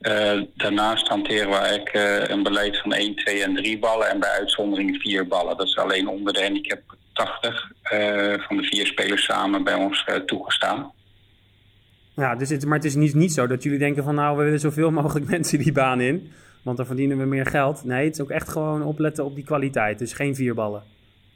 Eh, 0.00 0.40
daarnaast 0.54 1.08
hanteren 1.08 1.48
we 1.48 1.56
eigenlijk 1.56 2.28
een 2.30 2.42
beleid 2.42 2.78
van 2.78 2.92
1, 2.92 3.14
2 3.14 3.42
en 3.42 3.54
3 3.54 3.78
ballen 3.78 4.08
en 4.08 4.20
bij 4.20 4.30
uitzondering 4.30 4.96
4 4.96 5.26
ballen. 5.26 5.56
Dat 5.56 5.66
is 5.66 5.76
alleen 5.76 6.08
onder 6.08 6.32
de 6.32 6.42
handicap 6.42 6.80
80 7.12 7.72
eh, 7.82 8.34
van 8.46 8.56
de 8.56 8.62
vier 8.62 8.86
spelers 8.86 9.24
samen 9.24 9.64
bij 9.64 9.74
ons 9.74 10.04
toegestaan. 10.26 10.92
Ja, 12.16 12.34
dus 12.34 12.48
het, 12.48 12.64
maar 12.64 12.76
het 12.76 12.86
is 12.86 12.94
niet, 12.94 13.14
niet 13.14 13.32
zo 13.32 13.46
dat 13.46 13.62
jullie 13.62 13.78
denken 13.78 14.04
van 14.04 14.14
nou, 14.14 14.36
we 14.36 14.44
willen 14.44 14.60
zoveel 14.60 14.90
mogelijk 15.00 15.30
mensen 15.30 15.58
die 15.58 15.72
baan 15.72 16.00
in. 16.00 16.32
Want 16.62 16.76
dan 16.76 16.86
verdienen 16.86 17.18
we 17.18 17.24
meer 17.24 17.46
geld. 17.46 17.84
Nee, 17.84 18.04
het 18.04 18.14
is 18.14 18.20
ook 18.20 18.30
echt 18.30 18.48
gewoon 18.48 18.82
opletten 18.82 19.24
op 19.24 19.34
die 19.34 19.44
kwaliteit. 19.44 19.98
Dus 19.98 20.12
geen 20.12 20.34
vierballen. 20.34 20.82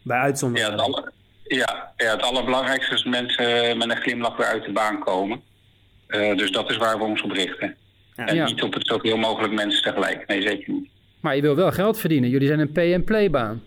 Bij 0.07 0.16
Ja, 0.16 0.23
uitzondering. 0.23 0.71
het, 0.71 0.81
aller- 0.81 1.12
ja, 1.45 1.92
ja, 1.97 2.11
het 2.11 2.23
allerbelangrijkste 2.23 2.95
is 2.95 3.03
dat 3.03 3.12
mensen 3.12 3.79
met 3.79 3.90
een 3.90 3.97
glimlach 4.03 4.37
weer 4.37 4.47
uit 4.47 4.64
de 4.64 4.73
baan 4.73 4.99
komen. 4.99 5.40
Eh, 6.07 6.37
dus 6.37 6.51
dat 6.51 6.71
is 6.71 6.77
waar 6.77 6.99
we 6.99 7.05
ons 7.05 7.23
op 7.23 7.31
richten. 7.31 7.77
Ja. 8.16 8.27
En 8.27 8.35
Ja. 8.35 8.45
niet 8.45 8.62
op 8.62 8.75
het 8.75 8.87
zoveel 8.87 9.16
mogelijk 9.16 9.53
mensen 9.53 9.83
tegelijk. 9.83 10.27
Nee, 10.27 10.42
zeker 10.42 10.73
niet. 10.73 10.88
Maar 11.21 11.37
je 11.37 11.42
wil 11.42 11.57
wel 11.57 11.73
geld 11.73 11.99
verdienen. 11.99 12.31
Jullie 12.31 12.47
zijn 12.49 12.61
een 12.61 12.73
pay-and-play 12.73 13.31
baan. 13.31 13.62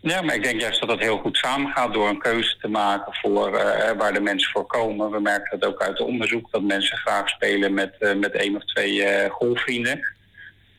Ja, 0.00 0.22
maar 0.22 0.34
ik 0.34 0.42
denk 0.42 0.60
juist 0.60 0.80
dat 0.80 0.88
dat 0.88 0.98
heel 1.00 1.18
goed 1.18 1.36
samengaat 1.36 1.92
door 1.92 2.08
een 2.08 2.18
keuze 2.18 2.56
te 2.60 2.68
maken 2.68 3.14
voor 3.14 3.56
eh, 3.56 3.96
waar 3.98 4.12
de 4.12 4.20
mensen 4.20 4.50
voor 4.50 4.66
komen. 4.66 5.10
We 5.10 5.20
merken 5.20 5.58
dat 5.58 5.68
ook 5.68 5.82
uit 5.82 6.00
onderzoek 6.00 6.50
dat 6.50 6.62
mensen 6.62 6.96
graag 6.98 7.28
spelen 7.28 7.74
met, 7.74 7.94
eh, 7.98 8.14
met 8.14 8.32
één 8.32 8.56
of 8.56 8.64
twee 8.64 9.02
eh, 9.04 9.30
golfvrienden. 9.30 10.00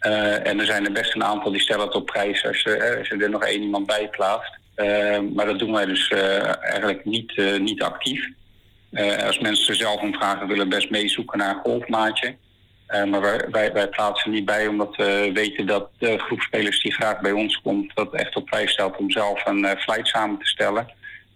Eh, 0.06 0.48
en 0.48 0.60
er 0.60 0.66
zijn 0.66 0.86
er 0.86 0.92
best 0.92 1.16
een 1.16 1.24
aantal 1.24 1.52
die 1.52 1.62
stellen 1.62 1.86
het 1.86 1.96
op 1.96 2.06
prijs 2.06 2.46
als 2.46 2.62
je, 2.62 2.78
eh, 2.78 3.00
als 3.00 3.10
er 3.10 3.30
nog 3.30 3.44
één 3.44 3.62
iemand 3.62 3.86
bij 3.86 4.10
plaatst. 4.10 4.58
Eh, 4.76 5.20
maar 5.34 5.46
dat 5.46 5.60
doen 5.60 5.72
wij 5.72 5.86
dus 5.86 6.10
eigenlijk 6.62 7.06
niet, 7.06 7.60
niet 7.60 7.82
actief. 7.82 8.30
Als 9.26 9.40
mensen 9.40 9.76
zelf 9.76 10.02
om 10.02 10.14
vragen, 10.14 10.48
willen 10.48 10.70
best 10.70 10.90
meezoeken 10.90 11.38
naar 11.38 11.56
een 11.56 11.62
golfmaatje. 11.62 12.36
Maar 12.88 13.22
wij, 13.22 13.46
wij, 13.52 13.74
wij 13.74 13.88
plaatsen 13.88 14.32
niet 14.32 14.46
bij 14.46 14.68
omdat 14.68 14.96
we 14.96 15.32
weten 15.34 15.66
dat 15.66 15.90
de 15.98 16.18
groep 16.18 16.42
spelers 16.42 16.82
die 16.82 16.94
graag 16.94 17.20
bij 17.20 17.32
ons 17.32 17.62
komt, 17.62 17.96
dat 17.96 18.14
echt 18.14 18.36
op 18.36 18.46
prijs 18.46 18.72
stelt 18.72 18.98
om 18.98 19.12
zelf 19.12 19.46
een 19.46 19.78
flight 19.78 20.08
samen 20.08 20.40
te 20.40 20.46
stellen. 20.46 20.88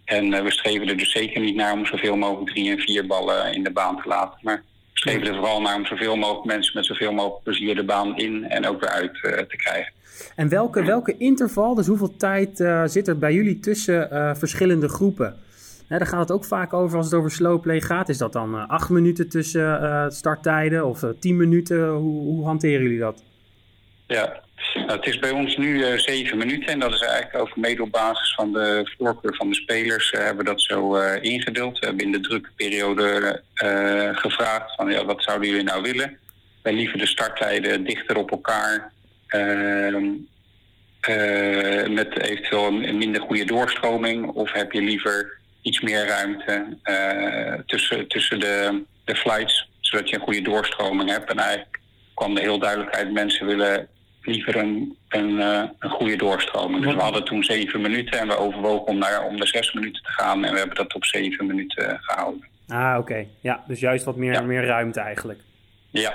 En 0.04 0.44
we 0.44 0.50
streven 0.50 0.88
er 0.88 0.96
dus 0.96 1.12
zeker 1.12 1.40
niet 1.40 1.54
naar 1.54 1.72
om 1.72 1.86
zoveel 1.86 2.16
mogelijk 2.16 2.50
drie 2.50 2.70
en 2.70 2.78
vier 2.78 3.06
ballen 3.06 3.52
in 3.52 3.62
de 3.62 3.72
baan 3.72 4.02
te 4.02 4.08
laten. 4.08 4.38
Maar 4.42 4.62
streven 4.92 5.26
er 5.26 5.34
vooral 5.34 5.60
naar 5.60 5.76
om 5.76 5.86
zoveel 5.86 6.16
mogelijk 6.16 6.46
mensen 6.46 6.72
met 6.74 6.86
zoveel 6.86 7.12
mogelijk 7.12 7.42
plezier 7.42 7.74
de 7.74 7.84
baan 7.84 8.16
in 8.16 8.44
en 8.44 8.66
ook 8.66 8.80
weer 8.80 8.90
uit 8.90 9.14
te 9.48 9.56
krijgen. 9.56 9.92
En 10.36 10.48
welke, 10.48 10.84
welke 10.84 11.16
interval, 11.18 11.74
dus 11.74 11.86
hoeveel 11.86 12.16
tijd 12.16 12.64
zit 12.84 13.08
er 13.08 13.18
bij 13.18 13.32
jullie 13.32 13.60
tussen 13.60 14.08
verschillende 14.36 14.88
groepen? 14.88 15.36
daar 15.88 16.06
gaat 16.06 16.20
het 16.20 16.32
ook 16.32 16.44
vaak 16.44 16.72
over 16.72 16.96
als 16.96 17.06
het 17.06 17.14
over 17.14 17.30
slowplay 17.30 17.80
gaat. 17.80 18.08
Is 18.08 18.18
dat 18.18 18.32
dan 18.32 18.68
acht 18.68 18.88
minuten 18.88 19.28
tussen 19.28 20.12
starttijden 20.12 20.86
of 20.86 21.04
tien 21.20 21.36
minuten? 21.36 21.88
Hoe, 21.88 22.22
hoe 22.22 22.44
hanteren 22.44 22.82
jullie 22.82 22.98
dat? 22.98 23.24
Ja, 24.06 24.42
nou, 24.74 24.90
het 24.90 25.06
is 25.06 25.18
bij 25.18 25.30
ons 25.30 25.56
nu 25.56 25.78
uh, 25.78 25.98
zeven 25.98 26.38
minuten 26.38 26.68
en 26.68 26.78
dat 26.78 26.92
is 26.92 27.00
eigenlijk 27.00 27.38
ook 27.44 27.56
mede 27.56 27.82
op 27.82 27.90
basis 27.90 28.34
van 28.34 28.52
de 28.52 28.94
voorkeur 28.98 29.34
van 29.34 29.48
de 29.48 29.54
spelers 29.54 30.12
uh, 30.12 30.20
hebben 30.20 30.44
we 30.44 30.50
dat 30.50 30.62
zo 30.62 30.96
uh, 30.96 31.22
ingedeeld. 31.22 31.78
We 31.78 31.86
hebben 31.86 32.04
in 32.04 32.12
de 32.12 32.20
drukke 32.20 32.50
periode 32.56 33.42
gevraagd 34.12 34.74
van 34.74 34.90
ja, 34.90 35.04
wat 35.04 35.22
zouden 35.22 35.48
jullie 35.48 35.64
nou 35.64 35.82
willen? 35.82 36.18
Wij 36.62 36.72
liever 36.72 36.98
de 36.98 37.06
starttijden 37.06 37.84
dichter 37.84 38.16
op 38.16 38.30
elkaar 38.30 38.92
ehm, 39.26 40.08
met 41.94 42.18
eventueel 42.18 42.66
een 42.66 42.98
minder 42.98 43.20
goede 43.22 43.44
doorstroming 43.44 44.26
of 44.26 44.52
heb 44.52 44.72
je 44.72 44.82
liever 44.82 45.38
iets 45.62 45.80
meer 45.80 46.06
ruimte 46.06 46.76
tussen, 47.66 48.08
tussen 48.08 48.40
de, 48.40 48.82
de 49.04 49.16
flights 49.16 49.68
zodat 49.80 50.08
je 50.08 50.16
een 50.16 50.22
goede 50.22 50.42
doorstroming 50.42 51.10
hebt 51.10 51.30
en 51.30 51.38
eigenlijk 51.38 51.78
kwam 52.14 52.36
er 52.36 52.42
heel 52.42 52.58
duidelijk 52.58 52.96
uit 52.96 53.12
mensen 53.12 53.46
willen 53.46 53.88
liever 54.22 54.56
een, 54.56 54.96
een, 55.08 55.30
uh, 55.30 55.62
een 55.78 55.90
goede 55.90 56.16
doorstroming. 56.16 56.84
Dus 56.84 56.94
we 56.94 57.00
hadden 57.00 57.24
toen 57.24 57.44
zeven 57.44 57.80
minuten 57.80 58.18
en 58.18 58.28
we 58.28 58.36
overwogen 58.36 58.86
om 58.86 58.98
naar 58.98 59.24
om 59.24 59.36
de 59.36 59.46
zes 59.46 59.72
minuten 59.72 60.02
te 60.02 60.12
gaan. 60.12 60.44
En 60.44 60.52
we 60.52 60.58
hebben 60.58 60.76
dat 60.76 60.94
op 60.94 61.04
zeven 61.04 61.46
minuten 61.46 61.98
gehouden. 62.00 62.48
Ah, 62.68 62.96
oké. 62.98 63.26
Ja, 63.40 63.64
dus 63.66 63.80
juist 63.80 64.04
wat 64.04 64.16
meer, 64.16 64.44
meer 64.44 64.64
ruimte 64.64 65.00
eigenlijk. 65.00 65.40
Ja. 65.90 66.14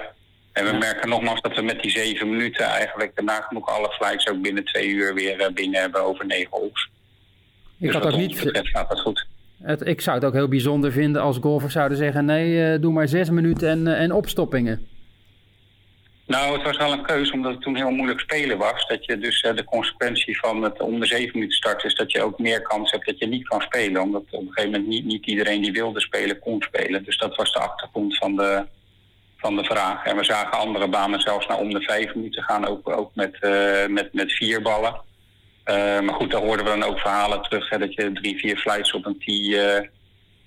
En 0.53 0.65
we 0.65 0.77
merken 0.77 1.09
nogmaals 1.09 1.41
dat 1.41 1.55
we 1.55 1.61
met 1.61 1.81
die 1.81 1.91
zeven 1.91 2.29
minuten 2.29 2.65
eigenlijk 2.65 3.11
daarna 3.15 3.41
genoeg 3.41 3.67
alle 3.67 3.89
flights 3.91 4.29
ook 4.29 4.41
binnen 4.41 4.65
twee 4.65 4.87
uur 4.87 5.13
weer 5.13 5.39
uh, 5.39 5.47
binnen 5.53 5.81
hebben 5.81 6.03
over 6.03 6.25
negen 6.25 6.47
holes. 6.49 6.89
Ik 7.77 7.85
dus 7.85 7.93
had 7.93 8.05
ook 8.05 8.17
niet. 8.17 8.43
Betreft 8.43 8.69
gaat 8.69 8.89
dat 8.89 8.99
goed. 8.99 9.27
Het, 9.63 9.87
ik 9.87 10.01
zou 10.01 10.17
het 10.17 10.25
ook 10.25 10.33
heel 10.33 10.47
bijzonder 10.47 10.91
vinden 10.91 11.21
als 11.21 11.37
golfers 11.37 11.73
zouden 11.73 11.97
zeggen: 11.97 12.25
nee, 12.25 12.73
uh, 12.73 12.81
doe 12.81 12.91
maar 12.93 13.07
zes 13.07 13.29
minuten 13.29 13.69
en, 13.69 13.87
en 13.87 14.11
opstoppingen. 14.11 14.87
Nou, 16.25 16.53
het 16.53 16.63
was 16.63 16.77
wel 16.77 16.91
een 16.91 17.05
keuze 17.05 17.33
omdat 17.33 17.51
het 17.51 17.61
toen 17.61 17.75
heel 17.75 17.91
moeilijk 17.91 18.19
spelen 18.19 18.57
was. 18.57 18.87
Dat 18.87 19.05
je 19.05 19.17
dus 19.17 19.43
uh, 19.43 19.55
de 19.55 19.63
consequentie 19.63 20.39
van 20.39 20.63
het 20.63 20.81
om 20.81 20.99
de 20.99 21.05
zeven 21.05 21.31
minuten 21.33 21.57
starten 21.57 21.89
is 21.89 21.95
dat 21.95 22.11
je 22.11 22.21
ook 22.21 22.39
meer 22.39 22.61
kans 22.61 22.91
hebt 22.91 23.05
dat 23.05 23.19
je 23.19 23.27
niet 23.27 23.47
kan 23.47 23.61
spelen. 23.61 24.01
Omdat 24.01 24.21
op 24.21 24.41
een 24.41 24.47
gegeven 24.47 24.71
moment 24.71 24.87
niet, 24.87 25.05
niet 25.05 25.25
iedereen 25.25 25.61
die 25.61 25.71
wilde 25.71 25.99
spelen 25.99 26.39
kon 26.39 26.61
spelen. 26.61 27.03
Dus 27.03 27.17
dat 27.17 27.35
was 27.35 27.53
de 27.53 27.59
achtergrond 27.59 28.17
van 28.17 28.35
de, 28.35 28.65
van 29.37 29.55
de 29.55 29.63
vraag. 29.63 30.05
En 30.05 30.17
we 30.17 30.23
zagen 30.23 30.59
andere 30.59 30.87
banen 30.87 31.19
zelfs 31.19 31.47
naar 31.47 31.59
om 31.59 31.73
de 31.73 31.81
vijf 31.81 32.15
minuten 32.15 32.43
gaan, 32.43 32.67
ook, 32.67 32.89
ook 32.89 33.11
met, 33.13 33.37
uh, 33.41 33.85
met, 33.87 34.13
met 34.13 34.31
vier 34.31 34.61
ballen. 34.61 35.01
Uh, 35.65 35.99
maar 35.99 36.15
goed, 36.15 36.31
daar 36.31 36.41
hoorden 36.41 36.65
we 36.65 36.71
dan 36.71 36.83
ook 36.83 36.99
verhalen 36.99 37.41
terug 37.41 37.69
hè, 37.69 37.77
dat 37.77 37.93
je 37.93 38.11
drie, 38.11 38.39
vier 38.39 38.57
flights 38.57 38.93
op 38.93 39.05
een 39.05 39.19
tee 39.19 39.57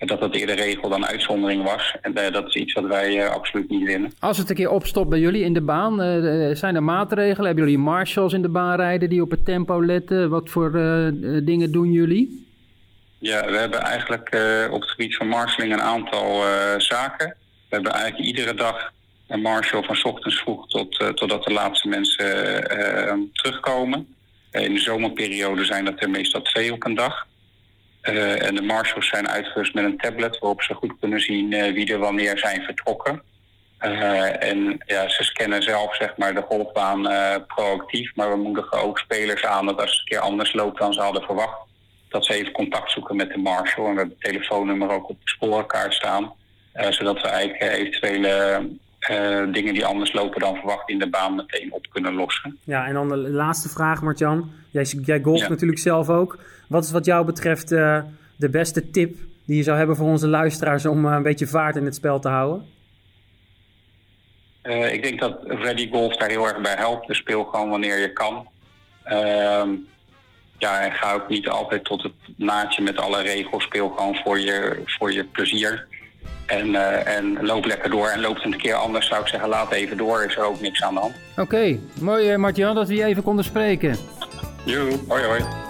dat 0.07 0.21
dat 0.21 0.35
eerder 0.35 0.57
regel 0.57 0.89
dan 0.89 1.07
uitzondering 1.07 1.63
was. 1.63 1.97
En 2.01 2.19
uh, 2.19 2.33
dat 2.33 2.47
is 2.47 2.55
iets 2.55 2.73
wat 2.73 2.87
wij 2.87 3.17
uh, 3.17 3.31
absoluut 3.31 3.71
niet 3.71 3.85
willen. 3.85 4.13
Als 4.19 4.39
het 4.39 4.51
een 4.51 4.57
keer 4.57 4.71
opstopt 4.71 5.09
bij 5.09 5.19
jullie 5.19 5.45
in 5.45 5.53
de 5.53 5.61
baan, 5.61 6.03
uh, 6.03 6.55
zijn 6.55 6.75
er 6.75 6.83
maatregelen? 6.83 7.47
Hebben 7.47 7.65
jullie 7.65 7.79
marshals 7.79 8.33
in 8.33 8.43
de 8.43 8.49
baan 8.49 8.77
rijden 8.77 9.09
die 9.09 9.23
op 9.23 9.31
het 9.31 9.45
tempo 9.45 9.85
letten? 9.85 10.31
Wat 10.31 10.51
voor 10.51 10.73
dingen 11.45 11.73
doen 11.73 11.93
jullie? 11.93 12.47
Ja, 13.19 13.47
we 13.51 13.57
hebben 13.57 13.81
eigenlijk 13.81 14.27
op 14.71 14.81
het 14.81 14.91
gebied 14.91 15.17
van 15.17 15.29
marshalling 15.29 15.75
een 15.75 15.83
aantal 15.83 16.43
zaken. 16.77 17.35
We 17.69 17.75
hebben 17.75 17.93
eigenlijk 17.93 18.25
iedere 18.25 18.55
dag 18.55 18.93
een 19.27 19.41
marshal 19.41 19.83
van 19.83 20.05
ochtends 20.13 20.39
vroeg 20.39 20.69
tot, 20.69 21.13
totdat 21.15 21.45
de 21.45 21.53
laatste 21.53 21.89
mensen 21.89 22.63
terugkomen. 23.33 24.15
in 24.51 24.75
de 24.75 24.81
zomerperiode 24.81 25.65
zijn 25.65 25.85
dat 25.85 26.03
er 26.03 26.11
meestal 26.11 26.43
twee 26.43 26.73
op 26.73 26.85
een 26.85 26.95
dag. 26.95 27.27
Uh, 28.09 28.47
en 28.47 28.55
de 28.55 28.63
marshals 28.63 29.09
zijn 29.09 29.29
uitgerust 29.29 29.75
met 29.75 29.85
een 29.85 29.99
tablet 29.99 30.39
waarop 30.39 30.63
ze 30.63 30.75
goed 30.75 30.93
kunnen 31.01 31.21
zien 31.21 31.53
uh, 31.53 31.73
wie 31.73 31.93
er 31.93 31.99
wanneer 31.99 32.39
zijn 32.39 32.63
vertrokken. 32.63 33.23
Uh, 33.81 34.43
en 34.43 34.79
ja, 34.87 35.09
ze 35.09 35.23
scannen 35.23 35.63
zelf 35.63 35.97
zeg 35.97 36.17
maar, 36.17 36.35
de 36.35 36.45
golfbaan 36.49 37.03
proactief, 37.47 38.15
maar 38.15 38.31
we 38.31 38.37
moedigen 38.37 38.83
ook 38.83 38.99
spelers 38.99 39.45
aan 39.45 39.67
dat 39.67 39.81
als 39.81 39.91
het 39.91 39.99
een 39.99 40.05
keer 40.05 40.19
anders 40.19 40.53
loopt 40.53 40.79
dan 40.79 40.93
ze 40.93 41.01
hadden 41.01 41.23
verwacht, 41.23 41.59
dat 42.09 42.25
ze 42.25 42.35
even 42.35 42.53
contact 42.53 42.91
zoeken 42.91 43.17
met 43.17 43.31
de 43.31 43.39
marshal. 43.39 43.87
En 43.87 43.93
we 43.93 43.99
hebben 43.99 44.17
het 44.19 44.33
telefoonnummer 44.33 44.91
ook 44.91 45.09
op 45.09 45.17
de 45.21 45.29
sporenkaart 45.29 45.95
staan, 45.95 46.33
zodat 46.89 47.21
we 47.21 47.29
eigenlijk 47.29 47.73
eventuele 47.73 48.63
dingen 49.53 49.75
die 49.75 49.87
anders 49.87 50.13
lopen 50.13 50.41
dan 50.41 50.57
verwacht 50.57 50.89
in 50.89 50.99
de 50.99 51.09
baan 51.09 51.35
meteen 51.35 51.73
op 51.73 51.87
kunnen 51.91 52.15
lossen. 52.15 52.59
Ja, 52.65 52.87
en 52.87 52.95
dan 52.95 53.09
de 53.09 53.17
laatste 53.17 53.69
vraag, 53.69 54.03
Martjan. 54.03 54.51
Jij, 54.71 54.85
jij 55.05 55.21
golft 55.23 55.43
ja. 55.43 55.49
natuurlijk 55.49 55.81
zelf 55.81 56.09
ook. 56.09 56.39
Wat 56.69 56.85
is 56.85 56.91
wat 56.91 57.05
jou 57.05 57.25
betreft 57.25 57.73
uh, 57.73 58.01
de 58.37 58.49
beste 58.49 58.91
tip 58.91 59.17
die 59.45 59.57
je 59.57 59.63
zou 59.63 59.79
hebben 59.79 59.97
voor 59.97 60.07
onze 60.07 60.29
luisteraars 60.29 60.87
om 60.87 61.07
uh, 61.07 61.13
een 61.13 61.23
beetje 61.23 61.47
vaart 61.47 61.77
in 61.77 61.85
het 61.85 61.95
spel 61.95 62.21
te 62.21 62.29
houden? 62.29 62.67
Uh, 64.63 64.93
ik 64.93 65.03
denk 65.03 65.21
dat 65.21 65.39
Ready 65.43 65.91
Golf 65.91 66.17
daar 66.17 66.29
heel 66.29 66.49
erg 66.49 66.61
bij 66.61 66.75
helpt. 66.75 67.07
Dus 67.07 67.17
speel 67.17 67.45
gewoon 67.45 67.71
wanneer 67.71 67.99
je 67.99 68.13
kan. 68.13 68.49
Ehm, 69.05 69.71
ja, 70.59 70.81
en 70.85 70.93
ga 70.93 71.13
ook 71.15 71.29
niet 71.29 71.49
altijd 71.49 71.85
tot 71.85 72.03
het 72.03 72.13
naadje 72.37 72.83
met 72.83 72.99
alle 72.99 73.23
regels. 73.23 73.63
Speel 73.63 73.89
gewoon 73.89 74.15
voor 74.25 74.41
je, 74.41 74.83
voor 74.87 75.13
je 75.13 75.25
plezier. 75.25 75.87
En, 76.47 76.75
en 77.05 77.47
loop 77.47 77.65
lekker 77.65 77.91
door. 77.91 78.09
En 78.09 78.21
loopt 78.21 78.43
het 78.43 78.53
een 78.53 78.59
keer 78.59 78.75
anders, 78.75 79.07
zou 79.07 79.21
ik 79.21 79.29
zeggen, 79.29 79.49
laat 79.49 79.73
even 79.73 79.97
door. 79.97 80.25
Is 80.25 80.37
er 80.37 80.45
ook 80.45 80.61
niks 80.61 80.83
aan 80.83 80.95
de 80.95 81.01
hand. 81.01 81.15
Oké, 81.31 81.41
okay. 81.41 81.81
mooi 82.01 82.37
Martjan 82.37 82.75
dat 82.75 82.89
we 82.89 82.95
je 82.95 83.05
even 83.05 83.23
konden 83.23 83.45
spreken. 83.45 83.97
Jo, 84.65 84.89
hoi 85.09 85.25
hoi. 85.25 85.68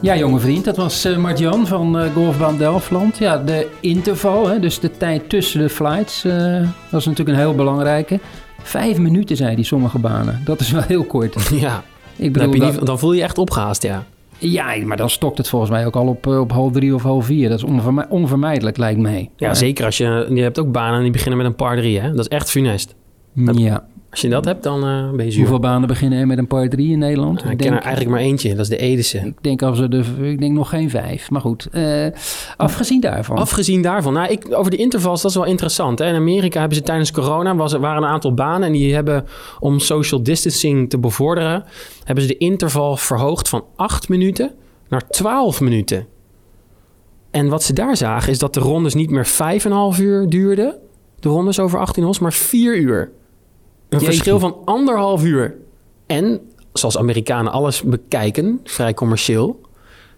Ja, 0.00 0.16
jonge 0.16 0.38
vriend, 0.38 0.64
dat 0.64 0.76
was 0.76 1.06
uh, 1.06 1.16
Martjan 1.16 1.66
van 1.66 2.02
uh, 2.02 2.12
Golfbaan 2.12 2.56
Delftland. 2.56 3.18
Ja, 3.18 3.38
de 3.38 3.68
interval, 3.80 4.48
hè, 4.48 4.60
dus 4.60 4.80
de 4.80 4.90
tijd 4.96 5.28
tussen 5.28 5.60
de 5.60 5.68
flights, 5.68 6.24
uh, 6.24 6.32
dat 6.90 7.00
is 7.00 7.06
natuurlijk 7.06 7.38
een 7.38 7.44
heel 7.44 7.54
belangrijke. 7.54 8.20
Vijf 8.62 8.98
minuten, 8.98 9.36
zei 9.36 9.56
die 9.56 9.64
sommige 9.64 9.98
banen. 9.98 10.40
Dat 10.44 10.60
is 10.60 10.70
wel 10.70 10.82
heel 10.82 11.04
kort. 11.04 11.34
Ja, 11.60 11.82
ik 12.16 12.32
bedoel, 12.32 12.50
dan, 12.50 12.70
niet, 12.70 12.86
dan 12.86 12.98
voel 12.98 13.12
je 13.12 13.18
je 13.18 13.22
echt 13.22 13.38
opgehaast, 13.38 13.82
ja. 13.82 14.04
Ja, 14.38 14.76
maar 14.84 14.96
dan 14.96 15.10
stokt 15.10 15.38
het 15.38 15.48
volgens 15.48 15.70
mij 15.70 15.86
ook 15.86 15.96
al 15.96 16.06
op, 16.06 16.26
op 16.26 16.52
hal 16.52 16.70
3 16.70 16.94
of 16.94 17.02
hal 17.02 17.20
4. 17.20 17.48
Dat 17.48 17.58
is 17.58 17.64
onvermijdelijk, 17.64 18.20
onvermijdelijk 18.20 18.76
lijkt 18.76 19.00
mij. 19.00 19.30
Ja, 19.36 19.54
zeker 19.54 19.84
als 19.84 19.96
je... 19.96 20.26
Je 20.34 20.42
hebt 20.42 20.58
ook 20.58 20.72
banen 20.72 21.02
die 21.02 21.10
beginnen 21.10 21.36
met 21.36 21.46
een 21.46 21.54
par 21.54 21.76
3, 21.76 22.00
hè. 22.00 22.10
Dat 22.10 22.18
is 22.18 22.28
echt 22.28 22.50
funest. 22.50 22.94
Ja. 23.34 23.86
Als 24.16 24.24
je 24.24 24.30
dat 24.30 24.44
hebt, 24.44 24.62
dan 24.62 24.88
uh, 24.88 25.10
ben 25.10 25.24
je 25.24 25.30
zuur. 25.30 25.40
Hoeveel 25.40 25.58
banen 25.58 25.88
beginnen 25.88 26.18
er 26.18 26.26
met 26.26 26.38
een 26.38 26.46
par 26.46 26.68
3 26.68 26.92
in 26.92 26.98
Nederland? 26.98 27.44
ik, 27.44 27.50
ik 27.50 27.56
ken 27.56 27.72
er 27.72 27.80
eigenlijk 27.80 28.10
maar 28.10 28.20
eentje, 28.20 28.48
dat 28.48 28.58
is 28.58 28.68
de 28.68 28.76
Edese. 28.76 29.18
Ik 29.18 29.42
denk, 29.42 29.62
als 29.62 29.78
er 29.78 29.90
de, 29.90 30.04
ik 30.22 30.38
denk 30.38 30.52
nog 30.52 30.68
geen 30.68 30.90
vijf, 30.90 31.30
maar 31.30 31.40
goed. 31.40 31.68
Uh, 31.72 32.06
afgezien 32.56 33.00
daarvan. 33.00 33.36
Afgezien 33.36 33.82
daarvan. 33.82 34.12
Nou, 34.12 34.30
ik, 34.30 34.46
over 34.50 34.70
de 34.70 34.76
intervals, 34.76 35.22
dat 35.22 35.30
is 35.30 35.36
wel 35.36 35.46
interessant. 35.46 35.98
Hè? 35.98 36.08
In 36.08 36.14
Amerika 36.14 36.58
hebben 36.58 36.76
ze 36.76 36.84
tijdens 36.84 37.10
corona, 37.10 37.56
was, 37.56 37.72
waren 37.72 38.02
een 38.02 38.08
aantal 38.08 38.34
banen... 38.34 38.66
en 38.66 38.72
die 38.72 38.94
hebben, 38.94 39.24
om 39.60 39.78
social 39.78 40.22
distancing 40.22 40.90
te 40.90 40.98
bevorderen... 40.98 41.64
hebben 42.04 42.24
ze 42.24 42.30
de 42.30 42.38
interval 42.38 42.96
verhoogd 42.96 43.48
van 43.48 43.64
8 43.76 44.08
minuten 44.08 44.54
naar 44.88 45.08
12 45.08 45.60
minuten. 45.60 46.06
En 47.30 47.48
wat 47.48 47.62
ze 47.62 47.72
daar 47.72 47.96
zagen, 47.96 48.32
is 48.32 48.38
dat 48.38 48.54
de 48.54 48.60
rondes 48.60 48.94
niet 48.94 49.10
meer 49.10 49.26
5,5 49.94 50.00
uur 50.00 50.28
duurden... 50.28 50.74
de 51.20 51.28
rondes 51.28 51.60
over 51.60 51.78
18 51.78 52.02
holes, 52.02 52.18
maar 52.18 52.32
4 52.32 52.76
uur. 52.76 53.12
Een 53.96 54.02
Jeetje. 54.02 54.14
verschil 54.14 54.38
van 54.38 54.56
anderhalf 54.64 55.24
uur. 55.24 55.54
En, 56.06 56.40
zoals 56.72 56.98
Amerikanen 56.98 57.52
alles 57.52 57.82
bekijken, 57.82 58.60
vrij 58.64 58.94
commercieel... 58.94 59.64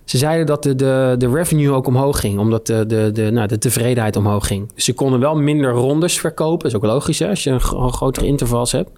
Ze 0.09 0.19
zeiden 0.19 0.47
dat 0.47 0.62
de, 0.62 0.75
de, 0.75 1.14
de 1.19 1.31
revenue 1.31 1.73
ook 1.73 1.87
omhoog 1.87 2.21
ging, 2.21 2.38
omdat 2.38 2.67
de, 2.67 2.87
de, 2.87 3.11
de, 3.12 3.31
nou, 3.31 3.47
de 3.49 3.59
tevredenheid 3.59 4.17
omhoog 4.17 4.47
ging. 4.47 4.73
Dus 4.75 4.85
ze 4.85 4.92
konden 4.92 5.21
wel 5.21 5.37
minder 5.37 5.71
rondes 5.71 6.21
verkopen. 6.21 6.59
Dat 6.59 6.67
is 6.67 6.77
ook 6.77 6.85
logisch 6.92 7.19
hè, 7.19 7.29
als 7.29 7.44
je 7.44 7.50
een, 7.50 7.61
grotere 7.92 8.27
intervals 8.27 8.73
hebt. 8.73 8.90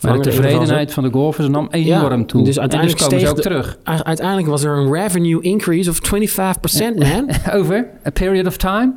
Maar 0.00 0.12
de 0.12 0.20
tevredenheid 0.20 0.92
van 0.92 1.02
de 1.02 1.10
golfers 1.10 1.48
nam 1.48 1.68
enorm 1.70 2.20
ja, 2.20 2.24
toe. 2.24 2.44
Dus 2.44 2.58
uiteindelijk 2.58 2.98
dus 2.98 3.08
komen 3.08 3.24
ze 3.24 3.30
ook 3.30 3.36
de, 3.36 3.42
terug. 3.42 3.78
Uiteindelijk 3.82 4.48
was 4.48 4.64
er 4.64 4.76
een 4.76 4.92
revenue 4.92 5.40
increase 5.40 5.90
of 5.90 5.98
25%, 5.98 6.98
man. 6.98 7.30
Over 7.60 7.90
a 8.06 8.10
period 8.10 8.46
of 8.46 8.56
time? 8.56 8.92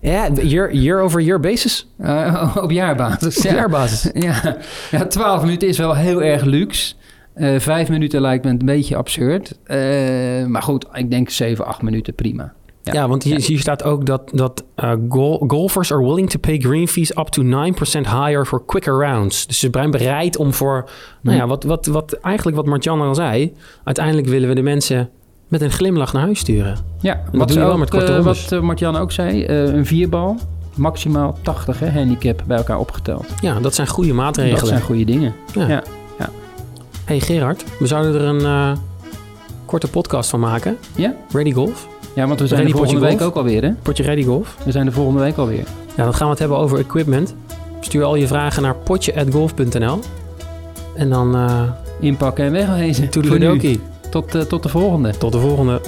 Ja, 0.00 0.28
year, 0.42 0.74
year 0.74 1.00
over 1.00 1.20
year 1.20 1.40
basis. 1.40 1.86
Uh, 2.00 2.56
op 2.62 2.70
jaarbasis. 2.70 3.42
Ja. 3.42 3.54
jaarbasis. 3.54 4.10
Ja. 4.24 4.56
ja, 4.90 5.06
12 5.06 5.42
minuten 5.42 5.68
is 5.68 5.78
wel 5.78 5.94
heel 5.94 6.22
erg 6.22 6.44
luxe. 6.44 6.94
Uh, 7.36 7.60
vijf 7.60 7.88
minuten 7.88 8.20
lijkt 8.20 8.44
me 8.44 8.50
een 8.50 8.58
beetje 8.58 8.96
absurd. 8.96 9.58
Uh, 9.66 10.46
maar 10.46 10.62
goed, 10.62 10.86
ik 10.92 11.10
denk 11.10 11.30
7, 11.30 11.66
8 11.66 11.82
minuten 11.82 12.14
prima. 12.14 12.52
Ja, 12.82 12.92
ja 12.92 13.08
want 13.08 13.22
hier, 13.22 13.40
hier, 13.40 13.58
staat 13.58 13.82
ook 13.82 14.06
dat, 14.06 14.30
dat 14.32 14.64
gol 15.08 15.44
golfers 15.46 15.92
are 15.92 16.04
willing 16.04 16.30
to 16.30 16.38
pay 16.38 16.58
green 16.58 16.88
fees 16.88 17.16
up 17.16 17.26
to 17.28 17.42
9% 17.42 17.46
higher 17.92 18.46
for 18.46 18.64
quicker 18.64 18.94
rounds. 18.94 19.46
Dus 19.46 19.58
ze 19.58 19.68
zijn 19.70 19.90
bereid 19.90 20.36
om 20.36 20.52
voor, 20.52 20.90
nou 21.22 21.36
ja, 21.36 21.46
wat, 21.46 21.64
wat, 21.64 21.86
wat 21.86 22.12
eigenlijk 22.12 22.56
wat 22.56 22.66
Martjan 22.66 23.00
al 23.00 23.14
zei. 23.14 23.54
Uiteindelijk 23.84 24.26
willen 24.26 24.48
we 24.48 24.54
de 24.54 24.62
mensen 24.62 25.10
met 25.48 25.60
een 25.60 25.70
glimlach 25.70 26.12
naar 26.12 26.22
huis 26.22 26.38
sturen. 26.38 26.76
Ja, 27.00 27.20
dat 27.32 27.54
wat, 27.54 27.58
ook, 27.58 27.78
met 27.78 27.90
korte 27.90 28.14
eh, 28.14 28.24
wat 28.24 28.52
eh, 28.52 28.60
Martjan 28.60 28.96
ook 28.96 29.12
zei, 29.12 29.44
eh, 29.44 29.62
een 29.62 29.86
vierbal, 29.86 30.36
maximaal 30.74 31.38
80 31.42 31.78
hè, 31.78 31.90
handicap 31.90 32.42
bij 32.46 32.56
elkaar 32.56 32.78
opgeteld. 32.78 33.26
Ja, 33.40 33.60
dat 33.60 33.74
zijn 33.74 33.86
goede 33.86 34.08
Dat 34.08 34.18
maatregelen. 34.18 34.66
zijn 34.66 34.80
goede 34.80 35.04
dingen. 35.04 35.34
Ja. 35.54 35.68
Ja. 35.68 35.82
hey 37.04 37.20
Gerard, 37.20 37.64
we 37.78 37.86
zouden 37.86 38.14
er 38.14 38.26
een 38.26 38.76
korte 39.64 39.88
podcast 39.88 40.30
van 40.30 40.40
maken. 40.40 40.76
Ja? 40.94 41.14
Ready 41.32 41.52
Golf. 41.52 41.88
Ja, 42.14 42.26
want 42.26 42.40
we 42.40 42.46
zijn 42.46 42.60
Ready 42.60 42.72
de 42.72 42.78
volgende 42.78 43.06
week 43.06 43.18
golf? 43.18 43.30
ook 43.30 43.36
alweer, 43.36 43.62
hè? 43.62 43.72
Potje 43.82 44.02
Ready 44.02 44.24
Golf. 44.24 44.56
We 44.64 44.70
zijn 44.70 44.86
de 44.86 44.92
volgende 44.92 45.20
week 45.20 45.36
alweer. 45.36 45.64
Ja, 45.96 46.04
dan 46.04 46.14
gaan 46.14 46.24
we 46.24 46.30
het 46.30 46.38
hebben 46.38 46.58
over 46.58 46.78
equipment. 46.78 47.34
Stuur 47.80 48.04
al 48.04 48.14
je 48.14 48.26
vragen 48.26 48.62
naar 48.62 48.74
potje.golf.nl. 48.74 50.00
En 50.94 51.08
dan 51.08 51.36
uh, 51.36 51.62
Inpakken 52.00 52.44
en 52.44 52.52
wegwezen. 52.52 53.08
Toedeledokie. 53.08 53.80
Tot, 54.10 54.34
eh, 54.34 54.40
tot 54.40 54.62
de 54.62 54.68
volgende. 54.68 55.18
Tot 55.18 55.32
de 55.32 55.38
volgende. 55.38 55.80